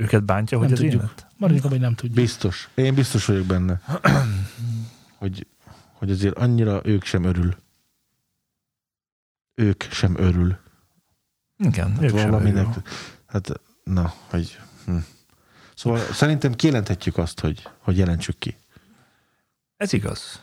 Őket 0.00 0.24
bántja, 0.24 0.58
hogy 0.58 0.66
Nem 0.66 0.74
az 0.76 0.80
tudjuk. 0.82 1.02
élet? 1.02 1.26
Maradjunk 1.36 1.64
abban, 1.64 1.78
hogy 1.78 1.86
nem 1.86 1.94
tudjuk. 1.94 2.14
Biztos. 2.14 2.68
Én 2.74 2.94
biztos 2.94 3.24
vagyok 3.24 3.46
benne. 3.46 3.80
hogy, 5.18 5.46
hogy 5.92 6.10
azért 6.10 6.36
annyira 6.38 6.80
ők 6.84 7.04
sem 7.04 7.24
örül. 7.24 7.56
Ők 9.54 9.82
sem 9.82 10.16
örül. 10.18 10.56
Igen, 11.58 11.92
Hát 11.92 12.02
ők 12.02 12.18
sem 12.18 12.30
valaminek, 12.30 12.66
örül. 12.68 12.82
hát 13.26 13.60
na, 13.84 14.12
hogy... 14.26 14.58
Hm. 14.86 14.96
Szóval 15.74 15.98
szerintem 15.98 16.54
kijelenthetjük 16.54 17.18
azt, 17.18 17.40
hogy, 17.40 17.68
hogy 17.78 17.96
jelentsük 17.98 18.38
ki. 18.38 18.56
Ez 19.76 19.92
igaz. 19.92 20.42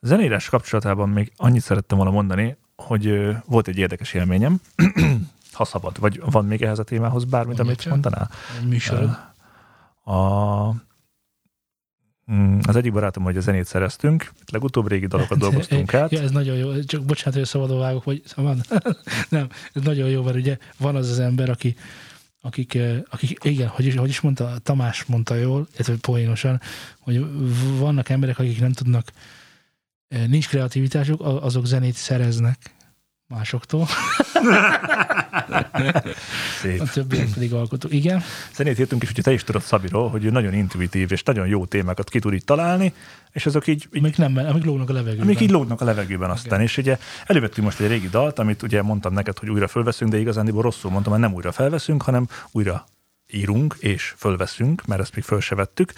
A 0.00 0.06
zenírás 0.06 0.48
kapcsolatában 0.48 1.08
még 1.08 1.32
annyit 1.36 1.62
szerettem 1.62 1.96
volna 1.96 2.12
mondani, 2.12 2.56
hogy 2.76 3.06
ö, 3.06 3.32
volt 3.46 3.68
egy 3.68 3.78
érdekes 3.78 4.12
élményem, 4.14 4.60
ha 5.58 5.64
szabad, 5.64 5.98
vagy 5.98 6.20
van 6.24 6.44
még 6.44 6.62
ehhez 6.62 6.78
a 6.78 6.84
témához 6.84 7.24
bármit, 7.24 7.56
Mondja 7.56 7.64
amit 7.64 7.86
mondanál? 7.86 8.30
Műsorod. 8.64 9.18
A, 10.04 10.70
mm, 12.32 12.58
az 12.62 12.76
egyik 12.76 12.92
barátom, 12.92 13.22
hogy 13.22 13.36
a 13.36 13.40
zenét 13.40 13.66
szereztünk, 13.66 14.32
legutóbb 14.52 14.88
régi 14.88 15.06
dalokat 15.06 15.38
dolgoztunk 15.38 15.94
át. 15.94 16.10
Ja, 16.10 16.20
ez 16.20 16.30
nagyon 16.30 16.56
jó. 16.56 16.82
Csak 16.82 17.04
bocsánat, 17.04 17.34
hogy 17.34 17.48
szabadon 17.48 17.78
vágok, 17.78 18.04
vagy 18.04 18.22
van. 18.36 18.60
Nem, 19.28 19.48
ez 19.72 19.82
nagyon 19.82 20.08
jó, 20.08 20.22
mert 20.22 20.36
ugye 20.36 20.58
van 20.76 20.96
az 20.96 21.10
az 21.10 21.18
ember, 21.18 21.50
aki 21.50 21.76
akik, 22.40 22.78
akik 23.10 23.38
igen, 23.44 23.68
hogy 23.68 23.86
is, 23.86 23.94
hogy 23.94 24.08
is 24.08 24.20
mondta, 24.20 24.58
Tamás 24.62 25.04
mondta 25.04 25.34
jól, 25.34 25.66
illetve 25.74 25.94
poénosan, 26.00 26.60
hogy 26.98 27.26
vannak 27.78 28.08
emberek, 28.08 28.38
akik 28.38 28.60
nem 28.60 28.72
tudnak, 28.72 29.12
nincs 30.26 30.48
kreativitásuk, 30.48 31.20
azok 31.20 31.66
zenét 31.66 31.94
szereznek 31.94 32.76
másoktól, 33.28 33.86
Szép. 36.60 36.80
a 36.80 36.84
többiek 36.92 37.28
pedig 37.34 37.52
alkotók. 37.52 37.92
Igen, 37.92 38.22
Zenét 38.54 38.78
írtunk, 38.78 39.02
és 39.02 39.10
ugye 39.10 39.22
te 39.22 39.32
is 39.32 39.44
tudod 39.44 39.62
Szabiról, 39.62 40.08
hogy 40.08 40.24
ő 40.24 40.30
nagyon 40.30 40.54
intuitív, 40.54 41.12
és 41.12 41.22
nagyon 41.22 41.46
jó 41.46 41.66
témákat 41.66 42.10
ki 42.10 42.18
tud 42.18 42.32
így 42.32 42.44
találni, 42.44 42.92
és 43.32 43.46
azok 43.46 43.66
így, 43.66 43.88
így 43.92 44.02
amik, 44.02 44.16
nem, 44.16 44.36
amik 44.36 44.64
lógnak 44.64 44.90
a 44.90 44.92
levegőben. 44.92 45.24
Amik 45.24 45.40
így 45.40 45.50
lógnak 45.50 45.80
a 45.80 45.84
levegőben 45.84 46.30
aztán. 46.30 46.60
És 46.60 46.76
ugye 46.76 46.98
elővettünk 47.26 47.66
most 47.66 47.80
egy 47.80 47.88
régi 47.88 48.08
dalt, 48.08 48.38
amit 48.38 48.62
ugye 48.62 48.82
mondtam 48.82 49.12
neked, 49.12 49.38
hogy 49.38 49.50
újra 49.50 49.68
fölveszünk, 49.68 50.10
de 50.10 50.18
igazándiból 50.18 50.62
rosszul 50.62 50.90
mondtam, 50.90 51.12
hogy 51.12 51.22
nem 51.22 51.34
újra 51.34 51.52
felveszünk, 51.52 52.02
hanem 52.02 52.28
újra 52.50 52.84
írunk 53.30 53.76
és 53.78 54.14
fölveszünk, 54.16 54.86
mert 54.86 55.00
ezt 55.00 55.14
még 55.14 55.24
föl 55.24 55.40
se 55.40 55.54
vettük. 55.54 55.92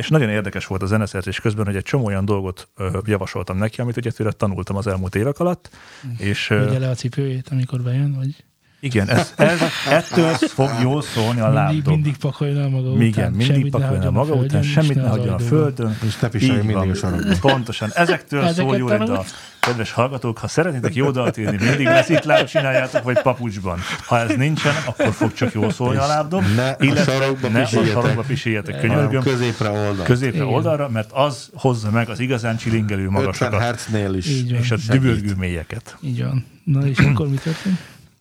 És 0.00 0.08
nagyon 0.08 0.28
érdekes 0.28 0.66
volt 0.66 0.82
a 0.82 0.86
zeneszerzés 0.86 1.40
közben, 1.40 1.64
hogy 1.64 1.76
egy 1.76 1.82
csomó 1.82 2.04
olyan 2.04 2.24
dolgot 2.24 2.68
ö, 2.76 2.98
javasoltam 3.04 3.58
neki, 3.58 3.80
amit 3.80 3.96
ugye 3.96 4.10
tőle 4.10 4.32
tanultam 4.32 4.76
az 4.76 4.86
elmúlt 4.86 5.14
évek 5.14 5.38
alatt, 5.38 5.70
és 6.18 6.50
ö, 6.50 6.64
Vegye 6.64 6.78
le 6.78 6.88
a 6.88 6.94
cipőjét, 6.94 7.48
amikor 7.50 7.80
bejön, 7.82 8.14
vagy 8.14 8.44
igen, 8.82 9.08
ez, 9.08 9.32
ez, 9.36 9.60
ettől 9.90 10.32
fog 10.34 10.70
jól 10.82 11.02
szólni 11.02 11.40
a 11.40 11.44
mindig, 11.44 11.54
lábdob. 11.54 11.94
mindig 11.94 12.16
pakoljon 12.16 12.58
el 12.58 12.68
maga 12.68 12.88
után. 12.88 13.02
Igen, 13.02 13.32
mindig 13.32 13.70
pakoljon 13.70 14.02
el 14.02 14.10
maga 14.10 14.34
után, 14.34 14.62
semmit 14.62 14.94
ne 14.94 15.08
hagyjon 15.08 15.34
a 15.34 15.38
földön. 15.38 15.98
És 16.06 16.18
ne 16.18 16.28
pisilj 16.28 16.58
Így 16.58 16.64
mindig 16.64 17.04
a. 17.04 17.36
Pontosan. 17.40 17.90
Ezektől 17.94 18.40
Ezeket 18.44 18.64
szól 18.64 18.76
Jurida. 18.76 19.04
tanult? 19.04 19.26
Kedves 19.60 19.92
hallgatók, 19.92 20.38
ha 20.38 20.48
szeretnétek 20.48 20.94
jó 20.94 21.10
dalt 21.10 21.36
írni, 21.36 21.56
mindig 21.64 21.86
leszitlára 21.86 22.46
csináljátok, 22.46 23.02
vagy 23.02 23.22
papucsban. 23.22 23.78
Ha 24.06 24.18
ez 24.18 24.36
nincsen, 24.36 24.74
akkor 24.86 25.12
fog 25.12 25.32
csak 25.32 25.52
jól 25.52 25.70
szólni 25.70 25.98
a 25.98 26.06
lábdob. 26.06 26.44
Ne 26.56 26.70
a 26.70 26.96
sarokba 26.96 27.48
ne 27.48 27.58
a 27.58 27.62
pisiljetek. 27.62 28.02
sarokba 28.02 28.22
pisiljetek, 28.22 28.80
könyörgöm. 28.80 29.22
középre 29.22 29.70
oldal. 29.70 30.04
Középre 30.04 30.36
Igen. 30.36 30.48
oldalra, 30.48 30.88
mert 30.88 31.10
az 31.12 31.50
hozza 31.54 31.90
meg 31.90 32.08
az 32.08 32.20
igazán 32.20 32.56
csilingelő 32.56 33.04
50 33.04 33.20
magasokat, 33.20 33.60
hertznél 33.60 34.14
is. 34.14 34.28
Így 34.28 34.50
van. 34.50 34.60
és 34.60 34.70
a 34.70 34.76
dübörgő 34.88 35.34
mélyeket. 35.38 35.96
Így 36.00 36.22
van. 36.24 36.46
Na 36.64 36.86
és 36.86 36.98
akkor 36.98 37.28
mi 37.28 37.36
történt? 37.36 37.78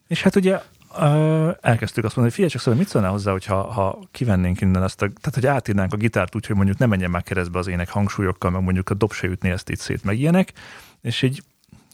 És 0.07 0.21
hát 0.21 0.35
ugye 0.35 0.59
uh, 0.97 1.55
elkezdtük 1.61 2.03
azt 2.03 2.15
mondani, 2.15 2.21
hogy 2.21 2.33
figyelj 2.33 2.51
csak 2.51 2.61
szóval 2.61 2.79
mit 2.79 2.89
szólnál 2.89 3.11
hozzá, 3.11 3.31
hogyha 3.31 3.71
ha 3.71 3.99
kivennénk 4.11 4.61
innen 4.61 4.83
ezt 4.83 5.01
a, 5.01 5.05
tehát 5.05 5.33
hogy 5.33 5.47
átírnánk 5.47 5.93
a 5.93 5.97
gitárt 5.97 6.35
úgy, 6.35 6.45
hogy 6.45 6.55
mondjuk 6.55 6.77
ne 6.77 6.85
menjen 6.85 7.09
már 7.09 7.23
keresztbe 7.23 7.59
az 7.59 7.67
ének 7.67 7.89
hangsúlyokkal, 7.89 8.51
meg 8.51 8.61
mondjuk 8.61 8.89
a 8.89 8.93
dob 8.93 9.13
se 9.13 9.27
ütné 9.27 9.51
ezt 9.51 9.69
itt 9.69 9.79
szét, 9.79 10.03
meg 10.03 10.19
ilyenek, 10.19 10.53
és 11.01 11.21
így 11.21 11.43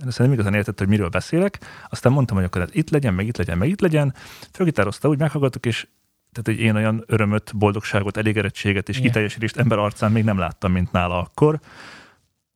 ezt 0.06 0.20
nem 0.20 0.32
igazán 0.32 0.53
értette, 0.53 0.84
hogy 0.84 0.93
miről 0.93 1.10
beszélek. 1.10 1.60
Aztán 1.89 2.12
mondtam, 2.12 2.36
hogy 2.36 2.45
akkor 2.45 2.62
ez 2.62 2.70
itt 2.72 2.89
legyen, 2.89 3.14
meg 3.14 3.28
itt 3.28 3.38
legyen, 3.38 3.58
meg 3.58 3.70
itt 3.70 3.82
legyen. 3.82 4.14
Fölgitározta, 4.51 5.08
úgy 5.08 5.20
meghallgattuk, 5.20 5.66
és 5.66 5.88
tehát, 6.32 6.60
hogy 6.60 6.68
én 6.68 6.76
olyan 6.76 7.03
örömöt, 7.08 7.58
boldogságot, 7.58 8.18
elégedettséget 8.18 8.89
és 8.89 8.95
Igen. 8.95 9.08
kiteljesítést 9.08 9.58
ember 9.58 9.78
arcán 9.78 10.12
még 10.12 10.24
nem 10.24 10.38
láttam, 10.38 10.72
mint 10.72 10.91
nála 10.91 11.20
akkor, 11.20 11.60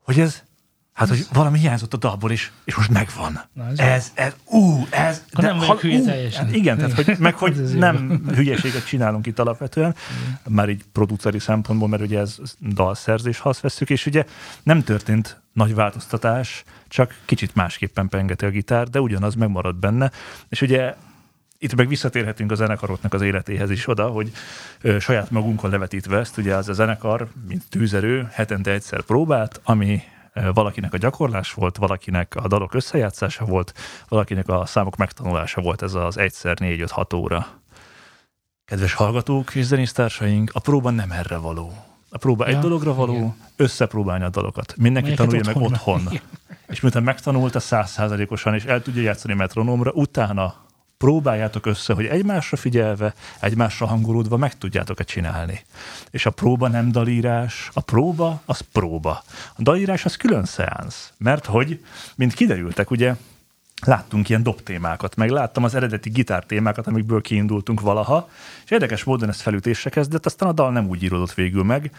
hogy 0.04 0.20
ez, 0.20 0.44
hát, 1.00 1.10
hogy 1.10 1.26
valami 1.34 1.60
hiányzott 1.60 1.94
a 1.94 1.98
dalból 1.98 2.32
is, 2.32 2.52
és 2.64 2.76
most 2.76 2.90
megvan. 2.90 3.42
Na, 3.54 3.68
ez 3.68 3.80
Ez, 3.80 4.12
ez, 4.14 4.36
ú, 4.46 4.88
ez. 4.90 5.24
Akkor 5.32 5.44
nem 5.44 5.58
vagyok 5.58 5.80
hülye 5.80 6.02
teljesen. 6.02 6.46
hát 6.46 6.56
Igen, 6.56 6.78
tehát, 6.78 6.94
hogy, 6.94 7.16
meg 7.20 7.36
hogy 7.36 7.58
Ez 7.64 7.74
jó. 7.74 7.80
nem 7.80 8.24
hülyeséget 8.36 8.86
csinálunk 8.86 9.26
itt 9.26 9.40
alapvetően, 9.40 9.96
már 10.48 10.70
így 10.70 10.84
produceri 10.92 11.40
szempontból, 11.40 11.88
mert 11.88 12.02
ugye 12.02 12.20
ez 12.20 12.38
dalszerzés, 12.74 13.40
ha 13.40 13.50
azt 13.50 13.60
vesszük, 13.60 13.90
és 13.90 14.06
ugye 14.06 14.26
nem 14.64 14.84
történt 14.84 15.42
nagy 15.54 15.76
változtatás, 15.76 16.64
csak 16.88 17.16
kicsit 17.26 17.56
másképpen 17.56 18.10
pengeti 18.10 18.46
a 18.46 18.50
gitár, 18.50 18.88
de 18.88 19.02
ugyanaz 19.02 19.36
megmarad 19.36 19.76
benne, 19.76 20.12
és 20.50 20.62
ugye 20.62 20.96
itt 21.58 21.76
meg 21.76 21.88
visszatérhetünk 21.88 22.52
a 22.52 22.56
zenekaroknak 22.56 23.14
az 23.14 23.22
életéhez 23.22 23.70
is 23.70 23.88
oda, 23.88 24.08
hogy 24.08 24.32
ö, 24.82 25.00
saját 25.00 25.32
magunkon 25.32 25.70
levetítve 25.70 26.18
ezt, 26.18 26.38
ugye 26.38 26.56
az 26.56 26.70
a 26.70 26.74
zenekar, 26.74 27.28
mint 27.48 27.64
tűzerő, 27.70 28.30
hetente 28.32 28.72
egyszer 28.72 29.02
próbált, 29.02 29.62
ami 29.64 30.02
valakinek 30.54 30.94
a 30.94 30.98
gyakorlás 30.98 31.54
volt, 31.54 31.78
valakinek 31.78 32.36
a 32.36 32.48
dalok 32.48 32.74
összejátszása 32.74 33.46
volt, 33.46 33.74
valakinek 34.08 34.48
a 34.48 34.66
számok 34.66 34.96
megtanulása 34.96 35.62
volt 35.62 35.82
ez 35.82 35.94
az 35.94 36.18
egyszer 36.18 36.60
négy-öt 36.60 36.92
hat 36.92 37.14
óra. 37.14 37.48
Kedves 38.66 38.94
hallgatók 38.94 39.56
és 39.56 39.66
zenésztársaink, 39.66 40.52
a 40.54 40.60
próba 40.60 40.90
nem 40.90 41.12
erre 41.12 41.38
való. 41.38 41.74
A 42.10 42.18
próba 42.18 42.46
egy 42.46 42.54
Ja, 42.54 42.60
dologra 42.60 42.94
való, 42.94 43.14
igen. 43.14 43.36
összepróbálni 43.56 44.24
a 44.24 44.30
dalokat. 44.30 44.74
Mindenki 44.78 45.10
Melyeket 45.10 45.30
tanulja 45.30 45.54
meg 45.54 45.72
otthon. 45.72 46.02
És 46.68 46.80
miután 46.80 47.04
megtanulta 47.04 47.60
százszázalékosan, 47.60 48.54
és 48.54 48.64
el 48.64 48.82
tudja 48.82 49.02
játszani 49.02 49.34
metronomra, 49.34 49.92
utána 49.92 50.56
próbáljátok 51.00 51.66
össze, 51.66 51.94
hogy 51.94 52.06
egymásra 52.06 52.58
figyelve, 52.58 53.14
egymásra 53.40 53.86
hangolódva 53.86 54.38
meg 54.38 54.58
tudjátok-e 54.58 55.04
csinálni. 55.04 55.66
És 56.12 56.26
a 56.26 56.30
próba 56.30 56.68
nem 56.68 56.92
dalírás, 56.92 57.70
a 57.74 57.82
próba 57.82 58.42
az 58.46 58.60
próba. 58.60 59.24
A 59.56 59.62
dalírás 59.62 60.06
az 60.06 60.16
külön 60.16 60.46
szeánsz, 60.46 61.14
mert 61.18 61.46
hogy, 61.46 61.84
mint 62.16 62.34
kiderültek, 62.34 62.92
ugye, 62.92 63.16
láttunk 63.86 64.30
ilyen 64.30 64.44
dobtémákat, 64.44 65.16
meg 65.16 65.30
láttam 65.30 65.64
az 65.64 65.76
eredeti 65.76 66.10
gitártémákat, 66.10 66.88
amikből 66.88 67.22
kiindultunk 67.22 67.82
valaha, 67.82 68.30
és 68.66 68.72
érdekes 68.72 69.04
módon 69.04 69.30
ez 69.30 69.42
felütésre 69.42 69.90
kezdett, 69.90 70.26
aztán 70.26 70.50
a 70.50 70.54
dal 70.54 70.72
nem 70.72 70.88
úgy 70.88 71.04
íródott 71.04 71.34
végül 71.34 71.64
meg, 71.64 71.92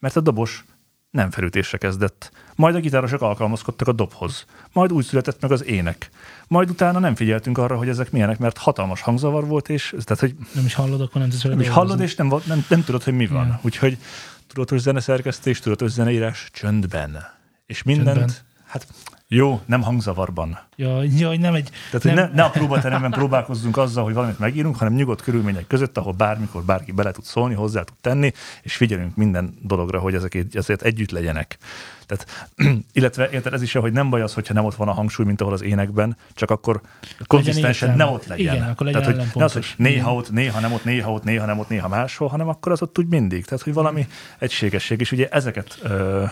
mert 0.00 0.16
a 0.16 0.20
dobos 0.20 0.64
nem 1.12 1.30
felütésre 1.30 1.78
kezdett. 1.78 2.30
Majd 2.54 2.74
a 2.74 2.80
gitárosok 2.80 3.20
alkalmazkodtak 3.22 3.88
a 3.88 3.92
dobhoz. 3.92 4.44
Majd 4.72 4.92
úgy 4.92 5.04
született 5.04 5.40
meg 5.40 5.50
az 5.52 5.64
ének. 5.64 6.10
Majd 6.48 6.70
utána 6.70 6.98
nem 6.98 7.14
figyeltünk 7.14 7.58
arra, 7.58 7.76
hogy 7.76 7.88
ezek 7.88 8.10
milyenek, 8.10 8.38
mert 8.38 8.58
hatalmas 8.58 9.00
hangzavar 9.00 9.46
volt, 9.46 9.68
és 9.68 9.94
tehát, 10.04 10.20
hogy 10.20 10.34
Nem 10.54 10.64
is 10.64 10.74
hallod, 10.74 11.00
akkor 11.00 11.20
nem 11.20 11.30
tudsz 11.30 11.42
vele 11.42 11.54
nem 11.54 11.64
is 11.64 11.70
hallod, 11.70 12.00
és 12.00 12.14
nem, 12.14 12.34
nem, 12.46 12.64
nem 12.68 12.84
tudod, 12.84 13.02
hogy 13.02 13.14
mi 13.14 13.26
van. 13.26 13.44
Igen. 13.44 13.58
Úgyhogy 13.62 13.98
tudatos 14.46 14.80
zeneszerkesztés, 14.80 15.60
tudatos 15.60 15.90
zeneírás 15.90 16.48
csöndben. 16.52 17.24
És 17.66 17.82
mindent, 17.82 18.16
Csöndben. 18.16 18.36
hát 18.66 18.86
jó, 19.34 19.60
nem 19.66 19.82
hangzavarban. 19.82 20.58
Ja, 20.76 21.02
ja, 21.02 21.38
nem 21.38 21.54
egy... 21.54 21.70
Tehát, 21.90 22.02
hogy 22.02 22.14
nem, 22.14 22.28
ne, 22.28 22.34
ne 22.34 22.42
a 22.42 22.50
próbateremben 22.50 23.10
próbálkozzunk 23.10 23.76
azzal, 23.76 24.04
hogy 24.04 24.14
valamit 24.14 24.38
megírunk, 24.38 24.76
hanem 24.76 24.94
nyugodt 24.94 25.22
körülmények 25.22 25.66
között, 25.66 25.98
ahol 25.98 26.12
bármikor 26.12 26.62
bárki 26.62 26.92
bele 26.92 27.10
tud 27.10 27.24
szólni, 27.24 27.54
hozzá 27.54 27.82
tud 27.82 27.96
tenni, 28.00 28.32
és 28.62 28.76
figyelünk 28.76 29.16
minden 29.16 29.58
dologra, 29.62 29.98
hogy 29.98 30.14
ezek 30.14 30.44
ezért 30.52 30.82
együtt 30.82 31.10
legyenek. 31.10 31.58
Tehát, 32.06 32.48
illetve 32.92 33.28
érted, 33.30 33.52
ez 33.52 33.62
is, 33.62 33.72
hogy 33.72 33.92
nem 33.92 34.10
baj 34.10 34.22
az, 34.22 34.34
hogyha 34.34 34.54
nem 34.54 34.64
ott 34.64 34.74
van 34.74 34.88
a 34.88 34.92
hangsúly, 34.92 35.26
mint 35.26 35.40
ahol 35.40 35.52
az 35.52 35.62
énekben, 35.62 36.16
csak 36.34 36.50
akkor 36.50 36.80
konzisztensen 37.26 37.96
ne 37.96 38.04
ott 38.04 38.26
legyen. 38.26 38.54
Igen, 38.54 38.68
akkor 38.68 38.86
legyen 38.86 39.02
Tehát, 39.02 39.16
hogy 39.16 39.30
ne 39.34 39.44
az, 39.44 39.52
hogy 39.52 39.66
néha 39.76 40.14
ott, 40.14 40.30
néha 40.30 40.60
nem 40.60 40.72
ott, 40.72 40.84
néha 40.84 41.12
ott, 41.12 41.24
néha 41.24 41.46
nem 41.46 41.58
ott, 41.58 41.68
néha 41.68 41.88
máshol, 41.88 42.28
hanem 42.28 42.48
akkor 42.48 42.72
az 42.72 42.82
ott 42.82 42.98
úgy 42.98 43.08
mindig. 43.08 43.44
Tehát, 43.44 43.64
hogy 43.64 43.72
valami 43.72 44.06
egységesség. 44.38 45.00
És 45.00 45.12
ugye 45.12 45.28
ezeket 45.28 45.78
ö, 45.82 46.24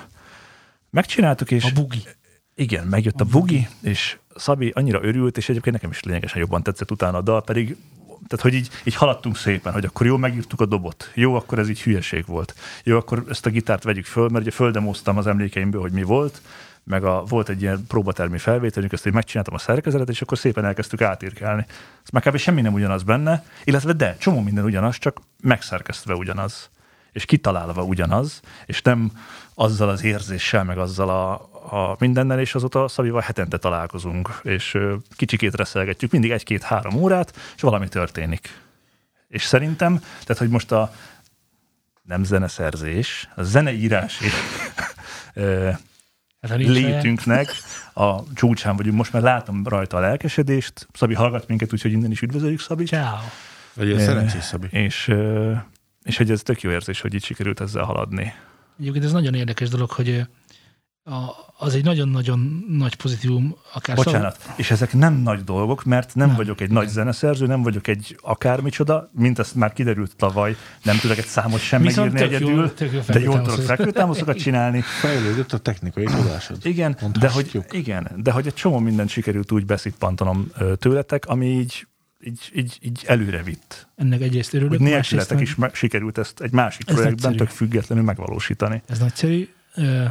megcsináltuk, 0.90 1.50
és 1.50 1.64
A 1.64 1.70
bugi. 1.74 2.02
Igen, 2.60 2.86
megjött 2.86 3.20
a 3.20 3.24
bugi, 3.24 3.68
és 3.82 4.18
Szabi 4.36 4.72
annyira 4.74 5.02
örült, 5.02 5.36
és 5.36 5.48
egyébként 5.48 5.74
nekem 5.74 5.90
is 5.90 6.02
lényegesen 6.02 6.40
jobban 6.40 6.62
tetszett 6.62 6.90
utána 6.90 7.18
a 7.18 7.20
dal, 7.20 7.42
pedig 7.42 7.76
tehát, 8.28 8.44
hogy 8.44 8.54
így, 8.54 8.68
így 8.84 8.94
haladtunk 8.94 9.36
szépen, 9.36 9.72
hogy 9.72 9.84
akkor 9.84 10.06
jó, 10.06 10.16
megírtuk 10.16 10.60
a 10.60 10.66
dobot. 10.66 11.10
Jó, 11.14 11.34
akkor 11.34 11.58
ez 11.58 11.68
így 11.68 11.82
hülyeség 11.82 12.26
volt. 12.26 12.54
Jó, 12.84 12.96
akkor 12.96 13.24
ezt 13.28 13.46
a 13.46 13.50
gitárt 13.50 13.82
vegyük 13.82 14.04
föl, 14.04 14.28
mert 14.28 14.44
ugye 14.44 14.50
földemoztam 14.50 15.16
az 15.16 15.26
emlékeimből, 15.26 15.80
hogy 15.80 15.92
mi 15.92 16.02
volt, 16.02 16.40
meg 16.84 17.04
a, 17.04 17.24
volt 17.28 17.48
egy 17.48 17.62
ilyen 17.62 17.84
próbatermi 17.88 18.38
felvételünk, 18.38 18.92
ezt 18.92 19.06
én 19.06 19.12
megcsináltam 19.12 19.54
a 19.54 19.58
szerkezetet, 19.58 20.08
és 20.08 20.22
akkor 20.22 20.38
szépen 20.38 20.64
elkezdtük 20.64 21.00
átírkálni. 21.00 21.66
Ez 22.02 22.10
már 22.10 22.22
kb. 22.22 22.36
semmi 22.36 22.60
nem 22.60 22.72
ugyanaz 22.72 23.02
benne, 23.02 23.44
illetve 23.64 23.92
de, 23.92 24.16
csomó 24.18 24.40
minden 24.40 24.64
ugyanaz, 24.64 24.98
csak 24.98 25.20
megszerkesztve 25.40 26.14
ugyanaz 26.14 26.70
és 27.12 27.24
kitalálva 27.24 27.82
ugyanaz, 27.82 28.40
és 28.66 28.82
nem 28.82 29.12
azzal 29.60 29.88
az 29.88 30.04
érzéssel, 30.04 30.64
meg 30.64 30.78
azzal 30.78 31.08
a, 31.08 31.32
a 31.90 31.96
mindennel, 31.98 32.40
és 32.40 32.54
azóta 32.54 32.88
Szabival 32.88 33.20
hetente 33.20 33.56
találkozunk, 33.58 34.40
és 34.42 34.78
kicsikét 35.16 35.54
reszelgetjük, 35.54 36.10
mindig 36.10 36.30
egy-két-három 36.30 36.94
órát, 36.94 37.36
és 37.56 37.62
valami 37.62 37.88
történik. 37.88 38.60
És 39.28 39.42
szerintem, 39.42 39.98
tehát 39.98 40.38
hogy 40.38 40.48
most 40.48 40.72
a 40.72 40.92
nem 42.02 42.24
zeneszerzés, 42.24 43.28
a 43.34 43.42
zeneírás 43.42 44.20
és 44.20 44.32
ö, 45.34 45.70
ha 46.48 46.56
nincs 46.56 46.68
helye- 46.68 46.92
létünknek 46.92 47.52
a 47.94 48.32
csúcsán 48.34 48.76
vagyunk. 48.76 48.96
Most 48.96 49.12
már 49.12 49.22
látom 49.22 49.66
rajta 49.66 49.96
a 49.96 50.00
lelkesedést. 50.00 50.88
Szabi 50.92 51.14
hallgat 51.14 51.48
minket, 51.48 51.72
úgyhogy 51.72 51.92
innen 51.92 52.10
is 52.10 52.22
üdvözöljük 52.22 52.60
Szabi. 52.60 52.84
Ciao. 52.84 53.18
Vagy 53.74 53.92
a 53.92 53.98
szerencsés 53.98 54.42
Szabi. 54.42 54.66
És, 54.70 55.14
és 56.02 56.16
hogy 56.16 56.30
ez 56.30 56.42
tök 56.42 56.60
jó 56.60 56.70
érzés, 56.70 57.00
hogy 57.00 57.14
így 57.14 57.24
sikerült 57.24 57.60
ezzel 57.60 57.84
haladni. 57.84 58.34
Egyébként 58.80 59.04
ez 59.04 59.12
nagyon 59.12 59.34
érdekes 59.34 59.68
dolog, 59.68 59.90
hogy 59.90 60.26
a, 61.04 61.14
az 61.58 61.74
egy 61.74 61.84
nagyon-nagyon 61.84 62.64
nagy 62.68 62.94
pozitívum, 62.94 63.56
akár 63.74 63.96
Bocsánat. 63.96 64.38
És 64.56 64.70
ezek 64.70 64.92
nem 64.92 65.14
nagy 65.14 65.44
dolgok, 65.44 65.84
mert 65.84 66.06
nem, 66.14 66.14
Nem. 66.14 66.26
nem 66.26 66.36
vagyok 66.36 66.60
egy 66.60 66.70
nagy 66.70 66.88
zeneszerző, 66.88 67.46
nem 67.46 67.62
vagyok 67.62 67.86
egy 67.86 68.18
akármicsoda, 68.22 69.10
mint 69.12 69.38
ezt 69.38 69.54
már 69.54 69.72
kiderült 69.72 70.16
tavaly, 70.16 70.56
nem 70.82 70.98
tudok 70.98 71.18
egy 71.18 71.26
számot 71.26 71.60
sem 71.60 71.82
Viszont 71.82 72.12
megírni 72.12 72.36
tök 72.36 72.40
jó- 72.40 72.48
egyedül, 72.48 72.74
tök 72.74 72.92
jó 72.92 73.00
de 73.06 73.20
jól 73.20 73.42
tudok 73.42 73.60
fekvőtámaszokat. 73.60 74.36
csinálni. 74.36 74.80
Fejlődött 75.00 75.52
a 75.52 75.58
technikai 75.58 76.04
tudásod. 76.04 76.58
Igen, 76.66 76.92
de 76.92 76.98
hogy, 77.02 77.12
Mondhatjuk. 77.12 77.64
igen, 77.72 78.10
de 78.16 78.30
hogy 78.30 78.46
egy 78.46 78.54
csomó 78.54 78.78
mindent 78.78 79.08
sikerült 79.08 79.52
úgy 79.52 79.66
beszippantanom 79.66 80.50
tőletek, 80.78 81.26
ami 81.26 81.46
így, 81.46 81.86
így, 82.24 82.50
így, 82.54 82.78
így 82.80 83.04
előre 83.06 83.42
vitt. 83.42 83.88
Ennek 83.96 84.20
egyrészt 84.20 84.54
örülök, 84.54 84.78
nélkületek 84.78 85.34
meg- 85.36 85.46
is 85.46 85.54
meg, 85.54 85.74
sikerült 85.74 86.18
ezt 86.18 86.40
egy 86.40 86.52
másik 86.52 86.88
Ez 86.88 86.94
projektben 86.94 87.30
nagyszerű. 87.30 87.36
tök 87.48 87.56
függetlenül 87.56 88.04
megvalósítani. 88.04 88.82
Ez 88.86 88.98
nagyszerű. 88.98 89.48
Ö, 89.74 90.04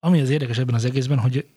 Ami 0.00 0.20
az 0.20 0.30
érdekes 0.30 0.58
ebben 0.58 0.74
az 0.74 0.84
egészben, 0.84 1.18
hogy 1.18 1.48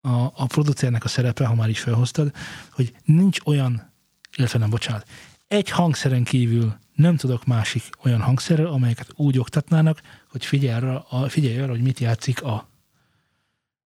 a, 0.00 0.10
a 0.22 0.46
producernek 0.46 1.04
a 1.04 1.08
szerepe, 1.08 1.46
ha 1.46 1.54
már 1.54 1.68
is 1.68 1.80
felhoztad, 1.80 2.32
hogy 2.72 2.94
nincs 3.04 3.38
olyan, 3.44 3.92
illetve 4.36 4.58
nem, 4.58 4.70
bocsánat, 4.70 5.08
egy 5.48 5.70
hangszeren 5.70 6.24
kívül 6.24 6.76
nem 6.94 7.16
tudok 7.16 7.44
másik 7.46 7.82
olyan 8.04 8.20
hangszerrel, 8.20 8.66
amelyeket 8.66 9.12
úgy 9.14 9.38
oktatnának, 9.38 10.00
hogy 10.30 10.44
figyelj 10.44 10.74
arra, 10.76 11.00
a, 11.08 11.28
figyelj 11.28 11.58
arra 11.60 11.70
hogy 11.70 11.82
mit 11.82 11.98
játszik 12.00 12.42
a 12.42 12.68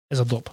ez 0.08 0.18
a 0.18 0.24
dob. 0.24 0.48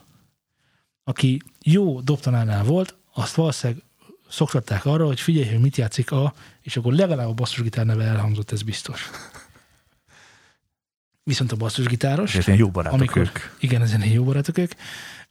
Aki 1.03 1.41
jó 1.63 2.01
dobtanánál 2.01 2.63
volt, 2.63 2.97
azt 3.13 3.35
valószínűleg 3.35 3.83
szoktatták 4.29 4.85
arra, 4.85 5.05
hogy 5.05 5.19
figyelj, 5.19 5.49
hogy 5.49 5.59
mit 5.59 5.77
játszik 5.77 6.11
a, 6.11 6.33
és 6.61 6.77
akkor 6.77 6.93
legalább 6.93 7.27
a 7.27 7.33
basszusgitár 7.33 7.85
neve 7.85 8.03
elhangzott, 8.03 8.51
ez 8.51 8.61
biztos. 8.61 9.09
Viszont 11.23 11.51
a 11.51 11.55
basszusgitáros, 11.55 12.33
ilyen 12.33 12.57
jó 12.57 12.69
barátok 12.69 12.99
amikor, 12.99 13.21
ők. 13.21 13.39
igen, 13.59 13.81
ezen 13.81 14.05
jó 14.05 14.23
barátok 14.23 14.57
ők, 14.57 14.71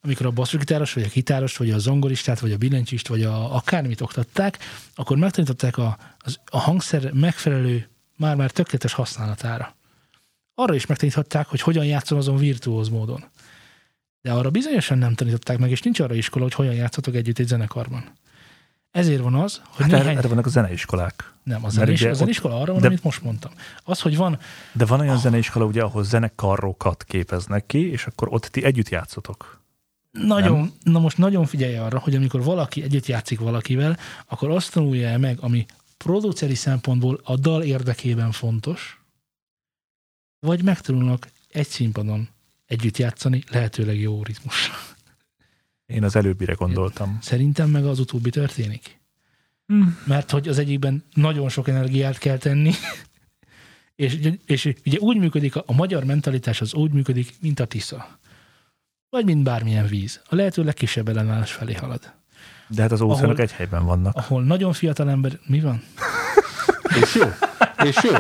amikor 0.01 0.27
a 0.27 0.31
basszusgitáros, 0.31 0.93
vagy 0.93 1.03
a 1.03 1.09
gitáros, 1.13 1.57
vagy 1.57 1.71
a 1.71 1.79
zongoristát, 1.79 2.41
vagy 2.41 2.53
a 2.53 2.57
billentyűst, 2.57 3.09
vagy 3.09 3.23
a, 3.23 3.55
akármit 3.55 4.01
oktatták, 4.01 4.59
akkor 4.95 5.17
megtanították 5.17 5.77
a, 5.77 5.99
az, 6.19 6.41
a 6.45 6.59
hangszer 6.59 7.13
megfelelő, 7.13 7.89
már-már 8.17 8.51
tökéletes 8.51 8.93
használatára. 8.93 9.77
Arra 10.55 10.75
is 10.75 10.87
megtaníthatták, 10.87 11.47
hogy 11.47 11.61
hogyan 11.61 11.85
játszom 11.85 12.19
azon 12.19 12.37
virtuóz 12.37 12.89
módon. 12.89 13.25
De 14.23 14.33
arra 14.33 14.51
bizonyosan 14.51 14.99
nem 14.99 15.15
tanították 15.15 15.59
meg, 15.59 15.71
és 15.71 15.83
nincs 15.83 16.01
arra 16.01 16.15
iskola, 16.15 16.45
hogy 16.45 16.55
hogyan 16.55 16.75
játszatok 16.75 17.15
együtt 17.15 17.39
egy 17.39 17.47
zenekarban. 17.47 18.05
Ezért 18.91 19.23
van 19.23 19.35
az, 19.35 19.61
hogy 19.65 19.91
Hát 19.91 20.01
néhány... 20.01 20.17
erre, 20.17 20.29
vannak 20.29 20.47
a 20.47 20.49
zeneiskolák. 20.49 21.33
Nem, 21.43 21.65
a, 21.65 21.69
ugye 21.81 22.11
a 22.11 22.15
zeneiskola 22.15 22.61
arra 22.61 22.73
van, 22.73 22.81
de- 22.81 22.87
amit 22.87 23.03
most 23.03 23.23
mondtam. 23.23 23.53
Az, 23.85 24.01
hogy 24.01 24.17
van, 24.17 24.39
De 24.73 24.85
van 24.87 25.01
olyan 25.01 25.19
zeneiskola, 25.19 25.65
ugye, 25.65 25.83
ahol 25.83 26.05
zenekarokat 26.05 27.05
képeznek 27.05 27.67
ki, 27.67 27.91
és 27.91 28.07
akkor 28.07 28.29
ott 28.33 28.45
ti 28.45 28.65
együtt 28.65 28.89
játszotok. 28.89 29.63
nagyon, 30.11 30.73
na 30.83 30.99
most 30.99 31.19
nagyon 31.19 31.47
figyelj 31.47 31.77
arra, 31.77 31.99
hogy 31.99 32.15
amikor 32.15 32.43
valaki 32.43 32.83
együtt 32.83 33.07
játszik 33.07 33.39
valakivel, 33.41 33.99
akkor 34.27 34.51
azt 34.51 34.73
tanulja 34.73 35.09
el 35.09 35.19
meg, 35.19 35.39
ami 35.41 35.67
produceri 35.97 36.55
szempontból 36.55 37.21
a 37.25 37.37
dal 37.37 37.63
érdekében 37.63 38.33
fontos, 38.33 39.01
vagy 40.41 40.63
megtanulnak 40.63 41.29
egy 41.49 41.67
színpadon 41.69 42.29
együtt 42.69 42.97
játszani, 42.97 43.43
lehetőleg 43.51 44.01
jó 44.01 44.23
ritmus. 44.23 44.71
Én 45.87 46.05
az 46.05 46.17
előbbire 46.17 46.53
gondoltam. 46.53 47.19
Szerintem 47.23 47.71
meg 47.71 47.85
az 47.87 47.99
utóbbi 47.99 48.31
történik. 48.31 49.01
Mert 50.05 50.31
hogy 50.31 50.49
az 50.49 50.59
egyikben 50.59 51.05
nagyon 51.15 51.49
sok 51.49 51.69
energiát 51.69 52.19
kell 52.19 52.37
tenni, 52.37 52.73
és, 53.95 54.19
és 54.47 54.75
ugye 54.87 54.99
úgy 54.99 55.17
működik, 55.17 55.57
a, 55.57 55.63
a 55.67 55.73
magyar 55.73 56.05
mentalitás 56.05 56.61
az 56.61 56.75
úgy 56.75 56.93
működik, 56.93 57.35
mint 57.41 57.61
a 57.61 57.65
Tisza. 57.65 58.19
Vagy 59.11 59.25
mint 59.25 59.43
bármilyen 59.43 59.87
víz. 59.87 60.21
A 60.29 60.35
lehető 60.35 60.65
legkisebb 60.65 61.09
ellenállás 61.09 61.53
felé 61.53 61.75
halad. 61.75 62.13
De 62.69 62.83
hát 62.83 62.93
az 62.93 63.01
óceánok 63.01 63.25
Ahol- 63.25 63.39
egy 63.41 63.53
helyben 63.53 63.85
vannak. 63.85 64.17
Ahol 64.17 64.45
nagyon 64.45 64.73
fiatal 64.73 65.11
ember... 65.11 65.39
Mi 65.47 65.61
van? 65.61 65.83
És 67.03 67.15
jó. 67.15 67.29
És 67.85 67.97
jó. 68.03 68.13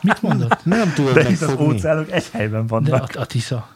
Mit 0.00 0.22
mondott? 0.22 0.64
Nem 0.64 0.92
tudod 0.92 1.14
De 1.14 1.26
az 1.26 1.54
óceánok 1.58 2.10
egy 2.10 2.28
helyben 2.30 2.66
De 2.66 2.68
vannak. 2.68 3.14
a, 3.16 3.20
a 3.20 3.26
Tisza. 3.26 3.71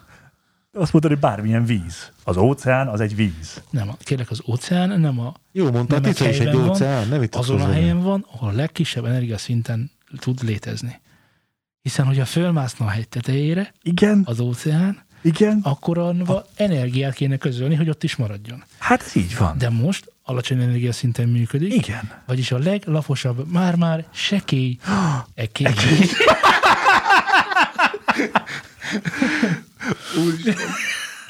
Azt 0.79 0.93
mondod, 0.93 1.11
hogy 1.11 1.21
bármilyen 1.21 1.65
víz. 1.65 2.13
Az 2.25 2.37
óceán 2.37 2.89
az 2.89 3.01
egy 3.01 3.17
víz. 3.17 3.63
Nem, 3.71 3.89
a- 3.89 3.97
kérlek, 3.99 4.31
az 4.31 4.43
óceán 4.49 5.01
nem 5.01 5.21
a, 5.21 5.35
Jó 5.53 5.71
mondtad, 5.71 6.03
Nem 6.03 6.13
Tica 6.13 6.29
is 6.29 6.39
egy 6.39 6.53
van, 6.55 6.69
óceán, 6.69 7.09
ne 7.09 7.19
vitatkozz 7.19 7.51
azon 7.51 7.69
a 7.69 7.73
helyen 7.73 8.03
van, 8.03 8.27
ahol 8.33 8.49
a 8.49 8.53
legkisebb 8.53 9.05
energiaszinten 9.05 9.91
tud 10.19 10.43
létezni. 10.45 11.01
Hiszen, 11.83 12.07
hogyha 12.07 12.25
fölmászna 12.25 12.87
a 12.87 12.89
hegy 12.89 13.09
tetejére, 13.09 13.73
Igen, 13.83 14.23
az 14.25 14.41
óceán, 14.41 15.05
igen. 15.23 15.61
akkor 15.63 15.99
anva 15.99 16.47
energiát 16.57 17.15
kéne 17.15 17.37
közölni, 17.37 17.75
hogy 17.75 17.89
ott 17.89 18.03
is 18.05 18.17
maradjon. 18.17 18.65
Hát 18.79 19.03
ez 19.03 19.17
így 19.17 19.37
van. 19.37 19.59
De 19.59 19.71
most 19.71 20.13
alacsony 20.23 20.61
energiaszinten 20.63 21.29
működik, 21.29 21.75
Igen. 21.75 22.11
vagyis 22.27 22.53
a 22.53 22.59
leglaposabb, 22.59 23.51
már-már 23.53 24.05
sekély 24.13 24.79
ekély. 25.35 25.67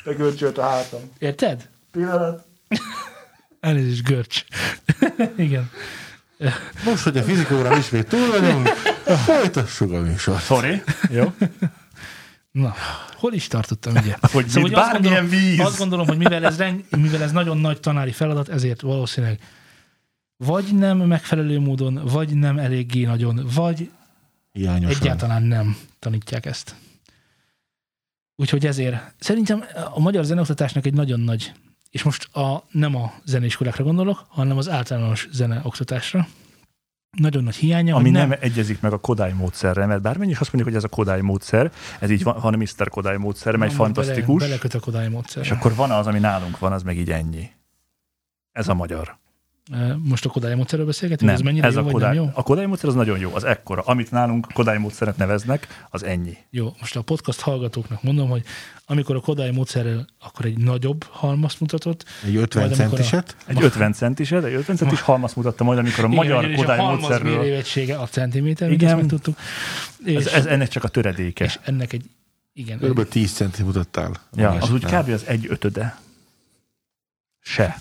Te 0.05 0.13
görcsölt 0.13 0.59
a 0.59 0.63
hátam. 0.63 1.01
Érted? 1.19 1.69
Pillanat. 1.93 2.45
Elnézést, 3.61 4.03
görcs. 4.05 4.45
Igen. 5.37 5.71
Most, 6.85 7.03
hogy 7.03 7.17
a 7.17 7.23
fizika 7.23 7.55
órán 7.55 7.79
ismét 7.79 8.09
túl 8.09 8.31
vagyunk, 8.31 8.67
folytassuk 9.25 9.93
a 9.93 10.01
műsort. 10.01 10.45
Sorry. 10.45 10.83
Jó. 11.11 11.33
Na, 12.51 12.75
hol 13.15 13.33
is 13.33 13.47
tartottam, 13.47 13.95
ugye? 13.97 14.17
Hogy 14.33 14.47
mint 14.55 14.65
azt 14.65 14.73
bármilyen 14.75 15.21
gondolom, 15.21 15.45
víz. 15.45 15.61
Azt 15.61 15.79
gondolom, 15.79 16.07
hogy 16.07 16.17
mivel 16.17 16.45
ez, 16.45 16.57
reng, 16.57 16.85
mivel 16.91 17.23
ez 17.23 17.33
nagyon 17.33 17.59
nagy 17.59 17.81
tanári 17.81 18.13
feladat, 18.13 18.49
ezért 18.49 18.81
valószínűleg 18.81 19.41
vagy 20.37 20.75
nem 20.75 20.99
megfelelő 20.99 21.59
módon, 21.59 22.01
vagy 22.05 22.35
nem 22.35 22.59
eléggé 22.59 23.05
nagyon, 23.05 23.49
vagy 23.55 23.91
Hiányosan. 24.53 25.01
egyáltalán 25.01 25.43
nem 25.43 25.77
tanítják 25.99 26.47
ezt. 26.47 26.75
Úgyhogy 28.37 28.67
ezért 28.67 29.15
szerintem 29.19 29.65
a 29.95 30.01
magyar 30.01 30.25
zeneoktatásnak 30.25 30.87
egy 30.87 30.95
nagyon 30.95 31.21
nagy, 31.21 31.53
és 31.91 32.03
most 32.03 32.35
a, 32.35 32.65
nem 32.71 32.95
a 32.97 33.13
zeneiskolákra 33.25 33.85
gondolok, 33.85 34.25
hanem 34.29 34.57
az 34.57 34.69
általános 34.69 35.29
zeneoktatásra, 35.33 36.27
nagyon 37.19 37.45
nagy 37.45 37.55
hiánya, 37.55 37.97
Ami 37.97 38.11
nem. 38.11 38.29
nem 38.29 38.39
egyezik 38.41 38.81
meg 38.81 38.93
a 38.93 38.99
Kodály 38.99 39.33
módszerre, 39.33 39.87
mert 39.87 40.03
bármennyi 40.03 40.31
is 40.31 40.39
azt 40.39 40.53
mondjuk, 40.53 40.75
hogy 40.75 40.85
ez 40.85 40.91
a 40.91 40.95
Kodály 40.95 41.21
módszer, 41.21 41.73
ez 42.01 42.11
így 42.11 42.23
van, 42.23 42.41
van 42.41 42.55
a 42.55 42.57
Mr. 42.57 42.89
Kodály 42.89 43.17
módszer, 43.17 43.57
mely 43.57 43.71
fantasztikus, 43.71 44.39
Bele, 44.39 44.49
beleköt 44.49 44.75
a 44.75 44.81
Kodály 44.81 45.09
módszer. 45.09 45.43
és 45.43 45.51
akkor 45.51 45.75
van 45.75 45.91
az, 45.91 46.07
ami 46.07 46.19
nálunk 46.19 46.59
van, 46.59 46.73
az 46.73 46.83
meg 46.83 46.99
így 46.99 47.11
ennyi. 47.11 47.51
Ez 48.53 48.69
a 48.69 48.75
magyar. 48.75 49.19
Most 50.03 50.25
a 50.25 50.29
Kodály 50.29 50.55
módszerről 50.55 50.87
beszélgetünk? 50.87 51.27
Nem, 51.31 51.35
ez 51.39 51.45
mennyire 51.45 51.67
ez 51.67 51.75
jó, 51.75 51.81
a 51.81 51.91
Kodály. 51.91 52.15
nem 52.15 52.25
jó? 52.25 52.31
A 52.35 52.43
Kodály 52.43 52.67
módszer 52.67 52.89
az 52.89 52.95
nagyon 52.95 53.19
jó, 53.19 53.35
az 53.35 53.45
ekkora. 53.45 53.83
Amit 53.83 54.11
nálunk 54.11 54.47
Kodály 54.53 54.79
módszeret 54.79 55.17
neveznek, 55.17 55.87
az 55.91 56.05
ennyi. 56.05 56.37
Jó, 56.51 56.75
most 56.81 56.97
a 56.97 57.03
podcast 57.03 57.41
hallgatóknak 57.41 58.03
mondom, 58.03 58.29
hogy 58.29 58.43
amikor 58.87 59.17
a 59.17 59.21
Kodály 59.21 59.51
módszerrel 59.51 60.07
akkor 60.21 60.45
egy 60.45 60.59
nagyobb 60.59 61.05
halmazt 61.11 61.61
mutatott, 61.61 62.05
Egy 62.25 62.37
50 62.37 62.67
Majd 62.69 62.81
amikor 62.81 62.99
a- 62.99 63.03
centiset. 63.03 63.37
Egy 63.47 63.63
50 63.63 63.93
centiset, 63.93 64.45
egy 64.45 64.55
50 64.55 64.77
centis 64.77 65.01
halmaz 65.01 65.35
mutatta 65.35 65.65
majd, 65.65 65.79
amikor 65.79 66.05
a 66.05 66.09
magyar 66.09 66.45
és 66.45 66.57
Kodály 66.57 66.79
a 66.79 66.83
halmaz 66.83 67.01
módszerről. 67.01 67.39
mérőegysége 67.39 67.97
a 67.99 68.07
centiméter, 68.09 68.69
mint 68.69 68.81
Igen. 68.81 68.93
ezt 68.93 69.01
megtudtuk. 69.03 69.37
És, 70.05 70.15
Ez, 70.15 70.27
ez, 70.27 70.47
ennek 70.47 70.69
csak 70.69 70.85
a 70.85 70.89
töredéke. 70.89 71.45
és 71.45 71.59
ennek 71.65 71.93
egy, 71.93 72.05
igen, 72.53 72.79
Körülbelül 72.79 73.11
10 73.11 73.33
centi 73.33 73.63
mutattál. 73.63 74.13
Ja, 74.35 74.51
az 74.51 74.71
úgy 74.71 74.85
kb. 74.85 75.09
az 75.09 75.25
egy 75.27 75.47
ötöde. 75.49 75.99
Se. 77.41 77.81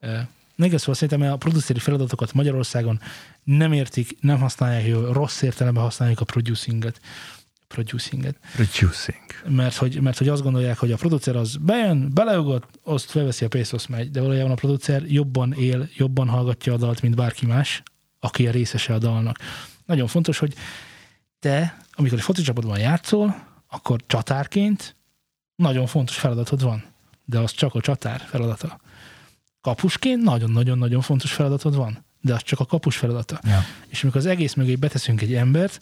Eh, 0.00 0.26
Még 0.56 0.78
szóval 0.78 0.94
szerintem 0.94 1.32
a 1.32 1.36
produceri 1.36 1.78
feladatokat 1.78 2.32
Magyarországon 2.32 3.00
nem 3.44 3.72
értik, 3.72 4.16
nem 4.20 4.38
használják 4.38 4.86
jól, 4.86 5.12
rossz 5.12 5.42
értelemben 5.42 5.82
használják 5.82 6.20
a 6.20 6.24
producinget. 6.24 7.00
Producinget. 7.68 8.36
Reducing. 8.56 9.24
Mert 9.48 9.76
hogy, 9.76 10.00
mert 10.00 10.18
hogy 10.18 10.28
azt 10.28 10.42
gondolják, 10.42 10.78
hogy 10.78 10.92
a 10.92 10.96
producer 10.96 11.36
az 11.36 11.56
bejön, 11.56 12.10
beleugat, 12.12 12.66
azt 12.82 13.10
felveszi 13.10 13.44
a 13.44 13.48
pénzt, 13.48 13.72
azt 13.72 13.88
megy. 13.88 14.10
De 14.10 14.20
valójában 14.20 14.50
a 14.50 14.54
producer 14.54 15.02
jobban 15.06 15.52
él, 15.52 15.88
jobban 15.96 16.28
hallgatja 16.28 16.72
a 16.72 16.76
dalt, 16.76 17.02
mint 17.02 17.14
bárki 17.14 17.46
más, 17.46 17.82
aki 18.20 18.46
a 18.46 18.50
részese 18.50 18.94
a 18.94 18.98
dalnak. 18.98 19.38
Nagyon 19.86 20.06
fontos, 20.06 20.38
hogy 20.38 20.54
te, 21.38 21.76
amikor 21.92 22.18
egy 22.18 22.24
foci 22.24 22.42
csapatban 22.42 22.78
játszol, 22.78 23.34
akkor 23.68 24.00
csatárként 24.06 24.96
nagyon 25.56 25.86
fontos 25.86 26.16
feladatod 26.16 26.62
van. 26.62 26.84
De 27.24 27.38
az 27.38 27.50
csak 27.50 27.74
a 27.74 27.80
csatár 27.80 28.20
feladata. 28.20 28.80
Kapusként 29.64 30.22
nagyon-nagyon-nagyon 30.22 31.00
fontos 31.00 31.32
feladatod 31.32 31.76
van. 31.76 32.04
De 32.20 32.34
az 32.34 32.42
csak 32.42 32.60
a 32.60 32.64
kapus 32.64 32.96
feladata. 32.96 33.40
Ja. 33.42 33.64
És 33.88 34.02
amikor 34.02 34.20
az 34.20 34.26
egész 34.26 34.54
mögé 34.54 34.74
beteszünk 34.74 35.20
egy 35.20 35.34
embert, 35.34 35.80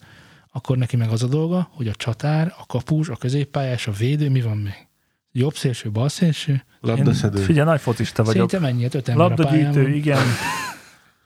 akkor 0.53 0.77
neki 0.77 0.97
meg 0.97 1.11
az 1.11 1.23
a 1.23 1.27
dolga, 1.27 1.69
hogy 1.73 1.89
a 1.89 1.95
csatár, 1.95 2.55
a 2.59 2.67
kapus, 2.67 3.09
a 3.09 3.17
középpályás, 3.17 3.87
a 3.87 3.93
védő, 3.93 4.31
mi 4.31 4.41
van 4.41 4.57
még? 4.57 4.87
Jobb 5.33 5.55
szélső, 5.55 5.91
bal 5.91 6.09
szélső? 6.09 6.65
Labdaszedő. 6.81 7.41
Figyelj, 7.43 7.69
nagy 7.69 7.81
focista 7.81 8.23
vagyok. 8.23 8.51
Szerintem 8.51 8.75
ennyi, 8.75 8.85
öt 8.85 9.09
ember 9.09 9.33
a 9.33 9.35
pályán 9.35 9.63
Labdagyűjtő, 9.63 9.83
van. 9.83 9.93
igen. 9.93 10.23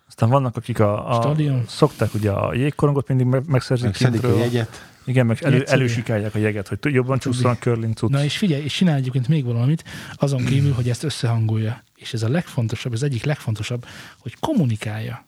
Aztán 0.09 0.29
vannak, 0.29 0.57
akik 0.57 0.81
a, 0.81 1.19
a 1.19 1.23
Stadion. 1.23 1.65
szokták 1.69 2.15
ugye 2.15 2.31
a 2.31 2.55
jégkorongot 2.55 3.09
mindig 3.09 3.27
meg, 3.27 3.43
megszerzik 3.47 3.85
Megszedik 3.85 4.25
a 4.25 4.37
jegyet. 4.37 4.87
Igen, 5.05 5.27
meg 5.27 5.39
elő, 5.43 5.63
elősikálják 5.63 6.35
a 6.35 6.39
jeget, 6.39 6.69
hogy 6.69 6.79
jobban 6.83 7.19
csúszson 7.19 7.51
a 7.51 7.57
curling 7.57 7.95
cucc. 7.95 8.11
Na 8.11 8.25
és 8.25 8.39
figyelj, 8.39 8.63
és 8.63 8.75
csinálj 8.75 8.99
egyébként 8.99 9.29
még 9.29 9.45
valamit, 9.45 9.85
azon 10.15 10.45
kívül, 10.45 10.73
hogy 10.73 10.89
ezt 10.89 11.05
összehangolja. 11.05 11.85
És 11.97 12.13
ez 12.13 12.23
a 12.23 12.29
legfontosabb, 12.29 12.93
ez 12.93 13.03
egyik 13.03 13.25
legfontosabb, 13.25 13.87
hogy 14.19 14.37
kommunikálja. 14.41 15.27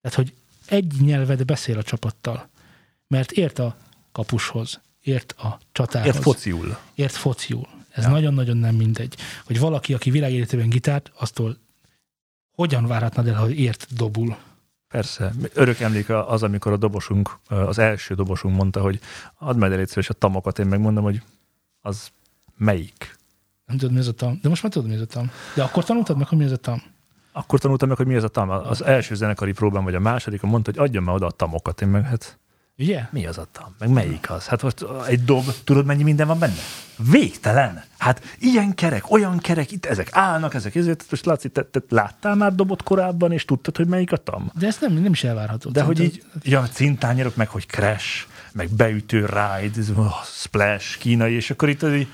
Tehát, 0.00 0.16
hogy 0.16 0.34
egy 0.66 0.92
nyelvet 1.00 1.46
beszél 1.46 1.78
a 1.78 1.82
csapattal. 1.82 2.48
Mert 3.06 3.30
ért 3.30 3.58
a 3.58 3.76
kapushoz, 4.12 4.80
ért 5.00 5.32
a 5.32 5.58
csatához. 5.72 6.14
Ért 6.14 6.22
fociul. 6.22 6.78
ért 6.94 7.12
fociul. 7.14 7.68
Ez 7.90 8.04
Ja. 8.04 8.10
nagyon-nagyon 8.10 8.56
nem 8.56 8.74
mindegy. 8.74 9.16
Hogy 9.44 9.58
valaki, 9.58 9.94
aki 9.94 10.10
világéletében 10.10 10.68
gitárt, 10.68 11.10
aztól 11.14 11.58
hogyan 12.50 12.86
várhatnád 12.86 13.28
el, 13.28 13.34
hogy 13.34 13.58
ért 13.58 13.94
dobul? 13.94 14.36
Persze. 14.88 15.32
Örök 15.54 15.80
emlék 15.80 16.08
az, 16.08 16.42
amikor 16.42 16.72
a 16.72 16.76
dobosunk, 16.76 17.38
az 17.46 17.78
első 17.78 18.14
dobosunk 18.14 18.56
mondta, 18.56 18.80
hogy 18.80 19.00
add 19.38 19.56
meg 19.56 19.86
szíves 19.88 20.08
a 20.08 20.12
tamokat, 20.14 20.58
én 20.58 20.66
megmondom, 20.66 21.04
hogy 21.04 21.22
az 21.80 22.10
melyik. 22.56 23.18
Nem 23.66 23.76
tudod, 23.76 23.94
mi 23.94 24.00
ez 24.00 24.06
a 24.06 24.12
tam. 24.12 24.38
De 24.42 24.48
most 24.48 24.62
már 24.62 24.72
tudod, 24.72 24.88
mi 24.88 24.94
ez 24.94 25.00
a 25.00 25.06
tam. 25.06 25.30
De 25.54 25.62
akkor 25.62 25.84
tanultad 25.84 26.16
meg, 26.16 26.26
hogy 26.26 26.38
mi 26.38 26.44
ez 26.44 26.52
a 26.52 26.56
tam. 26.56 26.82
Akkor 27.32 27.58
tanultam 27.58 27.88
meg, 27.88 27.96
hogy 27.96 28.06
mi 28.06 28.14
ez 28.14 28.22
a 28.22 28.28
tam. 28.28 28.50
Az 28.50 28.84
első 28.84 29.14
zenekari 29.14 29.52
próbán, 29.52 29.84
vagy 29.84 29.94
a 29.94 30.00
másodikon 30.00 30.50
mondta, 30.50 30.70
hogy 30.70 30.80
adjon 30.80 31.02
már 31.02 31.14
oda 31.14 31.26
a 31.26 31.30
tamokat. 31.30 31.80
Én 31.80 31.88
meg 31.88 32.04
hát 32.04 32.38
Ugye? 32.78 33.08
mi 33.10 33.26
az 33.26 33.38
a 33.38 33.46
tam? 33.52 33.74
Meg 33.78 33.88
melyik 33.88 34.30
az? 34.30 34.46
Hát 34.46 34.62
most 34.62 34.84
egy 35.06 35.24
dob, 35.24 35.44
tudod 35.64 35.86
mennyi 35.86 36.02
minden 36.02 36.26
van 36.26 36.38
benne? 36.38 36.60
Végtelen. 37.10 37.84
Hát 37.98 38.22
ilyen 38.38 38.74
kerek, 38.74 39.10
olyan 39.10 39.38
kerek, 39.38 39.70
itt 39.70 39.86
ezek 39.86 40.08
állnak, 40.12 40.54
ezek 40.54 40.74
ezért. 40.74 41.04
Most 41.10 41.24
Laci, 41.24 41.48
te, 41.48 41.62
te 41.62 41.80
láttál 41.88 42.34
már 42.34 42.54
dobot 42.54 42.82
korábban, 42.82 43.32
és 43.32 43.44
tudtad, 43.44 43.76
hogy 43.76 43.86
melyik 43.86 44.12
a 44.12 44.16
tam? 44.16 44.50
De 44.58 44.66
ez 44.66 44.78
nem, 44.80 44.92
nem 44.92 45.12
is 45.12 45.24
elvárható. 45.24 45.70
De 45.70 45.82
hogy 45.82 46.00
így, 46.00 46.22
ja, 46.42 46.62
cintányérok, 46.62 47.36
meg 47.36 47.48
hogy 47.48 47.66
crash, 47.66 48.26
meg 48.52 48.68
beütő 48.68 49.26
ride, 49.26 49.82
splash, 50.24 50.98
kínai, 50.98 51.34
és 51.34 51.50
akkor 51.50 51.68
itt 51.68 51.82
az 51.82 51.92
így, 51.92 52.08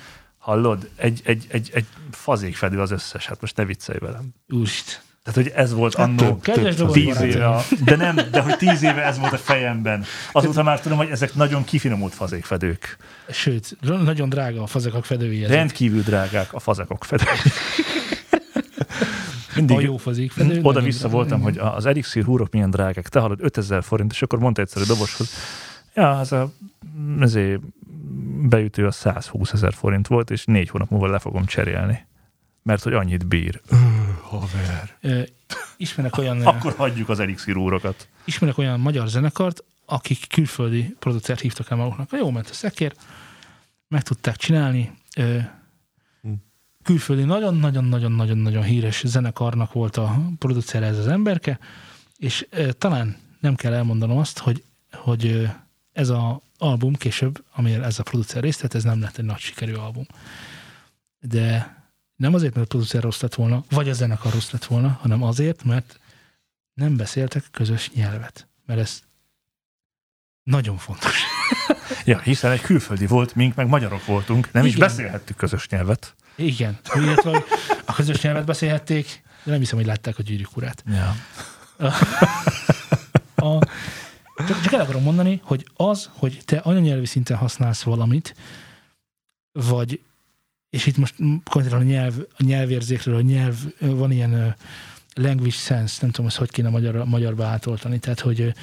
hallod, 0.50 0.88
egy, 0.96 1.20
egy, 1.24 1.46
egy, 1.48 1.70
egy 1.74 1.86
fazékfedő 2.10 2.80
az 2.80 2.90
összes, 2.90 3.26
hát 3.26 3.40
most 3.40 3.56
ne 3.56 3.64
viccelj 3.64 3.98
velem. 3.98 4.34
Úrist. 4.48 5.02
Tehát, 5.22 5.42
hogy 5.42 5.52
ez 5.56 5.72
volt 5.72 5.94
Hát 5.94 6.08
annó 6.08 6.40
tíz 6.92 7.20
éve, 7.20 7.48
a, 7.48 7.62
de 7.84 7.96
nem, 7.96 8.16
de 8.30 8.40
hogy 8.40 8.56
tíz 8.56 8.82
éve 8.82 9.04
ez 9.04 9.18
volt 9.18 9.32
a 9.32 9.38
fejemben. 9.38 10.04
Azóta 10.32 10.62
már 10.62 10.80
tudom, 10.80 10.98
hogy 10.98 11.08
ezek 11.10 11.34
nagyon 11.34 11.64
kifinomult 11.64 12.14
fazékfedők. 12.14 12.96
Sőt, 13.30 13.76
nagyon 13.80 14.28
drága 14.28 14.62
a 14.62 14.66
fazekak 14.66 15.04
fedői. 15.04 15.44
ezek. 15.44 15.56
Rendkívül 15.56 16.02
drágák 16.02 16.52
a 16.52 16.58
fazekok 16.58 17.04
fedők. 17.04 17.28
A 19.50 19.52
Mindig 19.54 19.80
jó 19.80 19.96
fazékfedő. 19.96 20.48
nagyon 20.48 20.64
oda-vissza 20.64 20.98
drága. 20.98 21.14
voltam, 21.14 21.40
hogy 21.40 21.58
az 21.58 21.86
elixír 21.86 22.24
húrok 22.24 22.50
milyen 22.50 22.70
drágák. 22.70 23.08
Te 23.08 23.20
hallod 23.20 23.38
5000 23.42 23.82
forint, 23.82 24.12
és 24.12 24.22
akkor 24.22 24.38
mondta 24.38 24.60
egyszer 24.62 24.82
a 24.82 24.86
doboshoz, 24.86 25.30
ja, 25.94 26.18
az 26.18 26.32
a 26.32 26.52
ezért 27.20 27.60
beütő 28.48 28.86
a 28.86 28.90
120 28.90 29.52
ezer 29.52 29.72
forint 29.72 30.06
volt, 30.06 30.30
és 30.30 30.44
négy 30.44 30.68
hónap 30.68 30.90
múlva 30.90 31.06
le 31.06 31.18
fogom 31.18 31.44
cserélni. 31.44 32.06
Mert 32.62 32.82
hogy 32.82 32.92
annyit 32.92 33.26
bír. 33.26 33.60
Haver. 34.22 34.96
Ö, 35.00 35.22
Ismerek 35.76 36.16
olyan, 36.18 36.46
Akkor 36.46 36.74
hagyjuk 36.76 37.08
az 37.08 37.20
elixír 37.20 37.56
úrokat. 37.56 38.08
ismerek 38.24 38.58
olyan 38.58 38.80
magyar 38.80 39.08
zenekart, 39.08 39.64
akik 39.84 40.26
külföldi 40.28 40.96
producert 40.98 41.40
hívtak 41.40 41.70
el 41.70 41.76
maguknak. 41.76 42.08
Jó 42.12 42.30
ment 42.30 42.48
a 42.48 42.52
szekér, 42.54 42.94
meg 43.88 44.02
tudták 44.02 44.36
csinálni. 44.36 44.92
Ö, 45.16 45.38
Hm. 46.22 46.32
Külföldi 46.82 47.22
nagyon-nagyon-nagyon-nagyon-nagyon 47.24 48.62
híres 48.62 49.02
zenekarnak 49.06 49.72
volt 49.72 49.96
a 49.96 50.20
producer 50.38 50.82
ez 50.82 50.98
az 50.98 51.06
emberke, 51.06 51.58
és 52.16 52.46
ö, 52.50 52.72
talán 52.72 53.16
nem 53.40 53.54
kell 53.54 53.72
elmondanom 53.72 54.18
azt, 54.18 54.38
hogy, 54.38 54.64
hogy 54.92 55.26
ö, 55.26 55.44
ez 55.92 56.08
a 56.08 56.42
album 56.60 56.94
később, 56.94 57.44
amire 57.52 57.82
ez 57.84 57.98
a 57.98 58.02
producer 58.02 58.42
részt 58.42 58.60
vett, 58.60 58.74
ez 58.74 58.84
nem 58.84 59.00
lett 59.00 59.16
egy 59.18 59.24
nagy 59.24 59.38
sikerű 59.38 59.74
album. 59.74 60.06
De 61.20 61.76
nem 62.16 62.34
azért, 62.34 62.54
mert 62.54 62.66
a 62.66 62.68
producer 62.68 63.02
rossz 63.02 63.20
lett 63.20 63.34
volna, 63.34 63.64
vagy 63.70 63.88
a 63.88 63.92
zenekar 63.92 64.32
rossz 64.32 64.50
lett 64.50 64.64
volna, 64.64 64.98
hanem 65.00 65.22
azért, 65.22 65.64
mert 65.64 66.00
nem 66.74 66.96
beszéltek 66.96 67.44
közös 67.50 67.90
nyelvet. 67.90 68.48
Mert 68.66 68.80
ez 68.80 69.02
nagyon 70.42 70.76
fontos. 70.76 71.22
Ja, 72.04 72.18
hiszen 72.18 72.50
egy 72.50 72.60
külföldi 72.60 73.06
volt, 73.06 73.34
mink 73.34 73.54
meg 73.54 73.68
magyarok 73.68 74.04
voltunk, 74.04 74.52
nem 74.52 74.64
is 74.64 74.74
Igen. 74.74 74.88
beszélhettük 74.88 75.36
közös 75.36 75.68
nyelvet. 75.68 76.14
Igen. 76.36 76.78
Illetve, 76.94 77.44
a 77.84 77.92
közös 77.92 78.20
nyelvet 78.20 78.44
beszélhették, 78.44 79.22
de 79.44 79.50
nem 79.50 79.60
hiszem, 79.60 79.78
hogy 79.78 79.86
látták 79.86 80.18
a 80.18 80.22
gyűrűk 80.22 80.56
urát. 80.56 80.84
Ja. 80.86 81.14
A, 83.34 83.58
csak, 84.46 84.60
csak 84.60 84.72
el 84.72 84.80
akarom 84.80 85.02
mondani, 85.02 85.40
hogy 85.44 85.66
az, 85.76 86.10
hogy 86.12 86.40
te 86.44 86.56
anyanyelvi 86.56 87.06
szinten 87.06 87.36
használsz 87.36 87.82
valamit, 87.82 88.34
vagy, 89.52 90.00
és 90.70 90.86
itt 90.86 90.96
most 90.96 91.14
konkrétan 91.50 91.80
a, 91.80 91.82
nyelv, 91.82 92.14
a 92.38 92.42
nyelvérzékről, 92.44 93.14
a 93.14 93.20
nyelv, 93.20 93.56
van 93.80 94.10
ilyen 94.10 94.56
language 95.14 95.50
sense, 95.50 95.98
nem 96.00 96.10
tudom, 96.10 96.26
ezt 96.26 96.36
hogy 96.36 96.50
kéne 96.50 96.68
magyar, 96.68 97.04
magyarba 97.04 97.44
átoltani, 97.44 97.98
tehát, 97.98 98.20
hogy 98.20 98.54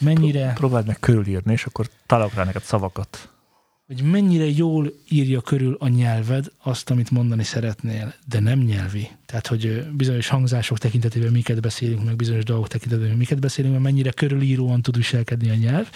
mennyire, 0.00 0.52
Próbáld 0.52 0.86
meg 0.86 1.00
körülírni, 1.00 1.52
és 1.52 1.64
akkor 1.64 1.88
találok 2.06 2.34
rá 2.34 2.44
neked 2.44 2.62
szavakat. 2.62 3.28
Hogy 3.86 4.02
mennyire 4.02 4.44
jól 4.44 4.92
írja 5.08 5.40
körül 5.40 5.76
a 5.78 5.88
nyelved 5.88 6.46
azt, 6.62 6.90
amit 6.90 7.10
mondani 7.10 7.44
szeretnél, 7.44 8.14
de 8.28 8.40
nem 8.40 8.58
nyelvi. 8.58 9.08
Tehát, 9.26 9.46
hogy 9.46 9.84
bizonyos 9.92 10.28
hangzások 10.28 10.78
tekintetében 10.78 11.32
miket 11.32 11.60
beszélünk, 11.60 12.04
meg 12.04 12.16
bizonyos 12.16 12.44
dolgok 12.44 12.68
tekintetében 12.68 13.16
miket 13.16 13.40
beszélünk, 13.40 13.72
mert 13.72 13.84
mennyire 13.84 14.10
körülíróan 14.10 14.82
tud 14.82 14.96
viselkedni 14.96 15.50
a 15.50 15.54
nyelv. 15.54 15.90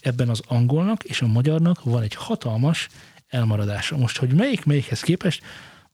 Ebben 0.00 0.28
az 0.28 0.42
angolnak 0.46 1.04
és 1.04 1.22
a 1.22 1.26
magyarnak 1.26 1.84
van 1.84 2.02
egy 2.02 2.14
hatalmas 2.14 2.88
elmaradása. 3.28 3.96
Most, 3.96 4.18
hogy 4.18 4.34
melyik 4.34 4.64
melyikhez 4.64 5.00
képest, 5.00 5.42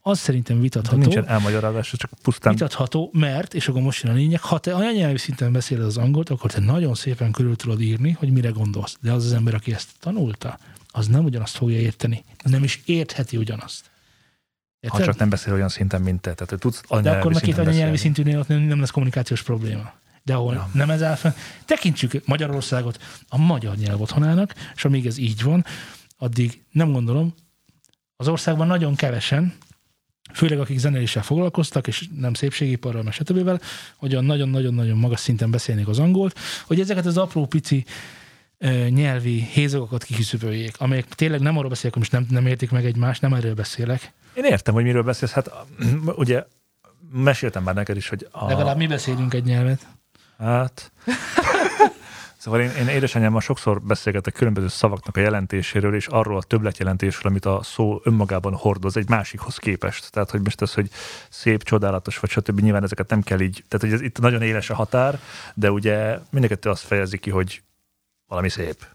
az 0.03 0.19
szerintem 0.19 0.57
De 0.57 0.63
vitatható. 0.63 0.99
nincsen 1.01 1.29
elmagyarázása, 1.29 1.97
csak 1.97 2.11
pusztán 2.23 2.53
Vitatható, 2.53 3.11
mert, 3.13 3.55
és 3.55 3.69
akkor 3.69 3.83
most 3.83 4.03
jön 4.03 4.13
a 4.13 4.15
lényeg, 4.15 4.41
ha 4.41 4.59
te 4.59 4.75
anyanyelvi 4.75 5.19
szinten 5.19 5.53
beszéled 5.53 5.85
az 5.85 5.97
angolt, 5.97 6.31
akkor 6.31 6.53
te 6.53 6.61
nagyon 6.61 6.95
szépen 6.95 7.33
körül 7.33 7.57
tudod 7.57 7.81
írni, 7.81 8.11
hogy 8.11 8.31
mire 8.31 8.49
gondolsz. 8.49 8.97
De 9.01 9.13
az 9.13 9.25
az 9.25 9.33
ember, 9.33 9.55
aki 9.55 9.73
ezt 9.73 9.89
tanulta, 10.01 10.59
az 10.99 11.07
nem 11.07 11.25
ugyanazt 11.25 11.57
fogja 11.57 11.79
érteni. 11.79 12.25
Nem 12.45 12.65
is 12.65 12.81
értheti 12.85 13.37
ugyanazt. 13.37 13.85
ha 13.85 13.91
Érted? 14.81 15.05
csak 15.05 15.17
nem 15.19 15.29
beszél 15.29 15.53
olyan 15.53 15.69
szinten, 15.69 16.03
mint 16.03 16.21
te. 16.21 16.35
Tehát, 16.35 16.61
tudsz 16.61 16.83
De 17.03 17.11
akkor 17.11 17.33
meg 17.33 17.43
két 17.43 17.53
anyanyelvi 17.55 17.75
beszélni. 17.75 17.97
szintűnél 17.97 18.39
ott 18.39 18.49
nem, 18.49 18.59
nem 18.61 18.81
lesz 18.81 18.91
kommunikációs 18.91 19.43
probléma. 19.43 19.93
De 20.23 20.35
ahol 20.35 20.55
Ja. 20.55 20.69
nem 20.73 20.91
ez 20.91 21.03
áll 21.03 21.15
fenn, 21.15 21.33
tekintsük 21.65 22.27
Magyarországot 22.27 23.03
a 23.29 23.39
magyar 23.39 23.77
nyelv 23.77 24.01
otthonának, 24.01 24.55
és 24.75 24.85
amíg 24.85 25.07
ez 25.07 25.19
így 25.19 25.43
van, 25.43 25.65
addig 26.17 26.63
nem 26.71 26.93
gondolom, 26.93 27.35
az 28.17 28.29
országban 28.29 28.67
nagyon 28.67 28.95
kevesen, 28.95 29.55
főleg 30.35 30.61
akik 30.61 30.79
zenéléssel 30.79 31.23
foglalkoztak, 31.23 31.87
és 31.87 32.09
nem 32.17 32.35
szépségiparral, 32.35 33.03
meg 33.03 33.13
stb. 33.13 33.61
hogy 33.97 34.23
nagyon-nagyon-nagyon 34.23 34.99
magas 34.99 35.21
szinten 35.21 35.51
beszélnék 35.51 35.89
az 35.89 35.99
angolt, 35.99 36.39
hogy 36.67 36.81
ezeket 36.81 37.07
az 37.07 37.17
apró 37.17 37.47
pici 37.47 37.85
nyelvi 38.89 39.43
hézagokat 39.43 40.05
kiküszöböljék, 40.05 40.81
amelyek 40.81 41.07
tényleg 41.07 41.41
nem 41.41 41.57
arról 41.57 41.69
beszélek, 41.69 41.97
most 41.97 42.13
nem, 42.13 42.27
nem 42.31 42.47
értik 42.47 42.71
meg 42.71 42.85
egymást, 42.85 43.23
nem 43.23 43.35
erről 43.35 43.55
beszélek. 43.55 44.13
Én 44.35 44.45
értem, 44.45 44.75
hogy 44.75 44.85
miről 44.85 45.03
beszélsz. 45.03 45.33
Hát 45.33 45.51
ugye 46.17 46.45
meséltem 47.13 47.63
már 47.63 47.75
neked 47.75 47.97
is, 47.97 48.09
hogy 48.09 48.29
a, 48.31 48.47
Legalább 48.47 48.77
mi 48.77 48.87
beszélünk 48.87 49.35
egy 49.35 49.45
nyelvet. 49.45 49.87
Hát... 50.39 50.93
Szóval 52.41 52.61
én, 52.61 52.71
én 52.71 52.89
édesanyámmal 52.89 53.41
sokszor 53.41 53.83
beszélgetek 53.83 54.33
különböző 54.33 54.69
szavaknak 54.69 55.17
a 55.17 55.21
jelentéséről, 55.21 55.95
és 55.95 56.07
arról 56.07 56.37
a 56.37 56.43
többletjelentésről, 56.43 57.31
amit 57.31 57.45
a 57.45 57.61
szó 57.63 58.01
önmagában 58.05 58.55
hordoz 58.55 58.97
egy 58.97 59.09
másikhoz 59.09 59.57
képest. 59.57 60.13
Tehát, 60.13 60.31
hogy 60.31 60.41
most 60.43 60.61
az, 60.61 60.75
hogy 60.75 60.91
szép, 61.29 61.63
csodálatos, 61.63 62.19
vagy 62.19 62.31
stb. 62.31 62.61
Nyilván 62.61 62.83
ezeket 62.83 63.11
nem 63.11 63.23
kell 63.23 63.41
így, 63.41 63.65
tehát 63.69 63.87
hogy 63.87 63.95
ez 63.95 64.01
itt 64.01 64.21
nagyon 64.21 64.43
éles 64.43 64.71
a 64.71 64.75
határ, 64.75 65.19
de 65.55 65.71
ugye 65.71 66.19
mindenkettő 66.31 66.71
azt 66.71 66.85
fejezi 66.85 67.19
ki, 67.19 67.31
hogy 67.31 67.63
valami 68.29 68.49
szép. 68.49 68.87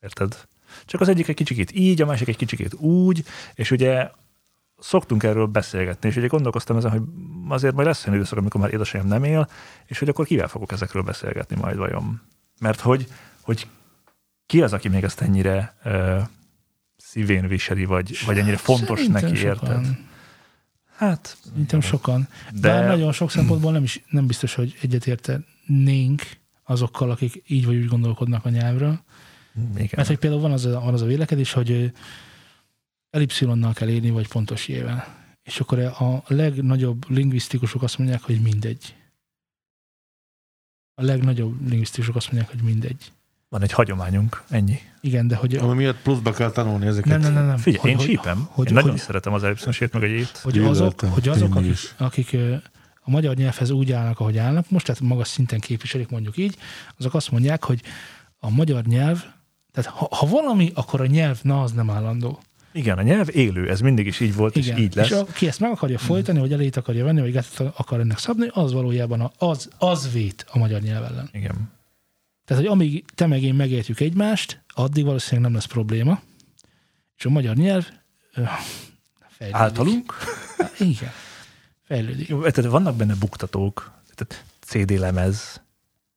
Érted? 0.00 0.46
Csak 0.84 1.00
az 1.00 1.08
egyik 1.08 1.28
egy 1.28 1.34
kicsikét 1.34 1.72
így, 1.72 2.02
a 2.02 2.06
másik 2.06 2.28
egy 2.28 2.36
kicsikét 2.36 2.74
úgy, 2.74 3.24
és 3.54 3.70
ugye 3.70 4.10
szoktunk 4.78 5.22
erről 5.22 5.46
beszélgetni, 5.46 6.08
és 6.08 6.16
ugye 6.16 6.26
gondolkoztam 6.26 6.76
ezen, 6.76 6.90
hogy 6.90 7.02
azért 7.48 7.74
majd 7.74 7.86
lesz 7.86 8.04
olyan 8.06 8.18
időszak, 8.18 8.38
amikor 8.38 8.60
már 8.60 8.72
édesanyám 8.72 9.06
nem 9.06 9.24
él, 9.24 9.48
és 9.86 9.98
hogy 9.98 10.08
akkor 10.08 10.26
kivel 10.26 10.48
fogok 10.48 10.72
ezekről 10.72 11.02
beszélgetni 11.02 11.56
majd 11.56 11.76
vajon. 11.76 12.20
Mert 12.60 12.80
hogy, 12.80 13.06
hogy 13.40 13.66
ki 14.46 14.62
az, 14.62 14.72
aki 14.72 14.88
még 14.88 15.02
ezt 15.04 15.20
ennyire 15.20 15.76
ö, 15.84 16.20
szívén 16.96 17.48
viseli, 17.48 17.84
vagy, 17.84 18.18
vagy 18.26 18.38
ennyire 18.38 18.56
fontos 18.56 18.98
Szerintem 18.98 19.22
neki, 19.22 19.44
érted? 19.44 19.68
sokan. 19.68 20.08
Hát, 20.96 21.36
Szerintem 21.44 21.80
sokan. 21.80 22.28
De, 22.52 22.60
De- 22.60 22.80
de 22.80 22.86
nagyon 22.86 23.12
sok 23.12 23.30
szempontból 23.30 23.72
nem, 23.72 23.82
is, 23.82 24.02
nem 24.08 24.26
biztos, 24.26 24.54
hogy 24.54 24.78
egyetértenénk 24.80 26.22
azokkal, 26.72 27.10
akik 27.10 27.42
így 27.46 27.66
vagy 27.66 27.76
úgy 27.76 27.86
gondolkodnak 27.88 28.44
a 28.44 28.48
nyelvről. 28.48 29.00
Igen. 29.74 29.88
Mert 29.96 30.08
hogy 30.08 30.18
például 30.18 30.42
van 30.42 30.52
az 30.52 30.64
a, 30.64 30.80
van 30.80 30.94
az 30.94 31.02
a 31.02 31.06
vélekedés, 31.06 31.52
hogy 31.52 31.92
elipszilonnal 33.10 33.72
kell 33.72 33.88
írni, 33.88 34.10
vagy 34.10 34.28
pontos 34.28 34.68
jével. 34.68 35.20
És 35.42 35.60
akkor 35.60 35.78
a 35.78 36.22
legnagyobb 36.26 37.10
lingvisztikusok 37.10 37.82
azt 37.82 37.98
mondják, 37.98 38.22
hogy 38.22 38.40
mindegy. 38.40 38.94
A 40.94 41.02
legnagyobb 41.04 41.68
lingvisztikusok 41.68 42.16
azt 42.16 42.26
mondják, 42.32 42.50
hogy 42.50 42.62
mindegy. 42.62 43.12
Van 43.48 43.62
egy 43.62 43.72
hagyományunk, 43.72 44.42
ennyi. 44.48 44.78
Igen, 45.00 45.28
de 45.28 45.36
hogy, 45.36 45.54
Ami 45.54 45.76
miatt 45.76 46.02
pluszba 46.02 46.32
kell 46.32 46.50
tanulni 46.50 46.86
ezeket. 46.86 47.10
nem, 47.10 47.20
nem, 47.20 47.32
nem, 47.32 47.46
nem. 47.46 47.56
Figyelj, 47.56 47.80
hogy, 47.80 47.90
én 47.90 47.96
hogy, 47.96 48.06
sípem. 48.06 48.46
hogy- 48.50 48.68
én 48.68 48.74
nagyon 48.74 48.90
hogy- 48.90 48.98
szeretem 49.00 49.32
az 49.32 49.44
elipszonosét, 49.44 49.92
meg 49.92 50.02
a 50.02 50.06
jét. 50.06 50.38
hogy 50.38 50.58
azok, 50.58 51.00
hogy 51.00 51.28
azok 51.28 51.54
akik, 51.54 51.76
akik 51.96 52.36
a 53.04 53.10
magyar 53.10 53.36
nyelvhez 53.36 53.70
úgy 53.70 53.92
állnak, 53.92 54.20
ahogy 54.20 54.38
állnak, 54.38 54.70
most 54.70 54.86
tehát 54.86 55.00
magas 55.00 55.28
szinten 55.28 55.60
képviselik, 55.60 56.08
mondjuk 56.08 56.36
így, 56.36 56.56
azok 56.98 57.14
azt 57.14 57.30
mondják, 57.30 57.64
hogy 57.64 57.80
a 58.38 58.50
magyar 58.50 58.84
nyelv, 58.84 59.24
tehát 59.72 59.90
ha, 59.90 60.08
ha 60.10 60.26
valami, 60.26 60.70
akkor 60.74 61.00
a 61.00 61.06
nyelv, 61.06 61.38
na 61.42 61.62
az 61.62 61.72
nem 61.72 61.90
állandó. 61.90 62.40
Igen, 62.72 62.98
a 62.98 63.02
nyelv 63.02 63.28
élő, 63.36 63.70
ez 63.70 63.80
mindig 63.80 64.06
is 64.06 64.20
így 64.20 64.34
volt, 64.34 64.56
Igen. 64.56 64.76
és 64.76 64.82
így 64.82 64.94
lesz. 64.94 65.10
És 65.10 65.12
aki 65.12 65.46
ezt 65.46 65.60
meg 65.60 65.70
akarja 65.70 65.98
folytani, 65.98 66.38
vagy 66.38 66.52
elét 66.52 66.76
akarja 66.76 67.04
venni, 67.04 67.20
vagy 67.20 67.32
gátat 67.32 67.72
akar 67.76 68.00
ennek 68.00 68.18
szabni, 68.18 68.48
az 68.50 68.72
valójában 68.72 69.32
az, 69.38 69.68
az 69.78 70.12
vét 70.12 70.46
a 70.50 70.58
magyar 70.58 70.80
nyelv 70.80 71.04
ellen. 71.04 71.28
Igen. 71.32 71.70
Tehát, 72.44 72.62
hogy 72.62 72.72
amíg 72.72 73.04
te 73.14 73.26
meg 73.26 73.42
én 73.42 73.54
megértjük 73.54 74.00
egymást, 74.00 74.62
addig 74.66 75.04
valószínűleg 75.04 75.44
nem 75.44 75.54
lesz 75.54 75.66
probléma. 75.66 76.20
És 77.18 77.24
a 77.24 77.30
magyar 77.30 77.56
nyelv 77.56 77.88
fejlődik. 79.28 79.60
Általunk? 79.60 80.14
Igen. 80.78 81.10
Fejlődik. 81.92 82.28
Jó, 82.28 82.40
tehát 82.40 82.70
vannak 82.70 82.96
benne 82.96 83.14
buktatók, 83.14 83.92
tehát 84.14 84.44
CD 84.60 84.90
lemez. 84.98 85.60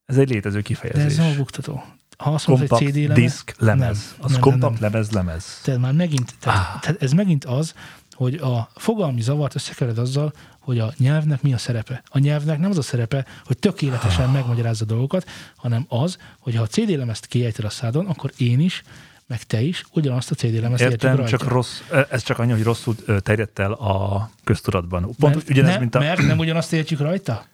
Ez 0.05 0.17
egy 0.17 0.29
létező 0.29 0.55
De 0.55 0.61
kifejezés. 0.61 1.03
ez 1.05 1.17
nem 1.17 1.31
a 1.31 1.35
buktató. 1.35 1.83
Ha 2.17 2.33
azt 2.33 2.47
mondod, 2.47 2.67
hogy 2.67 2.87
CD 2.87 2.95
lemez, 2.95 3.15
disk 3.17 3.55
lemez. 3.57 4.13
Nem, 4.17 4.25
Az 4.25 4.31
nem, 4.31 4.39
kompakt 4.41 4.79
nem, 4.79 4.91
lemez 4.91 5.11
lemez. 5.11 5.59
tehát 5.63 5.79
már 5.79 5.93
megint, 5.93 6.33
tehát, 6.39 6.75
Ah. 6.75 6.81
tehát 6.81 7.01
ez 7.01 7.11
megint 7.11 7.45
az, 7.45 7.73
hogy 8.11 8.35
a 8.35 8.69
fogalmi 8.75 9.21
zavart 9.21 9.55
összekered 9.55 9.97
azzal, 9.97 10.33
hogy 10.59 10.79
a 10.79 10.93
nyelvnek 10.97 11.41
mi 11.41 11.53
a 11.53 11.57
szerepe. 11.57 12.03
A 12.09 12.19
nyelvnek 12.19 12.59
nem 12.59 12.69
az 12.69 12.77
a 12.77 12.81
szerepe, 12.81 13.25
hogy 13.45 13.57
tökéletesen 13.57 14.29
megmagyarázza 14.29 14.85
dolgokat, 14.85 15.29
hanem 15.55 15.85
az, 15.89 16.17
hogy 16.39 16.55
ha 16.55 16.61
a 16.61 16.67
CD 16.67 16.89
lemezt 16.89 17.25
kiejted 17.25 17.65
a 17.65 17.69
szádon, 17.69 18.05
akkor 18.05 18.31
én 18.37 18.59
is, 18.59 18.83
meg 19.27 19.43
te 19.43 19.61
is 19.61 19.83
ugyanazt 19.91 20.31
a 20.31 20.35
CD 20.35 20.61
lemezt 20.61 20.81
Értem, 20.81 21.15
rajta. 21.15 21.37
csak 21.37 21.47
rossz, 21.47 21.81
ez 22.09 22.23
csak 22.23 22.39
annyi, 22.39 22.51
hogy 22.51 22.63
rosszul 22.63 22.95
terjedt 23.19 23.59
el 23.59 23.71
a 23.71 24.29
köztudatban. 24.43 25.01
Pont 25.19 25.35
mert, 25.35 25.49
ugyanez, 25.49 25.73
ne, 25.73 25.79
mint 25.79 25.95
a... 25.95 25.99
mert 25.99 26.21
nem 26.21 26.37
ugyanazt 26.39 26.73
értjük 26.73 26.99
rajta? 26.99 27.45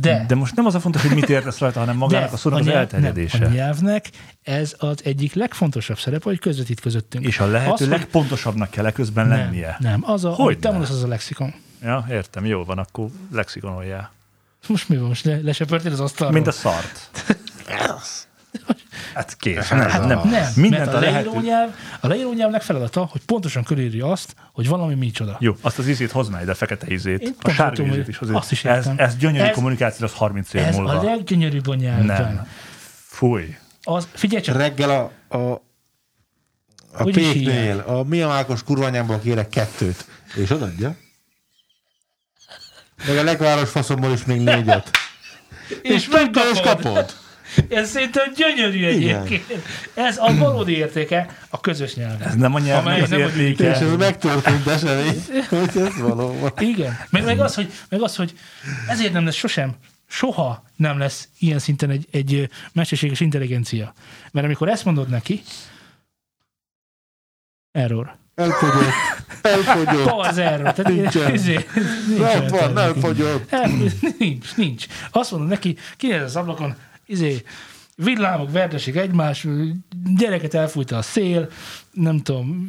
De. 0.00 0.24
De 0.28 0.34
most 0.34 0.54
nem 0.56 0.66
az 0.66 0.74
a 0.74 0.80
fontos, 0.80 1.02
hogy 1.02 1.14
mit 1.14 1.28
értesz 1.28 1.58
rajta, 1.58 1.78
hanem 1.78 1.96
magának 1.96 2.32
a 2.32 2.36
szónak 2.36 2.58
az 2.58 2.64
nyelv- 2.64 2.78
elterjedése. 2.80 3.38
Nem, 3.38 3.50
a 3.50 3.54
nyelvnek 3.54 4.10
ez 4.42 4.74
az 4.78 5.00
egyik 5.04 5.34
legfontosabb 5.34 5.98
szerepe, 5.98 6.24
hogy 6.24 6.38
közvetít 6.38 6.80
közöttünk. 6.80 7.24
És 7.26 7.38
a 7.38 7.46
lehető 7.46 7.84
Az, 7.84 7.88
legpontosabbnak 7.90 8.70
kell 8.70 8.90
közben 8.92 9.26
nem, 9.26 9.38
lennie. 9.38 9.76
nem, 9.80 10.00
az 10.04 10.24
a, 10.24 10.30
Hogy 10.30 10.58
te 10.58 10.70
mondasz, 10.70 10.90
az 10.90 11.02
a 11.02 11.06
lexikon. 11.06 11.54
Ja, 11.82 12.06
értem, 12.10 12.44
jó 12.44 12.64
van, 12.64 12.78
akkor 12.78 13.08
lexikonoljál. 13.32 14.12
Most 14.68 14.88
mi 14.88 14.96
van? 14.96 15.08
Most 15.08 15.24
le, 15.24 15.40
lesöpörtél 15.42 15.92
az 15.92 16.00
asztalról? 16.00 16.32
Mint 16.34 16.46
a 16.46 16.52
szart. 16.52 17.10
Hát 19.14 19.36
kész. 19.36 19.68
Nem, 19.68 19.78
Hát 19.88 20.06
nem. 20.06 20.28
nem, 20.28 20.52
Mindent 20.56 20.84
mert 20.84 20.94
a 20.94 21.06
a 21.06 21.10
leírónyelv, 21.10 21.74
a 22.00 22.06
leírónyelvnek 22.06 22.62
feladata, 22.62 23.08
hogy 23.10 23.20
pontosan 23.24 23.62
körülírja 23.64 24.10
azt, 24.10 24.34
hogy 24.52 24.68
valami 24.68 24.94
micsoda. 24.94 25.36
Jó, 25.40 25.56
azt 25.60 25.78
az 25.78 25.88
ízét 25.88 26.10
hozd 26.10 26.30
már 26.30 26.42
ide, 26.42 26.50
a 26.50 26.54
fekete 26.54 26.86
ízét. 26.90 27.20
Én 27.22 27.34
a 27.42 27.50
sárga 27.50 27.74
tudom, 27.74 27.90
ízét 27.90 28.08
is 28.08 28.16
hozzá. 28.18 28.34
azt 28.34 28.52
is 28.52 28.64
ez, 28.64 28.76
értem. 28.76 28.94
ez 29.06 29.16
gyönyörű 29.16 29.44
Ez- 29.48 29.54
kommunikáció, 29.54 30.06
az 30.06 30.12
30 30.12 30.52
év 30.54 30.62
Ez 30.62 30.76
múlva. 30.76 30.98
a 30.98 31.02
leggyönyörűbb 31.02 31.66
a 31.68 31.74
nyelvben. 31.74 32.06
Nem. 32.34 32.48
Fúj. 33.06 33.56
Az, 33.82 34.08
figyelj 34.12 34.42
csak, 34.42 34.56
Reggel 34.56 34.90
a, 34.90 35.36
a, 35.36 35.62
a 36.92 37.02
péknél, 37.04 37.78
a 37.86 38.02
mi 38.02 38.20
a 38.22 38.28
mákos 38.28 38.62
kurványámból 38.62 39.18
kérek 39.20 39.48
kettőt, 39.48 40.06
és 40.34 40.50
odaadja. 40.50 40.96
Meg 43.06 43.16
a 43.16 43.22
legváros 43.22 43.70
faszomból 43.70 44.12
is 44.12 44.24
még 44.24 44.40
négyet. 44.40 44.90
és 45.82 45.90
és 45.92 46.08
megkapod. 46.08 46.60
kapod. 46.62 47.14
Ez 47.68 47.90
szerintem 47.90 48.32
gyönyörű 48.34 48.76
Igen. 48.88 49.22
egyébként. 49.22 49.62
Ez 49.94 50.18
a 50.18 50.34
valódi 50.34 50.76
értéke 50.76 51.38
a 51.48 51.60
közös 51.60 51.94
nyelven. 51.94 52.28
Ez 52.28 52.34
nem 52.34 52.54
a 52.54 52.58
Amely 52.58 53.00
az 53.00 53.10
nem 53.10 53.20
a 53.20 53.24
És 53.24 53.36
értéke. 53.36 53.74
ez 53.74 53.96
megtörtént 53.98 54.66
esemény, 54.66 55.22
hogy 55.48 55.82
ez 55.82 55.98
valóban. 55.98 56.52
Igen. 56.58 56.98
Meg, 57.10 57.24
meg, 57.24 57.40
az, 57.40 57.54
hogy, 57.54 57.72
meg 57.88 58.02
az, 58.02 58.16
hogy 58.16 58.32
ezért 58.88 59.12
nem 59.12 59.24
lesz 59.24 59.34
sosem, 59.34 59.74
soha 60.08 60.64
nem 60.76 60.98
lesz 60.98 61.28
ilyen 61.38 61.58
szinten 61.58 61.90
egy, 61.90 62.06
egy 62.10 62.48
mesterséges 62.72 63.20
intelligencia. 63.20 63.92
Mert 64.32 64.46
amikor 64.46 64.68
ezt 64.68 64.84
mondod 64.84 65.08
neki, 65.08 65.42
error. 67.72 68.16
Elfogyott. 68.34 68.92
Elfogyott. 69.42 70.08
Pause 70.08 70.42
error. 70.50 70.72
Tehát 70.72 70.92
Nincsen. 70.92 71.34
izé, 71.34 71.66
nincs 72.08 72.20
Nem 72.20 72.46
van, 72.46 72.72
nem 72.72 72.94
fogyott. 72.94 73.52
El, 73.52 73.70
nincs, 74.18 74.56
nincs. 74.56 74.86
Azt 75.10 75.30
mondod 75.30 75.48
neki, 75.48 75.76
kinéz 75.96 76.22
az 76.22 76.36
ablakon, 76.36 76.76
izé, 77.06 77.42
villámok 77.96 78.50
verdesik 78.52 78.96
egymás, 78.96 79.46
gyereket 80.16 80.54
elfújta 80.54 80.96
a 80.96 81.02
szél, 81.02 81.50
nem 81.92 82.18
tudom, 82.22 82.68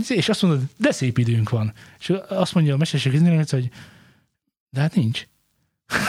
izé, 0.00 0.14
és 0.14 0.28
azt 0.28 0.42
mondod, 0.42 0.62
de 0.76 0.92
szép 0.92 1.18
időnk 1.18 1.50
van. 1.50 1.72
És 1.98 2.12
azt 2.28 2.54
mondja 2.54 2.74
a 2.74 2.76
mesterség 2.76 3.12
intelligencia, 3.12 3.58
hogy 3.58 3.70
de 4.70 4.80
hát 4.80 4.94
nincs. 4.94 5.26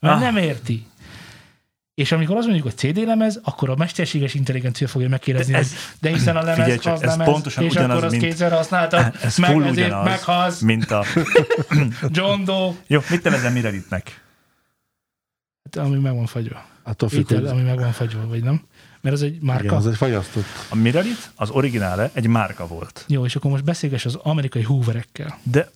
Mert 0.00 0.14
Ah. 0.14 0.20
nem 0.20 0.36
érti. 0.36 0.86
És 1.94 2.12
amikor 2.12 2.36
azt 2.36 2.46
mondjuk, 2.46 2.66
hogy 2.66 2.76
CD 2.76 2.96
lemez, 3.06 3.40
akkor 3.42 3.70
a 3.70 3.76
mesterséges 3.76 4.34
intelligencia 4.34 4.88
fogja 4.88 5.08
megkérdezni, 5.08 5.52
De 5.52 5.58
ez- 5.58 5.72
ez, 5.72 5.78
de 6.00 6.08
hiszen 6.08 6.36
a 6.36 6.42
lemez 6.42 6.80
csak, 6.80 6.92
az 6.92 7.02
ez 7.02 7.08
lemez, 7.10 7.26
pontosan 7.26 7.64
és 7.64 7.70
ugyanaz, 7.70 7.90
akkor 7.90 8.04
azt 8.04 8.12
mint- 8.12 8.24
kétszer 8.24 8.52
használtad, 8.52 9.14
Ez 9.22 9.36
meg 9.36 9.50
ezért 9.50 9.70
ugyanaz, 9.70 10.04
meghalsz, 10.04 10.60
mint 10.60 10.90
a... 10.90 11.04
John 12.10 12.44
Doe, 12.44 12.72
Jó, 12.86 13.00
mit 13.10 13.22
nevezem 13.22 13.52
Mireditnek? 13.52 14.20
Hát, 15.74 15.86
ami 15.86 15.96
meg 15.98 16.14
van 16.14 16.26
fagyva. 16.26 16.64
Attól 16.82 17.08
függ, 17.08 17.18
Étel, 17.18 17.38
hogy 17.40 17.48
ami 17.48 17.62
meg 17.62 17.78
van 17.78 17.92
fagyva, 17.92 18.26
vagy 18.26 18.42
nem? 18.42 18.62
Mert 19.00 19.14
az 19.14 19.22
egy 19.22 19.38
márka. 19.40 19.64
igen, 19.64 19.76
az 19.76 19.86
egy 19.86 19.96
fagyasztott. 19.96 20.44
A 20.68 20.74
Miredit, 20.74 21.30
az 21.36 21.50
originále 21.50 22.10
egy 22.12 22.26
márka 22.26 22.66
volt. 22.66 23.04
Jó, 23.08 23.24
és 23.24 23.36
akkor 23.36 23.50
most 23.50 23.64
beszélges 23.64 24.04
az 24.04 24.14
amerikai 24.22 24.62
hooverekkel. 24.62 25.38
De 25.42 25.70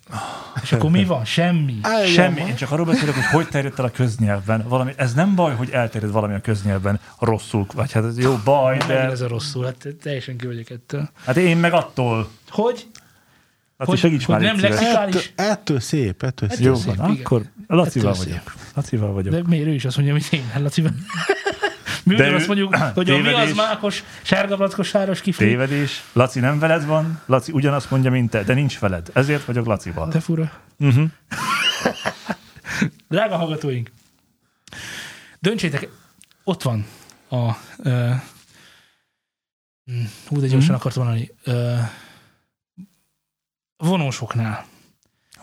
És 0.63 0.73
akkor 0.73 0.91
mi 0.91 1.05
van? 1.05 1.25
Semmi. 1.25 1.81
semmi, 2.07 2.41
én 2.41 2.55
csak 2.55 2.71
arról 2.71 2.87
beszélek, 2.87 3.15
hogy 3.15 3.25
hogy 3.25 3.49
terjedt 3.49 3.79
el 3.79 3.85
a 3.85 3.91
köznyelvben. 3.91 4.65
Valami, 4.69 4.93
ez 4.97 5.15
nem 5.15 5.35
baj, 5.35 5.55
hogy 5.55 5.71
elterjed 5.71 6.11
valami 6.11 6.35
a 6.35 6.41
köznyelvben 6.41 7.01
rosszul, 7.19 7.67
vagy 7.75 7.93
hát 7.93 8.05
ez 8.05 8.19
jó 8.19 8.37
baj, 8.45 8.77
De... 8.79 8.87
de 8.87 8.99
ez 9.01 9.21
a 9.21 9.29
rosszul, 9.29 9.65
hát 9.65 9.87
teljesen 10.03 10.37
ki 10.37 10.47
vagyok 10.47 10.71
ettől. 10.71 11.11
hát 11.25 11.37
én 11.37 11.57
meg 11.57 11.73
attól. 11.73 12.29
Hogy? 12.49 12.87
Laci, 13.77 13.91
Hogy- 13.91 14.01
segíts 14.01 14.25
hogy 14.25 14.35
már, 14.35 14.45
nem 14.45 14.61
lexikális- 14.61 15.33
Ettől, 15.37 15.47
ettől 15.51 15.81
szép, 15.81 16.23
ettől 16.23 16.49
szép. 16.49 16.61
Jó 16.67 16.75
szép, 16.75 16.95
van, 16.97 17.11
igen. 17.11 17.25
akkor 17.25 17.43
Lacival 17.77 18.13
Ettől 18.13 18.25
vagyok. 18.25 18.53
Lacival 18.75 19.13
vagyok. 19.13 19.33
De 19.35 19.43
miért 19.47 19.67
ő 19.67 19.73
is 19.73 19.85
azt 19.85 19.97
mondja, 19.97 20.15
hogy 20.15 20.27
én, 20.31 20.49
hát 20.53 20.63
Laci? 20.63 20.83
Mi 22.05 22.15
De 22.15 22.31
ő- 22.31 22.47
mondjuk, 22.47 22.77
hogy 22.77 23.11
a 23.11 23.17
mi 23.17 23.27
az 23.29 23.33
tévedés. 23.33 23.55
mákos, 23.55 24.05
sárga 24.23 24.57
plackos, 24.57 24.89
sáros 24.89 25.21
kifli. 25.21 25.47
Tévedés. 25.47 26.03
Laci 26.13 26.41
nem 26.41 26.59
veled 26.59 26.85
van, 26.85 27.21
Laci 27.27 27.53
ugyanazt 27.53 27.91
mondja, 27.91 28.11
mint 28.11 28.31
te, 28.31 28.43
de 28.43 28.55
nincs 28.55 28.79
veled. 28.79 29.11
Ezért 29.13 29.45
vagyok 29.45 29.67
Lacival. 29.67 30.09
De 30.09 30.21
fura. 30.21 30.53
Uh-huh. 30.79 31.11
Drága 33.09 33.37
hallgatóink, 33.37 33.91
döntsétek, 35.41 35.89
ott 36.45 36.63
van 36.63 36.87
a... 37.29 37.37
Uh, 37.79 38.15
hú, 40.29 40.41
de 40.41 40.47
gyorsan 40.47 40.61
Mhm. 40.71 40.75
akartam 40.75 41.05
mondani. 41.05 41.31
Uh, 41.47 41.79
vonósoknál. 43.77 44.67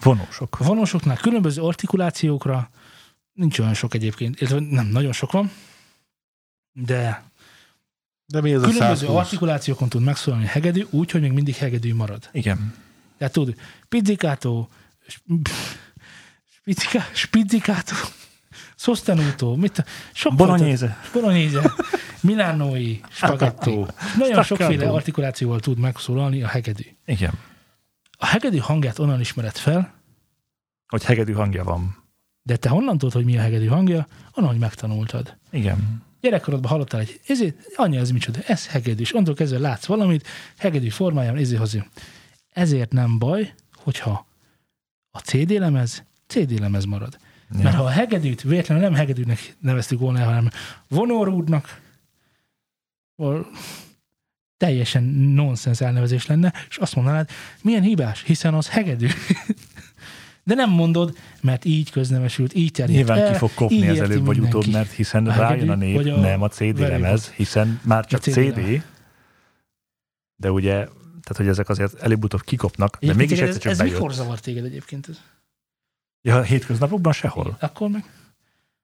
Vonósok. 0.01 0.59
A 0.59 0.63
vonósoknál 0.63 1.17
különböző 1.17 1.61
artikulációkra 1.61 2.69
nincs 3.33 3.59
olyan 3.59 3.73
sok 3.73 3.93
egyébként, 3.93 4.41
illetve 4.41 4.59
nem, 4.59 4.87
nagyon 4.87 5.11
sok 5.11 5.31
van, 5.31 5.51
de 6.73 7.23
De 8.25 8.41
mi 8.41 8.53
ez 8.53 8.61
a 8.63 8.67
különböző 8.67 9.05
120? 9.05 9.17
artikulációkon 9.17 9.89
tud 9.89 10.03
megszólalni 10.03 10.45
a 10.45 10.49
hegedű, 10.49 10.85
úgy, 10.89 11.11
hogy 11.11 11.21
még 11.21 11.31
mindig 11.31 11.55
hegedű 11.55 11.93
marad. 11.93 12.29
Igen. 12.31 12.73
Tehát 13.17 13.33
tud, 13.33 13.55
pizzikátó, 13.89 14.69
spizzika, 16.61 17.05
spizzikátó, 17.13 17.95
sostenuto, 18.75 19.55
mit, 19.55 19.85
sok 20.13 20.35
Bolonyéze. 20.35 20.99
Bolonyéze, 21.13 21.73
milánói, 22.21 22.99
spagetti. 23.09 23.85
Nagyon 24.17 24.43
sokféle 24.43 24.89
artikulációval 24.89 25.59
tud 25.59 25.77
megszólalni 25.77 26.43
a 26.43 26.47
hegedű. 26.47 26.83
Igen. 27.05 27.33
A 28.21 28.25
hegedű 28.25 28.57
hangját 28.57 28.99
onnan 28.99 29.19
ismered 29.19 29.55
fel, 29.57 29.93
Hogy 30.87 31.03
hegedű 31.03 31.33
hangja 31.33 31.63
van. 31.63 32.03
de 32.41 32.55
te 32.57 32.69
honnan 32.69 32.97
tudod, 32.97 33.13
hogy 33.13 33.25
mi 33.25 33.37
a 33.37 33.41
hegedű 33.41 33.65
hangja? 33.65 34.07
Onnan, 34.33 34.49
hogy 34.51 34.59
megtanultad. 34.59 35.37
Igen. 35.51 36.03
Gyerekkorodban 36.21 36.69
hallottál 36.71 36.99
egy, 36.99 37.19
ezért, 37.27 37.55
anya, 37.75 37.99
ez 37.99 38.11
micsoda, 38.11 38.39
ez 38.47 38.67
hegedű, 38.67 39.01
és 39.01 39.11
onnantól 39.13 39.35
kezdve 39.35 39.59
látsz 39.59 39.85
valamit, 39.85 40.27
hegedű 40.57 40.89
formájában, 40.89 41.39
ezért 41.39 41.59
hozzá. 41.59 41.85
Ezért 42.49 42.91
nem 42.91 43.17
baj, 43.19 43.53
hogyha 43.75 44.27
a 45.11 45.19
CD 45.19 45.49
lemez, 45.51 46.03
CD 46.27 46.59
lemez 46.59 46.85
marad. 46.85 47.17
Ja. 47.51 47.63
Mert 47.63 47.75
ha 47.75 47.83
a 47.83 47.89
hegedűt 47.89 48.41
véletlenül 48.41 48.83
nem 48.83 48.93
hegedűnek 48.93 49.55
neveztük 49.59 49.99
volna, 49.99 50.23
hanem 50.23 50.49
vonórúdnak, 50.87 51.81
ahol 53.15 53.47
teljesen 54.59 55.03
nonsens 55.33 55.81
elnevezés 55.81 56.25
lenne, 56.25 56.53
és 56.69 56.77
azt 56.77 56.95
mondanád, 56.95 57.29
milyen 57.61 57.81
hibás, 57.81 58.23
hiszen 58.23 58.53
az 58.53 58.69
hegedű. 58.69 59.07
De 60.43 60.55
nem 60.55 60.69
mondod, 60.69 61.17
mert 61.41 61.65
így 61.65 61.91
köznemesült, 61.91 62.53
így 62.53 62.71
terjedt 62.71 62.97
Nyilván 62.97 63.17
el, 63.17 63.31
ki 63.31 63.37
fog 63.37 63.53
kopni 63.53 63.87
ez 63.87 63.95
érti 63.95 64.11
előbb 64.11 64.25
vagy 64.25 64.39
utóbb, 64.39 64.67
mert 64.67 64.91
hiszen 64.91 65.27
A 65.27 65.35
rájön 65.35 65.69
a 65.69 65.75
nép, 65.75 65.95
vagy 65.95 66.09
a 66.09 66.19
nem 66.19 66.41
a 66.41 66.47
CD 66.47 66.79
lemez, 66.79 67.29
hiszen 67.29 67.79
már 67.83 68.05
csak 68.05 68.21
CD 68.21 68.31
CD, 68.31 68.83
de 70.35 70.51
ugye, 70.51 70.71
tehát 70.71 71.35
hogy 71.35 71.47
ezek 71.47 71.69
azért 71.69 71.93
előbb-utóbb 72.01 72.41
kikopnak, 72.41 72.91
de 72.91 72.97
Egyébként 72.99 73.29
mégis 73.29 73.39
ez, 73.39 73.47
egyszer 73.47 73.61
csak 73.61 73.71
ez 73.71 73.77
bejött. 73.77 73.93
mikor 73.93 74.13
zavar 74.13 74.39
téged 74.39 74.65
egyébként? 74.65 75.07
Ez? 75.09 75.19
Ja, 76.21 76.41
hétköznapokban 76.41 77.13
sehol. 77.13 77.57
Akkor 77.59 77.89
meg? 77.89 78.03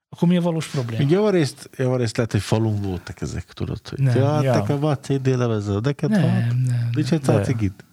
Akkor 0.09 0.27
mi 0.27 0.37
a 0.37 0.41
valós 0.41 0.67
probléma? 0.67 1.03
Még 1.03 1.11
javarészt, 1.11 1.69
javarészt 1.77 2.17
lehet, 2.17 2.31
hogy 2.31 2.41
falun 2.41 2.81
voltak 2.81 3.21
ezek, 3.21 3.43
tudod, 3.45 3.87
hogy 3.87 3.99
Nem. 3.99 4.15
ja, 4.15 4.41
Ja. 4.41 4.63
te 4.63 4.75
van 4.75 4.97
CD 5.01 5.27
lemezzel, 5.27 5.79
neked 5.79 6.09
van? 6.09 6.19
Nem, 6.19 6.57
nem. 6.67 6.89
Nincs 6.93 7.09
nem. 7.09 7.19
egy 7.19 7.25
De. 7.25 7.33
szácigit? 7.33 7.85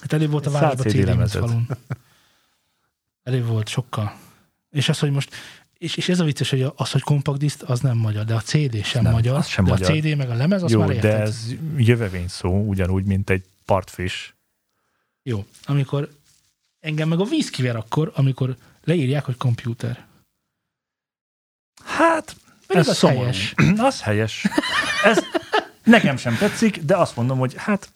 Hát 0.00 0.12
előbb 0.12 0.30
volt 0.30 0.46
a 0.46 0.50
városban 0.50 0.86
CD 0.86 1.04
lemezed. 1.04 1.40
falun. 1.40 1.68
Előbb 3.22 3.46
volt, 3.46 3.68
sokkal. 3.68 4.14
És 4.70 4.88
az, 4.88 4.98
hogy 4.98 5.10
most, 5.10 5.34
és, 5.78 5.96
és 5.96 6.08
ez 6.08 6.20
a 6.20 6.24
vicces, 6.24 6.50
hogy 6.50 6.72
az, 6.76 6.90
hogy 6.90 7.02
compact 7.02 7.38
disc, 7.38 7.62
az 7.70 7.80
nem 7.80 7.96
magyar, 7.96 8.24
de 8.24 8.34
a 8.34 8.40
CD 8.40 8.84
sem 8.84 9.02
Nem, 9.02 9.12
magyar, 9.12 9.36
az 9.36 9.46
sem 9.46 9.64
de 9.64 9.70
magyar. 9.70 9.90
a 9.90 9.94
CD 9.94 10.16
meg 10.16 10.30
a 10.30 10.34
lemez, 10.34 10.62
azt 10.62 10.72
Jó, 10.72 10.78
már 10.78 10.88
de 10.88 10.94
érted. 10.94 11.20
ez 11.20 11.46
jövevény 11.76 12.28
szó, 12.28 12.66
ugyanúgy, 12.66 13.04
mint 13.04 13.30
egy 13.30 13.44
partfish. 13.64 14.32
Jó, 15.22 15.44
amikor 15.64 16.10
engem 16.80 17.08
meg 17.08 17.20
a 17.20 17.24
víz 17.24 17.50
kiver 17.50 17.76
akkor, 17.76 18.12
amikor 18.14 18.56
leírják, 18.84 19.24
hogy 19.24 19.36
komputer. 19.36 20.06
Hát, 21.96 22.36
Pedig 22.66 22.82
ez 22.82 22.88
az 22.88 22.96
szomorú. 22.96 23.18
helyes. 23.20 23.54
Az 23.88 24.00
helyes. 24.02 24.46
Ez 25.04 25.18
nekem 25.84 26.16
sem 26.16 26.36
tetszik, 26.36 26.82
de 26.82 26.96
azt 26.96 27.16
mondom, 27.16 27.38
hogy 27.38 27.54
hát 27.56 27.90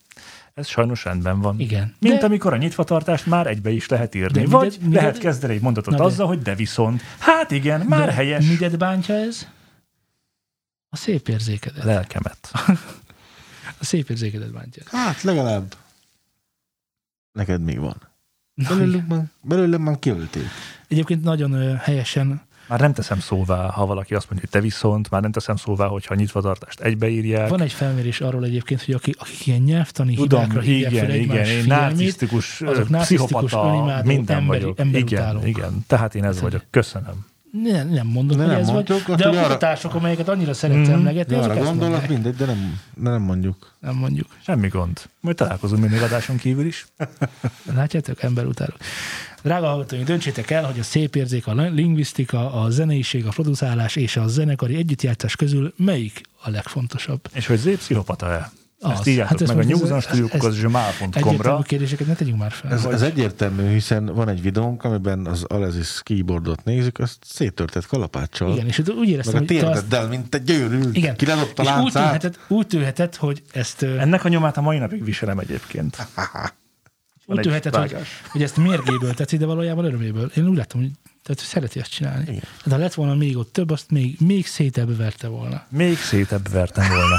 ez 0.55 0.67
sajnos 0.69 1.05
rendben 1.05 1.41
van. 1.41 1.61
Igen. 1.61 1.95
Mint 1.99 2.19
de, 2.19 2.25
amikor 2.27 2.53
a 2.53 2.57
nyitvatartást 2.57 3.27
már 3.27 3.47
egybe 3.47 3.71
is 3.71 3.89
lehet 3.89 4.15
írni. 4.15 4.33
De 4.33 4.41
De 4.41 4.47
Vagy 4.51 4.77
minded- 4.81 5.03
lehet 5.03 5.19
kezdeni 5.19 5.55
egy 5.55 5.61
mondatot 5.61 5.93
Na 5.93 5.99
de- 5.99 6.05
azzal, 6.05 6.27
hogy 6.27 6.43
de 6.43 6.55
viszont. 6.55 7.03
Hát 7.19 7.51
igen, 7.51 7.81
már 7.81 8.07
de 8.07 8.13
helyes. 8.13 8.47
Midet 8.47 8.79
bántja 8.79 9.15
ez? 9.15 9.47
A 10.89 10.97
szép 10.97 11.29
érzékedet. 11.29 11.85
Lelkemet. 11.85 12.51
A 13.81 13.85
szép 13.85 14.11
érzékedet 14.11 14.53
bántja. 14.53 14.83
Hát 14.87 15.23
legalább 15.23 15.75
neked 17.33 17.61
még 17.63 17.79
van. 17.79 17.97
Belőlem 19.43 19.81
már, 19.83 19.99
kiölték. 19.99 20.47
Egyébként 20.89 21.23
nagyon 21.23 21.77
helyesen 21.77 22.43
Már 22.73 22.81
nem 22.81 22.93
teszem 22.93 23.21
szóvá, 23.21 23.71
ha 23.71 23.87
valaki 23.87 24.15
azt 24.15 24.31
mondja, 24.31 24.49
hogy 24.51 24.61
te 24.61 24.67
viszont, 24.67 25.11
már 25.11 25.21
nem 25.23 25.33
teszem 25.33 25.57
szóvá, 25.57 25.87
hogyha 25.87 26.15
nyitvatartást 26.15 26.81
egybeírják. 26.81 27.49
Van 27.49 27.61
egy 27.61 27.73
felmérés 27.73 28.21
arról 28.21 28.45
egyébként, 28.45 28.83
hogy 28.85 28.95
akik, 28.95 29.17
akik 29.21 29.47
ilyen 29.47 29.61
nyelvtani 29.61 30.15
Tudom, 30.15 30.41
hibákra 30.41 30.61
hívják 30.61 30.93
igen, 30.93 31.05
fel 31.07 31.15
igen, 31.15 31.47
én 31.47 31.65
narcisztikus, 31.67 32.61
azok 32.61 32.87
pszichopata, 33.01 34.03
minden 34.05 34.37
emberi- 34.37 34.47
vagyok. 34.63 34.79
emberutálók. 34.79 35.47
Igen, 35.47 35.59
igen, 35.59 35.85
tehát 35.87 36.15
én 36.15 36.25
ez 36.25 36.35
Ez 36.37 36.41
vagyok. 36.43 36.63
Köszönöm. 36.71 37.27
nem, 37.63 37.89
nem 37.89 38.07
mondom, 38.07 38.37
De 38.37 38.43
hogy 38.43 38.53
nem 38.53 38.61
ez 38.61 38.67
vagy, 38.71 38.75
mondjuk, 38.75 39.17
de 39.17 39.25
a 39.25 39.29
hogy 39.29 39.37
arra- 39.37 39.47
kutatások, 39.47 39.95
amelyeket 39.95 40.29
annyira 40.29 40.55
szeretsz 40.55 40.87
Mhm. 40.87 40.93
emlegetni, 40.93 41.35
De 41.35 41.41
azok 41.41 41.57
ezt 41.57 41.65
gondolok, 41.65 41.89
mondják. 41.91 42.11
mindegy, 42.11 42.35
de 42.37 42.45
nem, 42.45 42.81
de 42.95 43.11
nem 43.11 43.23
mondjuk. 43.23 43.73
Nem 43.81 43.95
mondjuk. 43.95 44.27
Semmi 44.45 44.69
gond. 44.69 45.01
Majd 45.21 45.37
találkozunk 45.37 45.91
még 45.91 46.03
adáson 46.03 46.37
kívül 46.37 46.67
is. 46.67 46.87
Látjátok, 47.75 48.23
emberutálók. 48.23 48.77
Drága 49.43 49.67
hallgatóink, 49.67 50.07
döntsétek 50.07 50.51
el, 50.51 50.65
hogy 50.65 50.79
a 50.79 50.83
szép 50.83 51.17
érzék, 51.17 51.47
a 51.47 51.53
lingvisztika, 51.55 52.53
a 52.63 52.71
zeneiség, 52.71 53.27
a 53.27 53.31
producálás 53.31 53.97
és 53.97 54.17
a 54.17 54.27
zenekari 54.29 54.77
együttjátszás 54.77 55.37
közül 55.37 55.73
melyik 55.77 56.21
a 56.43 56.51
legfontosabb? 56.51 57.21
És 57.35 57.47
hogy 57.47 57.59
Zé 57.59 57.75
pszichopata-e? 57.75 58.51
Az. 58.85 58.91
Ezt 58.91 59.07
írjátok 59.07 59.31
Hát 59.31 59.41
ez 59.41 59.49
meg 59.49 59.57
a 59.59 59.69
most 59.95 60.09
ez- 60.11 60.19
kérdéseket 61.67 62.07
ne 62.07 62.15
tegyünk 62.15 62.39
már 62.39 62.53
fel. 62.53 62.73
Ez, 62.73 62.85
ez 62.85 63.03
egyértelmű, 63.03 63.73
hiszen 63.73 64.05
van 64.07 64.29
egy 64.29 64.43
videónk, 64.43 64.85
amiben 64.85 65.27
az 65.27 65.45
Alezis 65.45 66.01
keyboardot 66.03 66.65
nézzük, 66.65 66.99
azt 66.99 67.17
széttörtett 67.25 67.87
kalapáccsal. 67.87 68.53
Igen, 68.53 68.67
és 68.67 68.83
úgy 68.99 69.09
éreztem, 69.09 69.35
meg 69.35 69.43
a 69.43 69.47
hogy 69.53 69.61
te 69.61 69.67
azt, 69.69 69.81
térdeddel, 69.81 70.09
mint 70.09 70.35
egy 70.35 70.43
győrült. 70.45 70.97
igen, 70.97 71.17
Kiradott 71.17 71.59
a 71.59 71.63
és 71.63 71.69
úgy 71.69 71.75
láncát. 71.75 71.93
tűnhetett, 71.93 72.39
úgy 72.49 72.67
tűnhetett, 72.67 73.17
hogy 73.17 73.43
ezt 73.53 73.83
Ennek 73.83 74.25
a 74.25 74.29
nyomát 74.29 74.57
a 74.57 74.61
mai 74.61 74.79
napig 74.79 75.05
viselem 75.05 75.39
egyébként. 75.39 75.97
úgy 77.27 77.39
egy 77.39 77.45
tűhetett, 77.45 77.77
hogy, 77.77 77.97
hogy 78.29 78.43
ezt 78.43 78.57
mérgéből 78.57 79.15
teszi, 79.15 79.37
de 79.37 79.47
valójában 79.47 79.85
öröméből. 79.85 80.31
Én 80.35 80.49
úgy 80.49 80.57
láttam, 80.57 80.81
hogy, 80.81 80.91
tehát, 81.23 81.43
szereti 81.43 81.81
ezt 81.81 81.91
csinálni. 81.91 82.23
Igen. 82.23 82.43
Hát, 82.65 82.73
ha 82.73 82.79
lett 82.79 82.95
volna 82.95 83.15
még 83.15 83.37
ott 83.37 83.53
több, 83.53 83.71
azt 83.71 83.91
még, 83.91 84.17
még 84.21 84.47
szétebb 84.47 84.97
verte 84.97 85.29
volna. 85.29 85.65
Még 85.69 85.99
szétebb 85.99 86.49
vertem 86.49 86.89
volna. 86.89 87.17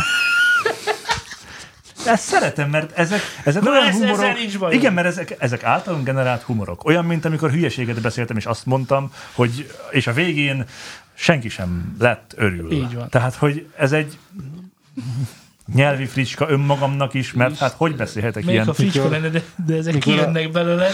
Ezt 2.05 2.23
szeretem, 2.23 2.69
mert 2.69 2.97
ezek, 2.97 3.21
ezek 3.43 3.63
Na, 3.63 3.69
olyan 3.71 3.87
ez- 3.87 3.95
humorok. 3.95 4.37
nincs 4.37 4.59
bajom. 4.59 4.79
Igen, 4.79 4.93
mert 4.93 5.07
ezek, 5.07 5.35
ezek 5.39 5.63
általunk 5.63 6.05
generált 6.05 6.41
humorok. 6.41 6.85
Olyan, 6.85 7.05
mint 7.05 7.25
amikor 7.25 7.51
hülyeséget 7.51 8.01
beszéltem, 8.01 8.37
és 8.37 8.45
azt 8.45 8.65
mondtam, 8.65 9.13
hogy 9.31 9.71
és 9.91 10.07
a 10.07 10.13
végén 10.13 10.65
senki 11.13 11.49
sem 11.49 11.95
lett 11.99 12.33
örül. 12.35 12.71
Így 12.71 12.93
van. 12.93 13.09
Tehát, 13.09 13.35
hogy 13.35 13.67
ez 13.77 13.91
egy 13.91 14.17
nyelvi 15.73 16.05
fricska 16.05 16.49
önmagamnak 16.49 17.13
is, 17.13 17.33
mert 17.33 17.57
hát 17.57 17.71
hogy 17.73 17.95
beszélhetek 17.95 18.43
Még 18.45 18.53
ilyen? 18.53 18.65
ha 18.65 18.73
fricska 18.73 19.09
lenne, 19.09 19.29
de, 19.29 19.43
de 19.65 19.75
ezek 19.75 19.93
mikor 19.93 20.13
a- 20.13 20.15
kijönnek 20.15 20.51
belőle. 20.51 20.89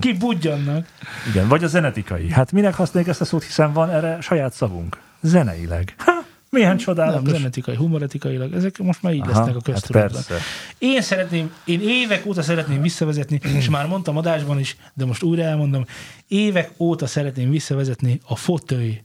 Kibudjannak. 0.00 0.86
Igen, 1.28 1.48
vagy 1.48 1.64
a 1.64 1.66
zenetikai. 1.66 2.30
Hát 2.30 2.52
minek 2.52 2.74
használjuk 2.74 3.10
ezt 3.10 3.20
a 3.20 3.24
szót, 3.24 3.42
hiszen 3.44 3.72
van 3.72 3.90
erre 3.90 4.20
saját 4.20 4.52
szavunk. 4.52 4.98
Zeneileg. 5.20 5.94
Ha, 5.98 6.12
milyen 6.50 6.68
Nem, 6.68 6.76
csodálatos. 6.78 7.32
zenetikai, 7.36 7.74
humoretikailag. 7.76 8.54
Ezek 8.54 8.78
most 8.78 9.02
már 9.02 9.12
így 9.12 9.20
Aha, 9.20 9.28
lesznek 9.28 9.48
a 9.48 9.52
hát 9.52 9.62
köztudatban. 9.62 10.22
persze. 10.26 10.44
Én 10.78 11.02
szeretném, 11.02 11.52
én 11.64 11.80
évek 11.82 12.26
óta 12.26 12.42
szeretném 12.42 12.82
visszavezetni, 12.82 13.40
és 13.56 13.68
már 13.68 13.86
mondtam 13.86 14.16
adásban 14.16 14.58
is, 14.58 14.76
de 14.94 15.04
most 15.04 15.22
újra 15.22 15.42
elmondom, 15.42 15.84
évek 16.28 16.70
óta 16.78 17.06
szeretném 17.06 17.50
visszavezetni 17.50 18.20
a 18.26 18.36
fotöly 18.36 19.02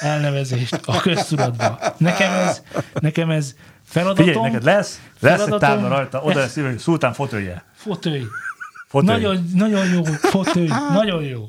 elnevezést 0.00 0.80
a 0.84 1.00
köztudatba. 1.00 1.78
Nekem 1.96 2.32
ez, 2.32 2.62
nekem 2.94 3.30
ez 3.30 3.54
feladatom. 3.84 4.24
Figyelj, 4.26 4.44
neked 4.44 4.62
lesz, 4.64 5.00
lesz 5.20 5.32
egy 5.32 5.38
Feladatom- 5.38 5.60
tábla 5.60 5.88
rajta, 5.88 6.20
oda 6.22 6.38
lesz 6.38 6.54
hogy 6.54 6.78
Szultán 6.78 7.12
fotője. 7.12 7.64
Fotöly. 7.74 8.22
Fotöly. 8.88 9.14
Nagyon, 9.14 9.50
nagyon 9.54 9.86
jó, 9.92 10.02
fotöly, 10.04 10.68
nagyon 10.92 11.22
jó. 11.22 11.48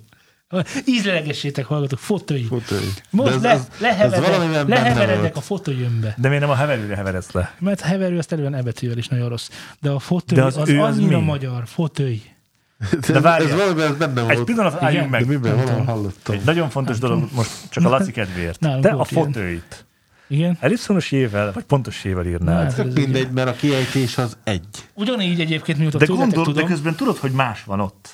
Ízlelegessétek, 0.85 1.65
hallgatok, 1.65 1.99
fotöly. 1.99 2.41
Fotöly. 2.41 2.87
Most 3.09 3.41
le, 3.41 3.49
ez- 3.49 3.67
leheveredek, 3.79 5.35
a 5.35 5.41
fotölyömbe. 5.41 6.13
De 6.17 6.27
miért 6.27 6.41
nem 6.43 6.51
a 6.51 6.55
heverőre 6.55 6.95
heveredsz 6.95 7.31
le? 7.31 7.53
Mert 7.59 7.81
a 7.81 7.85
heverő 7.85 8.17
azt 8.17 8.31
elően 8.31 8.55
ebetűvel 8.55 8.97
is 8.97 9.07
nagyon 9.07 9.29
rossz. 9.29 9.49
De 9.81 9.89
a 9.89 9.99
fotöly 9.99 10.37
De 10.37 10.43
az, 10.43 10.57
az 10.57 10.69
az 10.69 10.75
annyira 10.77 11.19
mi? 11.19 11.25
magyar. 11.25 11.63
Fotöly. 11.65 12.21
De, 13.07 13.11
De 13.13 13.19
várjál. 13.21 13.49
ez 13.51 13.55
valamiben 13.57 13.97
benne 13.97 14.21
volt. 14.21 14.37
Egy 14.37 14.43
pillanat 14.43 14.71
Igen, 14.73 14.85
álljunk 14.85 15.11
De 15.11 15.17
meg. 15.17 15.27
miben 15.27 15.55
Nem 15.55 15.65
valahol 15.65 15.83
hallottam. 15.85 16.35
Egy 16.35 16.41
nagyon 16.45 16.69
fontos 16.69 16.99
dolog, 16.99 17.27
most 17.35 17.49
csak 17.69 17.85
a 17.85 17.89
Laci 17.89 18.11
kedvéért. 18.11 18.59
Te 18.81 18.89
a 18.89 19.03
fotóit 19.03 19.85
Igen. 20.27 20.57
ellipszonos 20.59 21.11
jével, 21.11 21.51
vagy 21.53 21.63
pontos 21.63 22.03
jével 22.03 22.25
írnád. 22.25 22.63
Hát, 22.63 22.75
Tök 22.75 22.87
ez 22.87 22.93
mindegy, 22.93 23.31
mert 23.31 23.47
a 23.49 23.53
kiejtés 23.53 24.17
az 24.17 24.37
egy. 24.43 24.65
Ugyanígy 24.93 25.39
egyébként, 25.39 25.77
mióta 25.77 25.97
De 25.97 26.05
gondol, 26.05 26.43
de 26.43 26.51
tudom, 26.51 26.67
közben 26.67 26.95
tudod, 26.95 27.17
hogy 27.17 27.31
más 27.31 27.63
van 27.63 27.79
ott. 27.79 28.13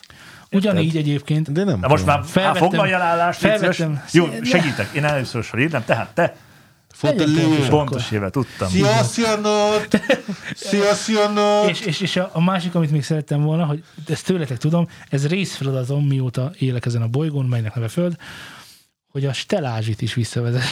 ugyanígy 0.52 0.98
egyébként, 0.98 1.52
De 1.52 1.64
nem 1.64 1.80
Na 1.80 1.88
most 1.88 2.06
már 2.06 2.16
Felvettem- 2.16 2.44
Felvettem, 2.44 2.70
foglaljál 2.70 3.02
állást, 3.02 3.40
felvettem- 3.40 4.04
Jó, 4.12 4.28
segítek, 4.44 4.90
én 4.96 5.04
először 5.04 5.46
írnám, 5.58 5.84
tehát 5.86 6.10
te 6.14 6.36
Fotelő. 6.94 7.68
pontos. 7.70 8.12
jével 8.12 8.30
tudtam. 8.30 8.70
Szia, 8.70 9.04
szia, 9.04 9.36
not! 9.36 10.02
Szia, 10.56 10.94
szia, 10.94 11.30
not! 11.30 11.70
és, 11.70 11.82
és, 11.82 12.00
és 12.00 12.16
a, 12.16 12.30
a 12.34 12.42
másik, 12.42 12.76
amit 12.76 12.92
még 12.92 13.04
szerettem 13.04 13.42
volna, 13.42 13.66
hogy 13.66 13.84
ezt 14.08 14.26
tőletek 14.26 14.58
tudom, 14.58 14.88
ez 15.10 15.28
részfeladatom, 15.28 16.08
mióta 16.08 16.52
élek 16.58 16.86
ezen 16.86 17.02
a 17.02 17.08
bolygón, 17.08 17.46
melynek 17.46 17.76
neve 17.76 17.88
Föld, 17.88 18.16
hogy 19.14 19.26
a 19.26 19.34
stelázsit 19.34 20.02
is 20.02 20.14
visszavezet. 20.14 20.64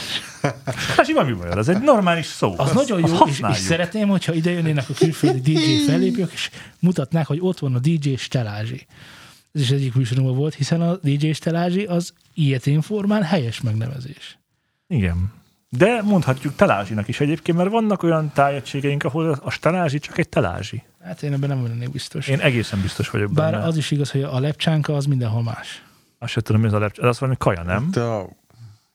Hát 0.98 1.08
mi 1.08 1.24
mi 1.24 1.34
baj? 1.34 1.50
Ez 1.52 1.68
egy 1.68 1.82
normális 1.82 2.26
szó. 2.26 2.54
Az 2.58 2.72
nagyon 2.72 2.80
Azt 2.80 2.90
jó, 2.90 2.98
és, 2.98 3.04
és 3.12 3.18
használjuk. 3.18 3.60
szeretném, 3.60 4.08
hogyha 4.08 4.34
ide 4.34 4.52
jönnének 4.52 4.90
a 4.90 4.94
külföldi 4.94 5.40
DJ 5.54 5.86
fellépők, 5.86 6.32
és 6.32 6.50
mutatnák, 6.80 7.28
hogy 7.28 7.38
ott 7.42 7.60
van 7.60 7.76
a 7.76 7.80
DJ 7.80 8.16
Stelázsi. 8.16 8.86
Ez 9.54 9.62
is 9.62 9.70
egyik 9.70 9.94
műsorunkban 9.94 10.36
volt, 10.38 10.54
hiszen 10.54 10.82
a 10.82 10.96
DJ 10.96 11.32
Stelázsi 11.32 11.84
az 11.84 12.14
ilyetén 12.34 12.82
formán 12.82 13.24
helyes 13.24 13.62
megnevezés. 13.62 14.38
Igen. 14.88 15.41
De 15.78 16.02
mondhatjuk 16.02 16.56
telázsinak 16.56 17.08
is 17.08 17.20
egyébként, 17.20 17.58
mert 17.58 17.70
vannak 17.70 18.04
olyan 18.04 18.32
tájegységeink, 18.34 19.04
ahol 19.04 19.32
a 19.32 19.58
telázsi 19.60 20.00
csak 20.00 20.18
egy 20.18 20.30
telázsi. 20.30 20.84
Hát 21.04 21.24
én 21.24 21.34
ebben 21.34 21.50
nem 21.50 21.64
lennék 21.68 21.92
biztos. 21.92 22.28
Én 22.28 22.40
egészen 22.40 22.82
biztos 22.82 23.10
vagyok 23.10 23.32
Bár 23.32 23.52
benne. 23.52 23.64
az 23.66 23.78
is 23.78 23.92
igaz, 23.92 24.12
hogy 24.12 24.22
a 24.22 24.40
lepcsánka 24.40 24.96
az 24.96 25.06
mindenhol 25.06 25.44
más. 25.44 25.84
Azt 26.20 26.32
sem 26.32 26.44
tudom, 26.44 26.62
mi 26.62 26.68
az 26.68 26.74
a 26.74 26.80
lep... 26.80 26.98
Ez 26.98 27.08
az 27.08 27.20
valami 27.20 27.38
kaja, 27.40 27.64
nem? 27.64 27.90
Te 27.92 28.16
a, 28.16 28.30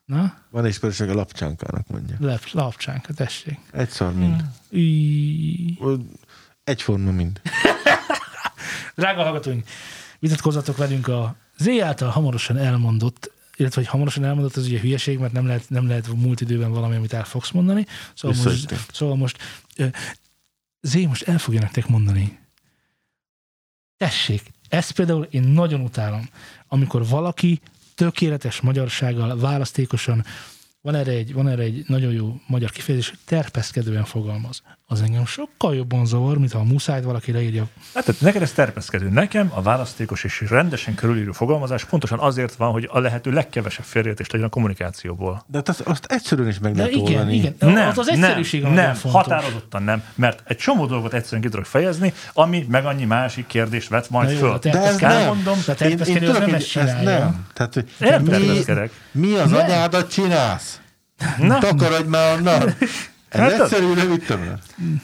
Na? 0.05 0.35
van 0.51 0.67
ismerőség 0.67 1.09
a 1.09 1.15
lapcsánkának 1.15 1.87
mondja. 1.89 2.17
Lep, 2.21 2.43
lapcsánka, 2.53 3.13
tessék. 3.13 3.59
Egyszor 3.73 4.15
mind. 4.15 4.45
Í- 4.71 5.81
Ö, 5.81 5.95
Egyforma 6.65 7.11
mind. 7.11 7.41
Drága 8.97 9.23
hallgatóink, 9.23 9.67
vitatkozzatok 10.19 10.77
velünk 10.77 11.09
a 11.09 11.35
Z 11.59 11.69
által 11.83 12.09
hamarosan 12.09 12.57
elmondott 12.57 13.31
illetve 13.57 13.81
hogy 13.81 13.91
hamarosan 13.91 14.25
elmondott, 14.25 14.57
az 14.57 14.67
ugye 14.67 14.81
hülyeség, 14.81 15.19
mert 15.19 15.33
nem 15.33 15.47
lehet, 15.47 15.71
nem 15.71 15.89
lehet 15.89 16.09
múlt 16.09 16.41
időben 16.41 16.71
valami, 16.71 16.97
amit 16.97 17.13
el 17.13 17.25
fogsz 17.25 17.51
mondani. 17.51 17.87
Szóval 18.15 18.43
most, 18.45 18.75
szóval 18.93 19.17
most 19.17 19.39
Zé 20.87 21.07
most 21.07 21.23
el 21.23 21.39
fogja 21.39 21.61
nektek 21.61 21.87
mondani. 21.87 22.39
Tessék, 23.97 24.43
ezt 24.69 24.93
például 24.93 25.25
én 25.31 25.43
nagyon 25.43 25.81
utálom, 25.81 26.29
amikor 26.69 27.07
valaki 27.07 27.61
tökéletes 27.95 28.61
magyarsággal, 28.61 29.39
választékosan, 29.39 30.25
van 30.81 30.95
erre 30.95 31.11
egy, 31.11 31.33
van 31.33 31.49
erre 31.49 31.63
egy 31.63 31.85
nagyon 31.89 32.13
jó 32.13 32.41
magyar 32.47 32.71
kifejezés, 32.71 33.13
terpeszkedően 33.25 34.05
fogalmaz. 34.05 34.63
Az 34.89 35.03
engem 35.03 35.27
sokkal 35.27 35.75
jobban 35.75 36.07
zavar, 36.07 36.39
mint 36.39 36.53
ha 36.53 36.59
a 36.59 36.65
muszájt 36.65 37.05
valaki 37.05 37.33
leírja. 37.33 37.67
Hát, 37.95 38.05
tehát 38.05 38.21
neked 38.21 38.43
ez 38.43 38.53
terpeszkedő. 38.53 39.09
Nekem 39.09 39.51
a 39.55 39.63
választékos 39.63 40.25
és 40.25 40.45
rendesen 40.49 40.95
körülíró 40.95 41.33
fogalmazás 41.33 41.85
pontosan 41.85 42.19
azért 42.19 42.55
van, 42.55 42.73
hogy 42.73 42.89
a 42.93 42.99
lehető 42.99 43.31
legkevesebb 43.31 43.85
félreértést 43.85 44.33
legyen 44.33 44.47
a 44.47 44.51
kommunikációból. 44.51 45.45
De 45.47 45.63
azt, 45.65 45.81
azt 45.81 46.05
egyszerűen 46.05 46.49
is 46.49 46.59
meg 46.59 46.77
lehet 46.77 46.93
igen, 46.93 47.03
oldani. 47.05 47.35
igen. 47.35 47.55
Nem, 47.59 47.89
az, 47.89 47.99
az 47.99 48.09
egyszerűség 48.09 48.63
nem, 48.63 48.73
nem 48.73 48.95
fontos. 48.95 49.23
határozottan 49.23 49.83
nem, 49.83 50.03
mert 50.15 50.43
egy 50.45 50.57
csomó 50.57 50.87
dolgot 50.87 51.13
egyszerűen 51.15 51.43
ki 51.43 51.49
tudok 51.49 51.67
fejezni, 51.67 52.13
ami 52.33 52.67
meg 52.71 52.85
annyi 52.85 53.05
másik 53.05 53.47
kérdést 53.47 53.89
vet 53.89 54.11
majd 54.11 54.31
jó, 54.31 54.37
föl. 54.39 54.51
a 54.51 54.59
De 54.59 54.83
ez 54.83 54.99
nem. 54.99 55.11
Elmondom, 55.11 55.59
de 55.67 55.73
a 55.73 55.75
terpeszkedő 55.75 56.29
az 56.29 56.35
tudok, 56.35 56.47
nem 56.47 56.55
ezt 56.55 56.75
nem. 57.03 57.47
Tehát, 57.53 57.75
hogy 57.75 57.89
Én 58.01 58.09
nem 58.09 58.23
mi, 58.23 58.63
mi 59.13 59.35
az 59.35 59.51
Nem. 59.51 59.61
anyádat 59.61 60.11
csinálsz? 60.13 60.81
Na, 61.39 61.59
Takarodj 61.59 62.09
már 62.09 62.37
onnan! 62.39 62.75
Ez 63.39 63.53
Hát 63.53 63.61
egyszerű, 63.61 63.93
rövid 63.95 64.25
tömör. 64.27 64.55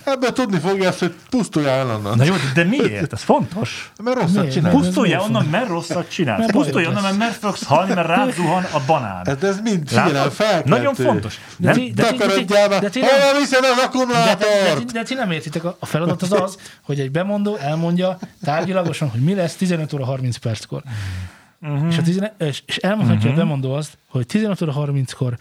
Ebből 0.05 0.33
tudni 0.33 0.59
fogja 0.59 0.89
azt, 0.89 0.99
hogy 0.99 1.15
pusztuljál 1.31 1.79
el 1.79 1.97
onnan. 1.97 2.17
na 2.17 2.25
jó, 2.25 2.35
de 2.55 2.65
miért? 2.65 3.13
Ez 3.13 3.23
fontos. 3.23 3.93
Mert 4.03 4.17
rosszat 4.17 4.35
Miért? 4.35 4.53
csinálsz. 4.53 4.75
Puszt- 4.75 4.87
Pusztulja 4.87 5.19
ez 5.19 5.25
onnan, 5.25 5.45
mert 5.45 5.69
rosszat 5.69 6.11
csinálsz. 6.11 6.53
Mert 6.53 6.53
onnan, 6.77 7.03
mert 7.03 7.19
mert 7.19 7.35
fogsz 7.35 7.65
halni, 7.65 7.95
mert 7.95 8.07
rád 8.09 8.33
zuhan 8.33 8.65
a 8.73 8.81
banán. 8.87 9.29
Ez, 9.29 9.43
ez 9.43 9.61
mind 9.61 9.89
figyelem, 9.89 10.31
felkeltő. 10.31 10.69
Nagyon 10.69 10.95
fontos. 10.95 11.41
Nem, 11.57 11.73
de, 11.75 11.79
ti- 11.81 11.93
Takarodjál 11.93 12.69
már! 12.69 12.81
de 12.81 12.89
ti 12.89 13.01
nem- 13.01 13.09
Hova 13.11 13.39
viszed 13.39 13.65
az 13.65 14.05
De, 14.07 14.35
de, 14.35 14.75
de, 14.75 14.75
ti- 14.79 14.93
de 14.93 15.03
ti 15.03 15.15
nem 15.15 15.31
értitek, 15.31 15.65
a 15.65 15.87
feladat 15.87 16.23
az 16.23 16.33
az, 16.33 16.57
hogy 16.83 17.01
egy 17.01 17.11
bemondó 17.11 17.57
elmondja 17.57 18.19
tárgyilagosan, 18.45 19.09
hogy 19.09 19.21
mi 19.21 19.35
lesz 19.35 19.55
15 19.55 19.93
óra 19.93 20.05
30 20.05 20.37
perckor. 20.37 20.83
Uh-huh. 21.63 21.89
És, 21.89 21.99
a 21.99 22.03
11, 22.03 22.31
és, 22.39 22.63
és 22.67 22.77
elmondhatja 22.77 23.21
uh-huh. 23.31 23.35
a 23.43 23.45
bemondó 23.45 23.75
azt, 23.75 23.99
hogy 24.09 24.27
15 24.27 24.63
óra 24.63 24.73
30-kor 24.77 25.37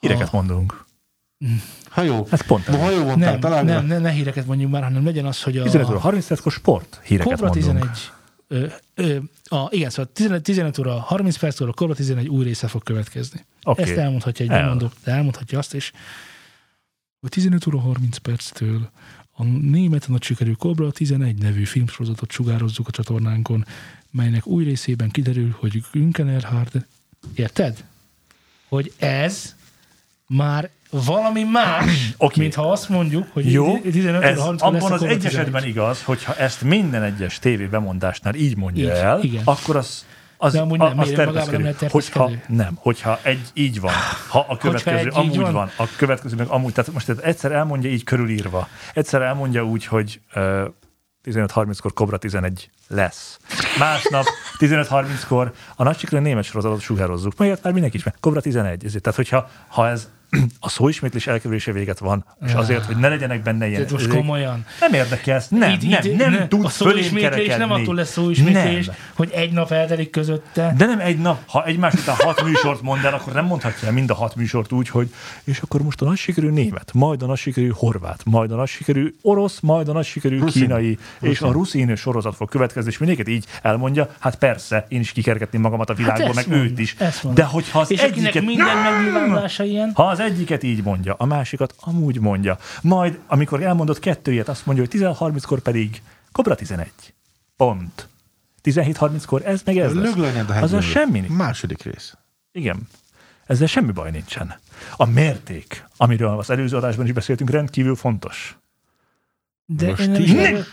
híreket 0.00 0.32
mondunk. 0.32 0.84
Hajó. 1.88 2.26
Ez 2.30 2.46
pont 2.46 2.68
ez. 2.68 2.74
Ma 2.74 2.80
hajó 2.80 3.04
mondtál, 3.04 3.30
nem, 3.30 3.40
talán? 3.40 3.64
nem, 3.64 3.86
ne, 3.86 3.98
ne 3.98 4.10
híreket 4.10 4.46
mondjuk 4.46 4.70
már, 4.70 4.82
hanem 4.82 5.04
legyen 5.04 5.26
az, 5.26 5.42
hogy 5.42 5.58
a 5.58 5.62
15 5.62 5.88
óra 5.88 5.98
30 5.98 6.26
perckor 6.26 6.52
sport 6.52 7.00
híreket 7.04 7.32
Kobra 7.32 7.46
mondunk. 7.46 7.90
11 7.90 8.10
Ö, 8.48 8.66
ö, 8.94 9.16
a, 9.44 9.68
igen, 9.70 9.90
szóval 9.90 10.12
15, 10.12 10.42
15 10.42 10.78
óra 10.78 11.00
30 11.00 11.36
perckor 11.36 11.68
a 11.68 11.72
Kobra 11.72 11.94
11 11.94 12.28
új 12.28 12.44
része 12.44 12.68
fog 12.68 12.82
következni. 12.82 13.44
Oké. 13.62 13.82
Ezt 13.82 13.96
elmondhatja 13.96 14.44
egy 14.44 14.50
El. 14.50 14.60
bemondó, 14.60 14.90
de 15.04 15.12
elmondhatja 15.12 15.58
azt 15.58 15.74
is, 15.74 15.92
hogy 17.20 17.30
15 17.30 17.66
óra 17.66 17.78
30 17.78 18.16
perctől 18.16 18.90
a 19.32 19.44
német 19.44 20.08
nagy 20.08 20.22
sikerű 20.22 20.52
Kobra 20.52 20.90
11 20.90 21.38
nevű 21.38 21.64
filmsorozatot 21.64 22.30
sugározzuk 22.30 22.88
a 22.88 22.90
csatornánkon, 22.90 23.66
melynek 24.10 24.46
új 24.46 24.64
részében 24.64 25.10
kiderül, 25.10 25.56
hogy 25.58 25.82
Günken 25.92 26.28
Erhard, 26.28 26.86
érted? 27.34 27.84
Hogy 28.68 28.92
ez 28.96 29.54
már 30.26 30.70
valami 30.90 31.42
más, 31.42 32.14
okay. 32.16 32.42
mint 32.42 32.54
ha 32.54 32.70
azt 32.70 32.88
mondjuk, 32.88 33.26
hogy 33.32 33.52
Jó, 33.52 33.78
15 33.78 34.22
ez 34.22 34.38
óra 34.38 34.42
30 34.42 34.62
abban 34.62 34.92
az 34.92 35.02
egy 35.02 35.26
esetben 35.26 35.64
igaz, 35.64 36.02
hogyha 36.02 36.34
ezt 36.34 36.62
minden 36.62 37.02
egyes 37.02 37.38
tévébemondásnál 37.38 38.34
így 38.34 38.56
mondja 38.56 38.84
Így, 38.84 38.90
el, 38.90 39.22
igen. 39.22 39.42
akkor 39.44 39.76
az 39.76 40.04
az, 40.38 40.52
De 40.52 40.60
amúgy 40.60 40.78
nem, 40.78 40.98
az 40.98 41.08
miért 41.08 41.50
nem 41.50 41.74
Hogyha, 41.90 42.30
nem, 42.48 42.78
hogyha 42.80 43.18
egy 43.22 43.40
így 43.54 43.80
van, 43.80 43.92
ha 44.28 44.46
a 44.48 44.56
következő 44.56 44.98
így 44.98 45.10
amúgy 45.12 45.36
van? 45.36 45.52
van. 45.52 45.70
a 45.76 45.84
következő 45.96 46.36
meg 46.36 46.46
amúgy, 46.46 46.72
tehát 46.72 46.92
most 46.92 47.08
egyszer 47.08 47.52
elmondja 47.52 47.90
így 47.90 48.04
körülírva, 48.04 48.68
egyszer 48.94 49.22
elmondja 49.22 49.64
úgy, 49.64 49.86
hogy 49.86 50.20
uh, 50.34 50.42
15.30-kor 51.24 51.92
Kobra 51.92 52.16
11 52.16 52.70
lesz. 52.88 53.38
Másnap 53.78 54.24
15.30-kor 54.58 55.52
a 55.76 55.82
nagy 55.82 55.98
sikerű 55.98 56.22
német 56.22 56.44
sorozatot 56.44 56.80
sugározzuk. 56.80 57.36
Mert 57.36 57.62
már 57.62 57.72
mindenki 57.72 57.96
ismer. 57.96 58.14
Kobra 58.20 58.40
11. 58.40 58.84
Ezért, 58.84 59.02
tehát, 59.02 59.18
hogyha 59.18 59.50
ha 59.68 59.88
ez 59.88 60.10
a 60.60 60.68
szóismétlés 60.68 61.26
elkerülése 61.26 61.72
véget 61.72 61.98
van, 61.98 62.24
és 62.46 62.52
azért, 62.52 62.84
hogy 62.84 62.96
ne 62.96 63.08
legyenek 63.08 63.42
benne 63.42 63.66
ilyen... 63.68 63.86
Tehát 63.86 63.92
most 63.92 64.08
komolyan. 64.08 64.64
nem 64.80 64.92
érdekelsz, 64.92 65.48
nem, 65.48 65.70
Így- 65.70 65.88
nem, 65.88 66.04
így- 66.04 66.16
nem, 66.16 66.30
ne- 66.32 66.48
tudsz 66.48 66.64
A 66.64 66.68
szóismétlés 66.68 67.56
nem 67.56 67.72
attól 67.72 67.94
lesz 67.94 68.10
szóismétlés, 68.10 68.86
Nem. 68.86 68.94
hogy 69.14 69.30
egy 69.34 69.52
nap 69.52 69.70
eltelik 69.72 70.10
közötte. 70.10 70.74
De 70.76 70.86
nem 70.86 71.00
egy 71.00 71.18
nap, 71.18 71.42
ha 71.46 71.64
egymás 71.64 71.92
után 71.94 72.16
hat 72.16 72.44
műsort 72.44 72.82
mond 72.82 73.04
el, 73.04 73.14
akkor 73.14 73.32
nem 73.32 73.44
mondhatja 73.44 73.88
el 73.88 73.94
mind 73.94 74.10
a 74.10 74.14
hat 74.14 74.36
műsort 74.36 74.72
úgy, 74.72 74.88
hogy 74.88 75.14
és 75.44 75.58
akkor 75.60 75.82
most 75.82 76.00
a 76.02 76.04
nagy 76.04 76.16
sikerű 76.16 76.48
német, 76.48 76.90
majd 76.94 77.22
a 77.22 77.26
nagy 77.26 77.38
sikerű 77.38 77.70
horvát, 77.74 78.20
majd 78.24 78.52
a 78.52 78.56
nagy 78.56 78.68
sikerű 78.68 79.14
orosz, 79.22 79.60
majd 79.60 79.88
a 79.88 79.92
nagy 79.92 80.04
sikerű 80.06 80.38
Ruszin. 80.38 80.62
kínai, 80.62 80.98
és 81.20 81.40
a 81.40 81.52
ruszin 81.52 81.96
sorozat 81.96 82.34
fog 82.36 82.48
következni, 82.48 82.90
és 82.90 82.98
mindenket 82.98 83.28
így 83.28 83.44
elmondja, 83.62 84.14
hát 84.18 84.34
persze, 84.36 84.86
én 84.88 85.00
is 85.00 85.12
kikergetném 85.12 85.60
magamat 85.60 85.90
a 85.90 85.94
világból, 85.94 86.26
ezt 86.26 86.34
meg 86.34 86.48
mondom, 86.48 86.66
őt 86.66 86.78
is. 86.78 86.94
ezt. 86.98 87.32
De 87.32 87.44
hogyha 87.44 87.78
az 87.80 87.90
és 87.90 88.00
egyiket... 88.00 88.42
minden 88.44 88.76
megnyilvánulása 88.76 89.64
ilyen, 89.64 89.90
Ha 89.94 90.02
az 90.06 90.20
egyiket 90.26 90.62
így 90.62 90.82
mondja, 90.82 91.14
a 91.14 91.24
másikat 91.24 91.74
amúgy 91.80 92.20
mondja, 92.20 92.58
majd 92.82 93.18
amikor 93.26 93.62
elmondott 93.62 93.98
kettőjét, 93.98 94.48
azt 94.48 94.66
mondja, 94.66 94.84
hogy 94.90 95.00
10.30-kor 95.00 95.60
pedig 95.60 96.02
Kobra 96.32 96.54
11. 96.54 96.90
Pont. 97.56 98.08
17.30-kor 98.62 99.46
ez 99.46 99.62
meg 99.64 99.78
ez 99.78 99.94
lesz. 99.94 100.14
Löglönyed 100.14 100.50
a 100.50 100.54
Azzal 100.54 100.80
semmi 100.80 101.20
nincs. 101.20 101.32
Második 101.32 101.82
rész. 101.82 102.16
Igen. 102.52 102.88
Ezzel 103.46 103.66
semmi 103.66 103.92
baj 103.92 104.10
nincsen. 104.10 104.54
A 104.96 105.04
mérték, 105.04 105.84
amiről 105.96 106.38
az 106.38 106.50
előző 106.50 106.76
adásban 106.76 107.06
is 107.06 107.12
beszéltünk, 107.12 107.50
rendkívül 107.50 107.96
fontos. 107.96 108.58
de 109.64 109.86
Most 109.86 110.02
én 110.02 110.10
nem 110.10 110.22
is 110.22 110.30
arról 110.32 110.64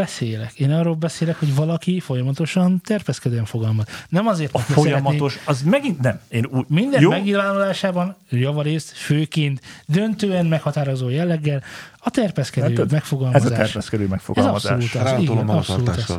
beszélek. 0.00 0.52
Én 0.58 0.70
arról 0.72 0.94
beszélek, 0.94 1.38
hogy 1.38 1.54
valaki 1.54 2.00
folyamatosan 2.00 2.80
terpeszkedően 2.84 3.44
fogalmaz. 3.44 3.86
Nem 4.08 4.26
azért, 4.26 4.54
A 4.54 4.58
folyamatos, 4.58 5.38
az 5.44 5.62
megint 5.62 6.00
nem. 6.00 6.20
Én 6.28 6.46
úgy, 6.50 6.64
Minden 6.68 7.00
jó, 7.00 7.10
megnyilvánulásában 7.10 8.16
javarészt, 8.30 8.90
főként, 8.96 9.60
döntően 9.86 10.46
meghatározó 10.46 11.08
jelleggel 11.08 11.62
a 11.98 12.10
terpeszkedő 12.10 12.66
Hát 12.68 12.78
ez- 12.78 12.84
ez 12.84 12.90
megfogalmazás. 12.90 13.50
a 13.50 13.54
terpeszkedő 13.54 14.02
Ez 14.04 14.10
megfogalmazás. 14.10 14.70
abszolút 14.70 14.94
az. 15.06 15.20
Igen, 15.22 15.48
abszolút 15.48 15.88
az. 15.88 16.18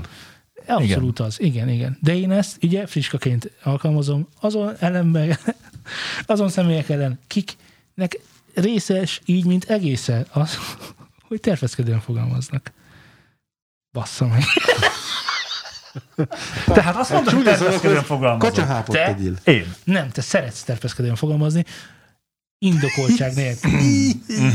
Abszolút 0.67 1.19
az, 1.19 1.39
igen, 1.41 1.69
igen. 1.69 1.97
De 2.01 2.15
én 2.15 2.31
ezt 2.31 2.63
ugye 2.63 2.87
friskaként 2.87 3.51
alkalmazom 3.63 4.27
azon 4.39 4.73
ellenben, 4.79 5.37
azon 6.25 6.49
személyek 6.49 6.89
ellen, 6.89 7.19
kiknek 7.27 8.19
részes 8.53 9.21
így, 9.25 9.45
mint 9.45 9.63
egészen 9.63 10.25
az, 10.31 10.57
hogy 11.27 11.39
tervezkedően 11.39 11.99
fogalmaznak. 11.99 12.71
Bassza 13.91 14.27
meg. 14.27 14.43
Tehát 16.65 16.95
azt 16.95 17.11
mondta, 17.11 17.31
hogy 17.35 17.43
terpeszkedően 17.43 17.79
szavak, 17.79 18.05
fogalmazok. 18.05 18.39
Kacsahápot 18.53 18.95
Te? 18.95 19.03
tegyél. 19.03 19.33
Én. 19.43 19.73
Nem, 19.83 20.09
te 20.09 20.21
szeretsz 20.21 20.63
tervezkedően 20.63 21.15
fogalmazni, 21.15 21.65
indokoltság 22.57 23.33
nélkül. 23.35 23.71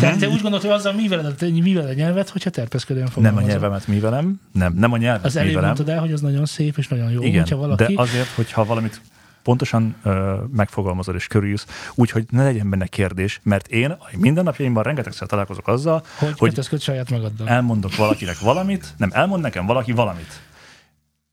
Tehát 0.00 0.18
te 0.18 0.26
úgy 0.26 0.40
gondolod, 0.40 0.60
hogy 0.60 0.70
azzal 0.70 0.92
miveled, 0.92 1.52
miveled 1.62 1.88
a 1.90 1.92
nyelvet, 1.92 2.28
hogyha 2.28 2.50
terpeszkedően 2.50 3.04
Nem 3.04 3.12
a 3.12 3.16
fogalmazol. 3.16 3.48
nyelvemet 3.48 3.86
művelem. 3.86 4.40
Nem, 4.52 4.72
nem 4.74 4.92
a 4.92 4.96
nyelvet 4.96 5.24
Az 5.24 5.36
előbb 5.36 5.62
mondtad 5.62 5.88
el, 5.88 6.00
hogy 6.00 6.12
az 6.12 6.20
nagyon 6.20 6.46
szép 6.46 6.78
és 6.78 6.88
nagyon 6.88 7.10
jó, 7.10 7.22
Igen, 7.22 7.40
hogyha 7.40 7.56
valaki... 7.56 7.94
de 7.94 8.00
azért, 8.02 8.28
hogyha 8.28 8.64
valamit 8.64 9.00
pontosan 9.46 9.96
ö, 10.02 10.34
megfogalmazod 10.56 11.14
és 11.14 11.26
körüljössz, 11.26 11.66
úgyhogy 11.94 12.26
ne 12.30 12.42
legyen 12.44 12.70
benne 12.70 12.86
kérdés, 12.86 13.40
mert 13.42 13.66
én 13.68 13.90
a 13.90 13.98
mindennapjaimban 14.16 14.82
rengetegszer 14.82 15.26
találkozok 15.26 15.68
azzal, 15.68 16.04
hogy, 16.18 16.38
hogy 16.38 16.48
kötözköd 16.48 16.80
saját 16.80 17.10
magaddal. 17.10 17.48
elmondok 17.48 17.96
valakinek 17.96 18.38
valamit, 18.38 18.94
nem, 18.96 19.10
elmond 19.12 19.42
nekem 19.42 19.66
valaki 19.66 19.92
valamit. 19.92 20.40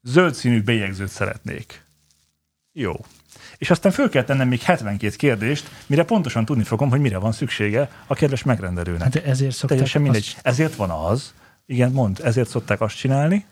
Zöld 0.01 0.33
színű 0.33 0.61
bélyegzőt 0.63 1.09
szeretnék. 1.09 1.85
Jó. 2.71 2.93
És 3.57 3.69
aztán 3.69 3.91
föl 3.91 4.09
kell 4.09 4.23
tennem 4.23 4.47
még 4.47 4.61
72 4.61 5.15
kérdést, 5.15 5.69
mire 5.87 6.03
pontosan 6.03 6.45
tudni 6.45 6.63
fogom, 6.63 6.89
hogy 6.89 6.99
mire 6.99 7.17
van 7.17 7.31
szüksége 7.31 7.89
a 8.07 8.13
kedves 8.13 8.43
megrendelőnek. 8.43 9.01
Hát 9.01 9.15
ezért 9.15 9.51
szokták 9.51 9.69
Teljesen 9.77 10.01
mindegy. 10.01 10.33
azt- 10.35 10.45
Ezért 10.47 10.75
van 10.75 10.89
az, 10.89 11.33
igen, 11.65 11.91
mond, 11.91 12.19
ezért 12.23 12.49
szokták 12.49 12.81
azt 12.81 12.97
csinálni, 12.97 13.45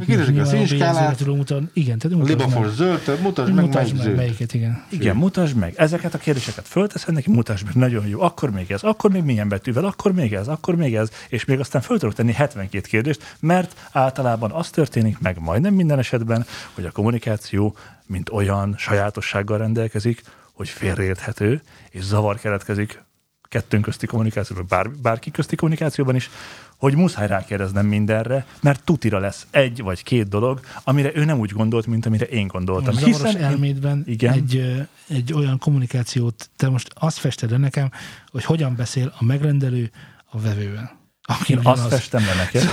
Kérdezik 0.00 0.40
a 0.40 0.44
színskálát. 0.44 0.92
bélyegzőre 0.92 1.14
tudom 1.16 1.36
mutatni. 1.36 1.68
Igen, 1.72 1.98
tehát 1.98 2.16
mutasd 2.16 2.38
libafos 2.38 2.66
meg. 2.66 2.74
zöld, 2.74 3.20
mutasd 3.20 3.52
meg, 3.54 3.64
Mutasd 3.64 3.94
meg, 3.94 4.02
zöld. 4.02 4.16
melyiket, 4.16 4.54
igen. 4.54 4.84
Igen, 4.88 5.16
mutasd 5.16 5.56
meg. 5.56 5.74
Ezeket 5.76 6.14
a 6.14 6.18
kérdéseket 6.18 6.68
fölteszed 6.68 7.14
neki, 7.14 7.30
mutasd 7.30 7.64
meg, 7.64 7.74
nagyon 7.74 8.06
jó. 8.06 8.20
Akkor 8.20 8.50
még 8.50 8.70
ez, 8.70 8.82
akkor 8.82 9.10
még 9.10 9.22
milyen 9.22 9.48
betűvel, 9.48 9.84
akkor 9.84 10.12
még 10.12 10.34
ez, 10.34 10.48
akkor 10.48 10.76
még 10.76 10.94
ez, 10.94 11.10
és 11.28 11.44
még 11.44 11.58
aztán 11.60 11.82
föl 11.82 11.98
tudok 11.98 12.14
tenni 12.14 12.32
72 12.32 12.86
kérdést, 12.88 13.36
mert 13.40 13.88
általában 13.92 14.50
az 14.50 14.70
történik 14.70 15.18
meg 15.18 15.38
majdnem 15.40 15.74
minden 15.74 15.98
esetben, 15.98 16.46
hogy 16.74 16.84
a 16.84 16.90
kommunikáció, 16.90 17.76
mint 18.06 18.30
olyan 18.30 18.74
sajátossággal 18.78 19.58
rendelkezik, 19.58 20.22
hogy 20.52 20.68
félreérthető, 20.68 21.62
és 21.90 22.02
zavar 22.02 22.38
keletkezik 22.38 23.02
kettőnk 23.48 23.84
közti 23.84 24.06
kommunikációban, 24.06 24.66
bár, 24.68 24.90
bárki 24.90 25.30
közti 25.30 25.56
kommunikációban 25.56 26.14
is, 26.14 26.30
hogy 26.76 26.94
muszáj 26.94 27.26
rákérdeznem 27.26 27.86
mindenre, 27.86 28.46
mert 28.60 28.84
tutira 28.84 29.18
lesz 29.18 29.46
egy 29.50 29.82
vagy 29.82 30.02
két 30.02 30.28
dolog, 30.28 30.60
amire 30.84 31.10
ő 31.14 31.24
nem 31.24 31.38
úgy 31.38 31.50
gondolt, 31.50 31.86
mint 31.86 32.06
amire 32.06 32.24
én 32.24 32.46
gondoltam. 32.46 32.94
Most 32.94 33.24
én- 33.34 33.42
elmédben 33.42 34.02
Igen. 34.06 34.32
egy, 34.32 34.82
egy 35.08 35.32
olyan 35.32 35.58
kommunikációt, 35.58 36.50
te 36.56 36.68
most 36.68 36.90
azt 36.94 37.18
fested 37.18 37.50
le 37.50 37.56
nekem, 37.56 37.90
hogy 38.30 38.44
hogyan 38.44 38.76
beszél 38.76 39.12
a 39.18 39.24
megrendelő 39.24 39.90
a 40.30 40.40
vevővel. 40.40 40.98
Aki 41.22 41.52
Én 41.52 41.60
azt 41.62 41.88
festem 41.88 42.24
le 42.24 42.34
neked. 42.34 42.62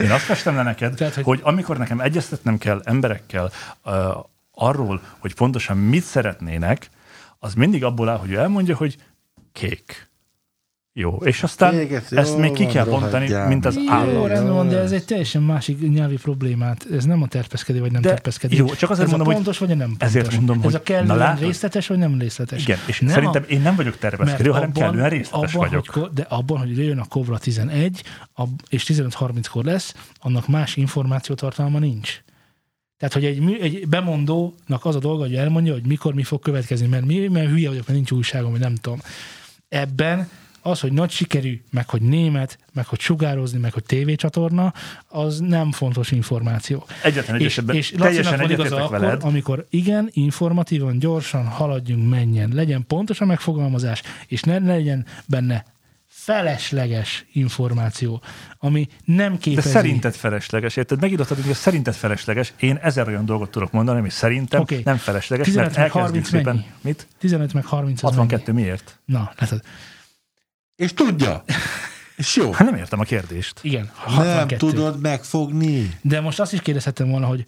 Én 0.00 0.10
azt 0.10 0.24
festem 0.24 0.54
le 0.54 0.62
neked, 0.62 0.94
Tehát, 0.94 1.14
hogy- 1.14 1.24
hogy... 1.24 1.40
hogy 1.40 1.52
amikor 1.52 1.78
nekem 1.78 2.00
egyeztetnem 2.00 2.58
kell 2.58 2.80
emberekkel 2.84 3.50
uh, 3.84 3.92
arról, 4.54 5.00
hogy 5.18 5.34
pontosan 5.34 5.76
mit 5.76 6.02
szeretnének, 6.04 6.90
az 7.38 7.54
mindig 7.54 7.84
abból 7.84 8.08
áll, 8.08 8.16
hogy 8.18 8.30
ő 8.30 8.36
elmondja, 8.38 8.76
hogy 8.76 8.96
kék. 9.52 10.07
Jó, 11.00 11.16
és 11.24 11.42
aztán 11.42 11.78
Kéket, 11.78 12.10
jó 12.10 12.18
ezt 12.18 12.38
még 12.38 12.52
ki 12.52 12.66
kell 12.66 12.84
bontani, 12.84 13.32
mint 13.48 13.64
az. 13.66 13.74
Jó, 13.76 13.90
állam. 13.92 14.26
rendben 14.26 14.54
van, 14.54 14.68
de 14.68 14.78
ez 14.78 14.92
egy 14.92 15.04
teljesen 15.04 15.42
másik 15.42 15.90
nyelvi 15.90 16.16
problémát. 16.16 16.86
Ez 16.92 17.04
nem 17.04 17.22
a 17.22 17.26
terpeszkedő, 17.26 17.80
vagy 17.80 17.92
nem 17.92 18.00
De 18.02 18.08
terpeszkedő. 18.08 18.56
jó, 18.56 18.66
csak 18.74 18.90
azért 18.90 19.04
ez 19.06 19.10
mondom, 19.10 19.20
a 19.20 19.24
hogy- 19.24 19.34
pontos, 19.34 19.58
vagy 19.58 19.68
nem 19.68 19.78
pontos. 19.78 20.08
ezért 20.08 20.32
mondom, 20.34 20.56
Ez 20.56 20.62
hogy- 20.64 20.74
a 20.74 20.82
kellően 20.82 21.16
na 21.18 21.34
részletes, 21.40 21.86
vagy 21.86 21.98
nem 21.98 22.18
részletes. 22.18 22.62
Igen, 22.62 22.78
és 22.86 23.00
Nem 23.00 23.10
szerintem 23.10 23.42
a- 23.48 23.50
én 23.52 23.60
nem 23.60 23.76
vagyok 23.76 23.98
tervezkedő, 23.98 24.50
hanem 24.50 24.72
kellően 24.72 25.08
részletes 25.08 25.54
abban, 25.54 25.68
vagyok. 25.68 25.86
Hogy, 25.88 26.02
ko- 26.02 26.12
de 26.12 26.22
abban, 26.28 26.58
hogy 26.58 26.78
jön 26.78 26.98
a 26.98 27.04
Cobra 27.04 27.38
11, 27.38 28.02
ab, 28.32 28.48
és 28.68 28.84
15.30-kor 28.84 29.64
lesz, 29.64 29.94
annak 30.20 30.48
más 30.48 30.76
információtartalma 30.76 31.78
nincs. 31.78 32.20
Tehát, 32.96 33.14
hogy 33.14 33.24
egy, 33.24 33.58
egy 33.60 33.88
bemondónak 33.88 34.84
az 34.84 34.96
a 34.96 34.98
dolga, 34.98 35.22
hogy 35.22 35.34
elmondja, 35.34 35.72
hogy 35.72 35.86
mikor 35.86 36.14
mi 36.14 36.22
fog 36.22 36.40
következni, 36.42 36.86
mert 36.86 37.04
mi, 37.04 37.28
mert 37.28 37.48
hülye 37.48 37.68
vagyok, 37.68 37.86
mert 37.86 37.98
nincs 37.98 38.10
újságom, 38.10 38.50
vagy 38.50 38.60
nem 38.60 38.74
tudom. 38.74 38.98
Ebben 39.68 40.28
az, 40.68 40.80
hogy 40.80 40.92
nagy 40.92 41.10
sikerű, 41.10 41.62
meg 41.70 41.88
hogy 41.88 42.02
német, 42.02 42.58
meg 42.72 42.86
hogy 42.86 43.00
sugározni, 43.00 43.58
meg 43.58 43.72
hogy 43.72 43.84
tévécsatorna, 43.84 44.72
az 45.08 45.38
nem 45.38 45.72
fontos 45.72 46.10
információ. 46.10 46.86
Egyetlen 47.02 47.36
egy 47.36 47.42
És, 47.42 47.60
és 47.72 47.92
teljesen 47.96 48.38
van 48.38 48.50
igaza 48.50 48.84
akkor, 48.84 48.98
veled. 49.00 49.24
amikor 49.24 49.66
igen, 49.70 50.08
informatívan, 50.12 50.98
gyorsan 50.98 51.46
haladjunk, 51.46 52.08
menjen, 52.08 52.50
legyen 52.54 52.84
pontos 52.86 53.20
a 53.20 53.24
megfogalmazás, 53.24 54.02
és 54.26 54.42
ne 54.42 54.58
legyen 54.58 55.06
benne 55.26 55.64
felesleges 56.28 57.24
információ, 57.32 58.22
ami 58.58 58.88
nem 59.04 59.32
De 59.32 59.38
képezi. 59.38 59.68
szerinted 59.68 60.14
felesleges, 60.14 60.76
érted? 60.76 61.00
Megírottad, 61.00 61.42
hogy 61.42 61.54
szerinted 61.54 61.94
felesleges. 61.94 62.52
Én 62.60 62.78
ezer 62.82 63.08
olyan 63.08 63.24
dolgot 63.24 63.50
tudok 63.50 63.72
mondani, 63.72 63.98
ami 63.98 64.10
szerintem 64.10 64.60
okay. 64.60 64.80
nem 64.84 64.96
felesleges, 64.96 65.46
15 65.46 65.64
mert 65.66 65.78
meg 65.78 65.86
elkezdjük 65.86 66.24
30 66.24 66.28
szépen. 66.28 66.54
mennyi? 66.54 66.66
Mit? 66.80 67.06
15 67.18 67.52
meg 67.52 67.64
30 67.64 68.02
az 68.02 68.08
62 68.08 68.52
miért? 68.52 68.98
mennyi? 69.06 69.18
Na, 69.20 69.32
látod. 69.38 69.62
És 70.78 70.92
tudja. 70.94 71.44
És 72.16 72.36
jó. 72.36 72.52
Hát 72.52 72.70
nem 72.70 72.78
értem 72.78 73.00
a 73.00 73.04
kérdést. 73.04 73.60
Igen, 73.62 73.90
Nem 74.06 74.14
62. 74.16 74.56
tudod 74.56 75.00
megfogni. 75.00 75.98
De 76.02 76.20
most 76.20 76.40
azt 76.40 76.52
is 76.52 76.60
kérdezhettem 76.60 77.08
volna, 77.08 77.26
hogy 77.26 77.46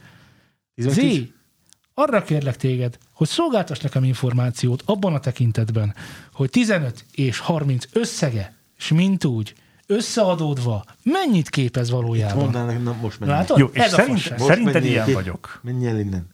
12? 0.75 1.09
Zé, 1.09 1.33
arra 1.95 2.23
kérlek 2.23 2.57
téged, 2.57 2.99
hogy 3.13 3.29
szolgáltass 3.29 3.79
nekem 3.79 4.05
információt 4.05 4.83
abban 4.87 5.15
a 5.15 5.21
tekintetben, 5.21 5.95
hogy 6.33 6.51
15 6.51 7.05
és 7.13 7.39
30 7.39 7.85
összege, 7.93 8.55
és 8.77 8.89
mint 8.89 9.25
úgy, 9.25 9.55
összeadódva, 9.87 10.85
mennyit 11.03 11.49
képez 11.49 11.91
valójában? 11.91 12.57
El 12.57 12.65
nekem, 12.65 12.83
na 12.83 12.93
most 12.93 13.21
menj. 13.21 13.31
Látod? 13.33 13.59
Jó, 13.59 13.67
és 13.67 13.81
Ez 13.81 13.93
a 13.93 13.97
szerint. 13.97 14.31
Most 14.31 14.43
szerinted 14.45 14.73
menjél 14.75 14.91
ilyen 14.93 15.07
ki. 15.07 15.13
vagyok. 15.13 15.61
Menj 15.63 15.87
el 15.87 15.99
innen. 15.99 16.27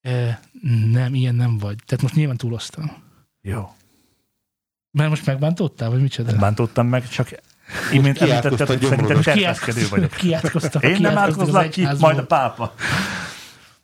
E, 0.00 0.40
nem, 0.90 1.14
ilyen 1.14 1.34
nem 1.34 1.58
vagy. 1.58 1.76
Tehát 1.86 2.02
most 2.02 2.14
nyilván 2.14 2.36
túloztam. 2.36 2.92
Jó. 3.42 3.74
Mert 4.90 5.08
most 5.08 5.26
megbántottál, 5.26 5.90
vagy 5.90 6.00
micsoda? 6.00 6.30
Nem 6.30 6.40
bántottam 6.40 6.86
meg, 6.86 7.08
csak 7.08 7.28
imént 7.92 8.20
említetted, 8.20 8.66
hogy 8.66 8.82
szerinted 8.82 9.22
terpeszkedő 9.22 9.86
vagyok. 9.90 10.10
Kiátkoztak. 10.10 10.82
Én 10.82 10.96
nem 11.00 11.18
átkozlak 11.18 11.70
ki, 11.70 11.88
majd 11.98 12.18
a 12.18 12.26
pápa. 12.26 12.74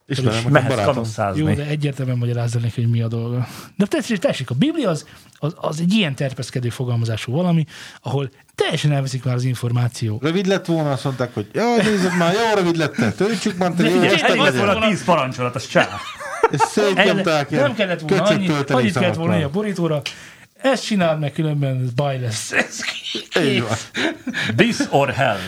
Hogy 0.06 0.24
Mehetsz 0.24 0.42
barátom. 0.68 0.78
Jó, 0.78 0.84
kanosszázni. 0.84 1.54
de 1.54 1.66
egyértelműen 1.66 2.18
magyarázzal 2.18 2.60
neki, 2.60 2.80
hogy 2.80 2.90
mi 2.90 3.02
a 3.02 3.08
dolga. 3.08 3.46
De 3.76 3.86
tessék, 3.86 4.18
tessék, 4.18 4.50
a 4.50 4.54
Biblia 4.54 4.88
az, 4.88 5.06
az, 5.38 5.54
az 5.56 5.80
egy 5.80 5.92
ilyen 5.92 6.14
terpeszkedő 6.14 6.68
fogalmazású 6.68 7.32
valami, 7.32 7.64
ahol 8.02 8.30
teljesen 8.54 8.92
elveszik 8.92 9.24
már 9.24 9.34
az 9.34 9.44
információ. 9.44 10.18
Rövid 10.22 10.46
lett 10.46 10.66
volna, 10.66 10.92
azt 10.92 11.04
mondták, 11.04 11.34
hogy 11.34 11.50
jaj, 11.52 11.82
nézd 11.82 12.16
már, 12.18 12.32
jó 12.32 12.54
rövid 12.54 12.76
lett, 12.76 13.16
töltsük 13.16 13.56
már, 13.56 13.72
te 13.72 13.88
jó, 13.88 14.00
lett 14.00 14.56
volna 14.56 14.88
tíz 14.88 15.04
parancsolat, 15.04 15.54
az 15.54 15.66
csá. 15.66 15.88
És 16.50 16.60
szétnyomták 16.60 17.50
nem 17.50 17.74
kellett 17.74 18.00
volna 18.00 18.24
annyi, 18.24 18.48
annyit 18.68 18.98
kellett 18.98 19.14
volna 19.14 19.44
a 19.44 19.50
borítóra, 19.50 20.02
ezt 20.66 20.84
csináld 20.84 21.20
meg, 21.20 21.32
különben 21.32 21.82
ez 21.82 21.90
baj 21.90 22.20
lesz. 22.20 22.52
Ez 22.52 22.80
Így 23.40 23.62
van. 23.62 23.76
This 24.56 24.76
or 24.90 25.10
hell. 25.10 25.38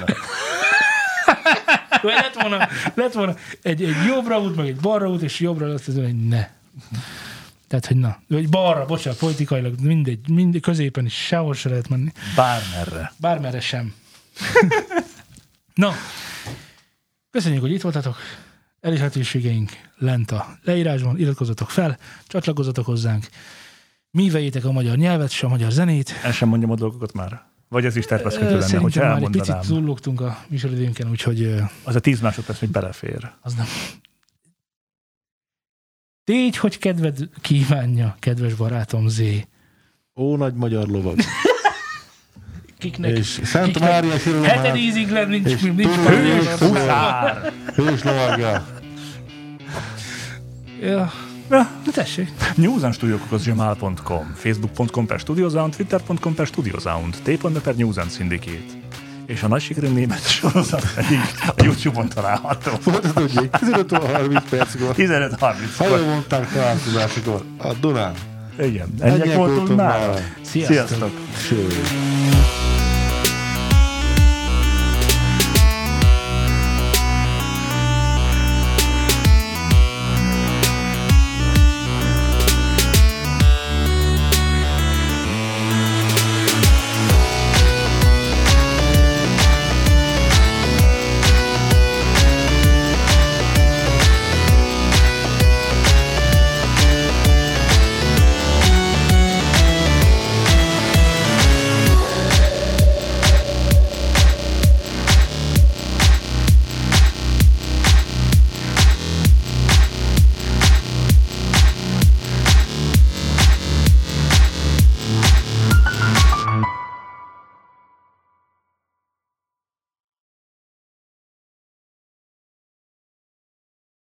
Lett 2.02 2.34
volna, 2.34 2.68
lett 2.94 3.12
volna 3.12 3.34
egy, 3.62 3.82
egy 3.82 4.04
jobbra 4.06 4.40
út, 4.40 4.56
meg 4.56 4.66
egy 4.66 4.76
balra 4.76 5.08
út, 5.10 5.22
és 5.22 5.40
jobbra 5.40 5.66
lesz, 5.66 5.84
hogy 5.84 6.28
ne. 6.28 6.48
Tehát, 7.68 7.86
hogy 7.86 7.96
na, 7.96 8.20
vagy 8.28 8.48
balra, 8.48 8.84
bocsánat, 8.84 9.18
politikailag 9.18 9.80
mindegy, 9.80 10.28
mindegy 10.28 10.60
középen 10.60 11.04
is 11.04 11.14
sehol 11.14 11.54
se 11.54 11.68
lehet 11.68 11.88
menni. 11.88 12.12
Bármerre. 12.36 13.12
Bármerre 13.16 13.60
sem. 13.60 13.94
na, 15.74 15.92
köszönjük, 17.30 17.60
hogy 17.60 17.72
itt 17.72 17.80
voltatok. 17.80 18.16
Elérhetőségeink 18.80 19.70
lent 19.98 20.30
a 20.30 20.58
leírásban, 20.62 21.18
iratkozzatok 21.18 21.70
fel, 21.70 21.98
csatlakozzatok 22.26 22.84
hozzánk, 22.84 23.26
műveljétek 24.10 24.64
a 24.64 24.72
magyar 24.72 24.96
nyelvet, 24.96 25.30
se 25.30 25.46
a 25.46 25.48
magyar 25.48 25.70
zenét. 25.70 26.12
El 26.22 26.32
sem 26.32 26.48
mondjam 26.48 26.70
a 26.70 26.74
dolgokat 26.74 27.12
már. 27.12 27.46
Vagy 27.68 27.84
ez 27.84 27.96
is 27.96 28.04
tervezhető 28.06 28.48
lenne, 28.50 28.60
Szerintem 28.60 29.06
már 29.08 29.16
egy 29.16 29.22
picit 29.24 29.36
elmondanám. 29.36 29.62
zullogtunk 29.62 30.20
a 30.20 30.38
műsoridőnken, 30.48 31.10
úgyhogy 31.10 31.54
Az 31.84 31.94
a 31.94 32.00
tíz 32.00 32.20
másodperc 32.20 32.60
még 32.60 32.70
belefér. 32.70 33.30
az 33.40 33.54
nem. 33.54 33.66
Tégy, 36.24 36.56
hogy 36.56 36.78
kedved 36.78 37.18
kívánja, 37.40 38.16
kedves 38.18 38.54
barátom 38.54 39.08
Zé. 39.08 39.46
Ó, 40.16 40.36
nagy 40.36 40.54
magyar 40.54 40.86
lovag. 40.88 41.18
Kiknek? 42.78 43.16
És 43.16 43.40
Szent 43.44 43.66
kiknek- 43.72 43.90
Mária 43.90 44.18
sírolom 44.18 44.44
Heted 44.44 44.76
íziglen 44.76 45.28
nincs, 45.28 45.46
És 45.50 45.60
nincs. 45.60 45.86
Hős! 45.86 46.46
Hős 47.74 48.02
lovagja. 48.02 48.66
Ja. 50.80 51.12
Ja, 51.50 51.70
na 51.84 51.92
tessék. 51.92 52.30
newsandstudiokokosgmail.com 52.54 54.32
facebook.com 54.34 55.06
per 55.06 55.20
studiosound 55.20 55.74
twitter.com 55.76 56.34
per 56.34 56.46
studiosound 56.46 57.16
t.me 57.22 57.60
per 57.60 57.74
News 57.74 57.96
and 57.96 58.10
Syndicate 58.10 58.86
és 59.26 59.42
a 59.42 59.48
nagy 59.48 59.60
sikerű 59.60 59.88
német 59.88 60.28
sorozat 60.28 60.92
pedig 60.94 61.18
a 61.56 61.62
YouTube-on 61.64 62.08
található. 62.08 62.70
Volt 62.84 63.12
tudjék, 63.14 63.50
15-30 63.52 64.42
perckor. 64.50 64.94
15-30-kor. 64.96 65.88
Hajómondták 65.88 66.52
találkozásokor. 66.52 67.42
A 67.58 67.72
Dunán. 67.72 68.14
Igen, 68.58 68.88
ennyiek 69.00 69.36
voltunk 69.36 69.76
már. 69.76 70.22
Sziasztok. 70.42 70.86
Sziasztok. 70.86 71.10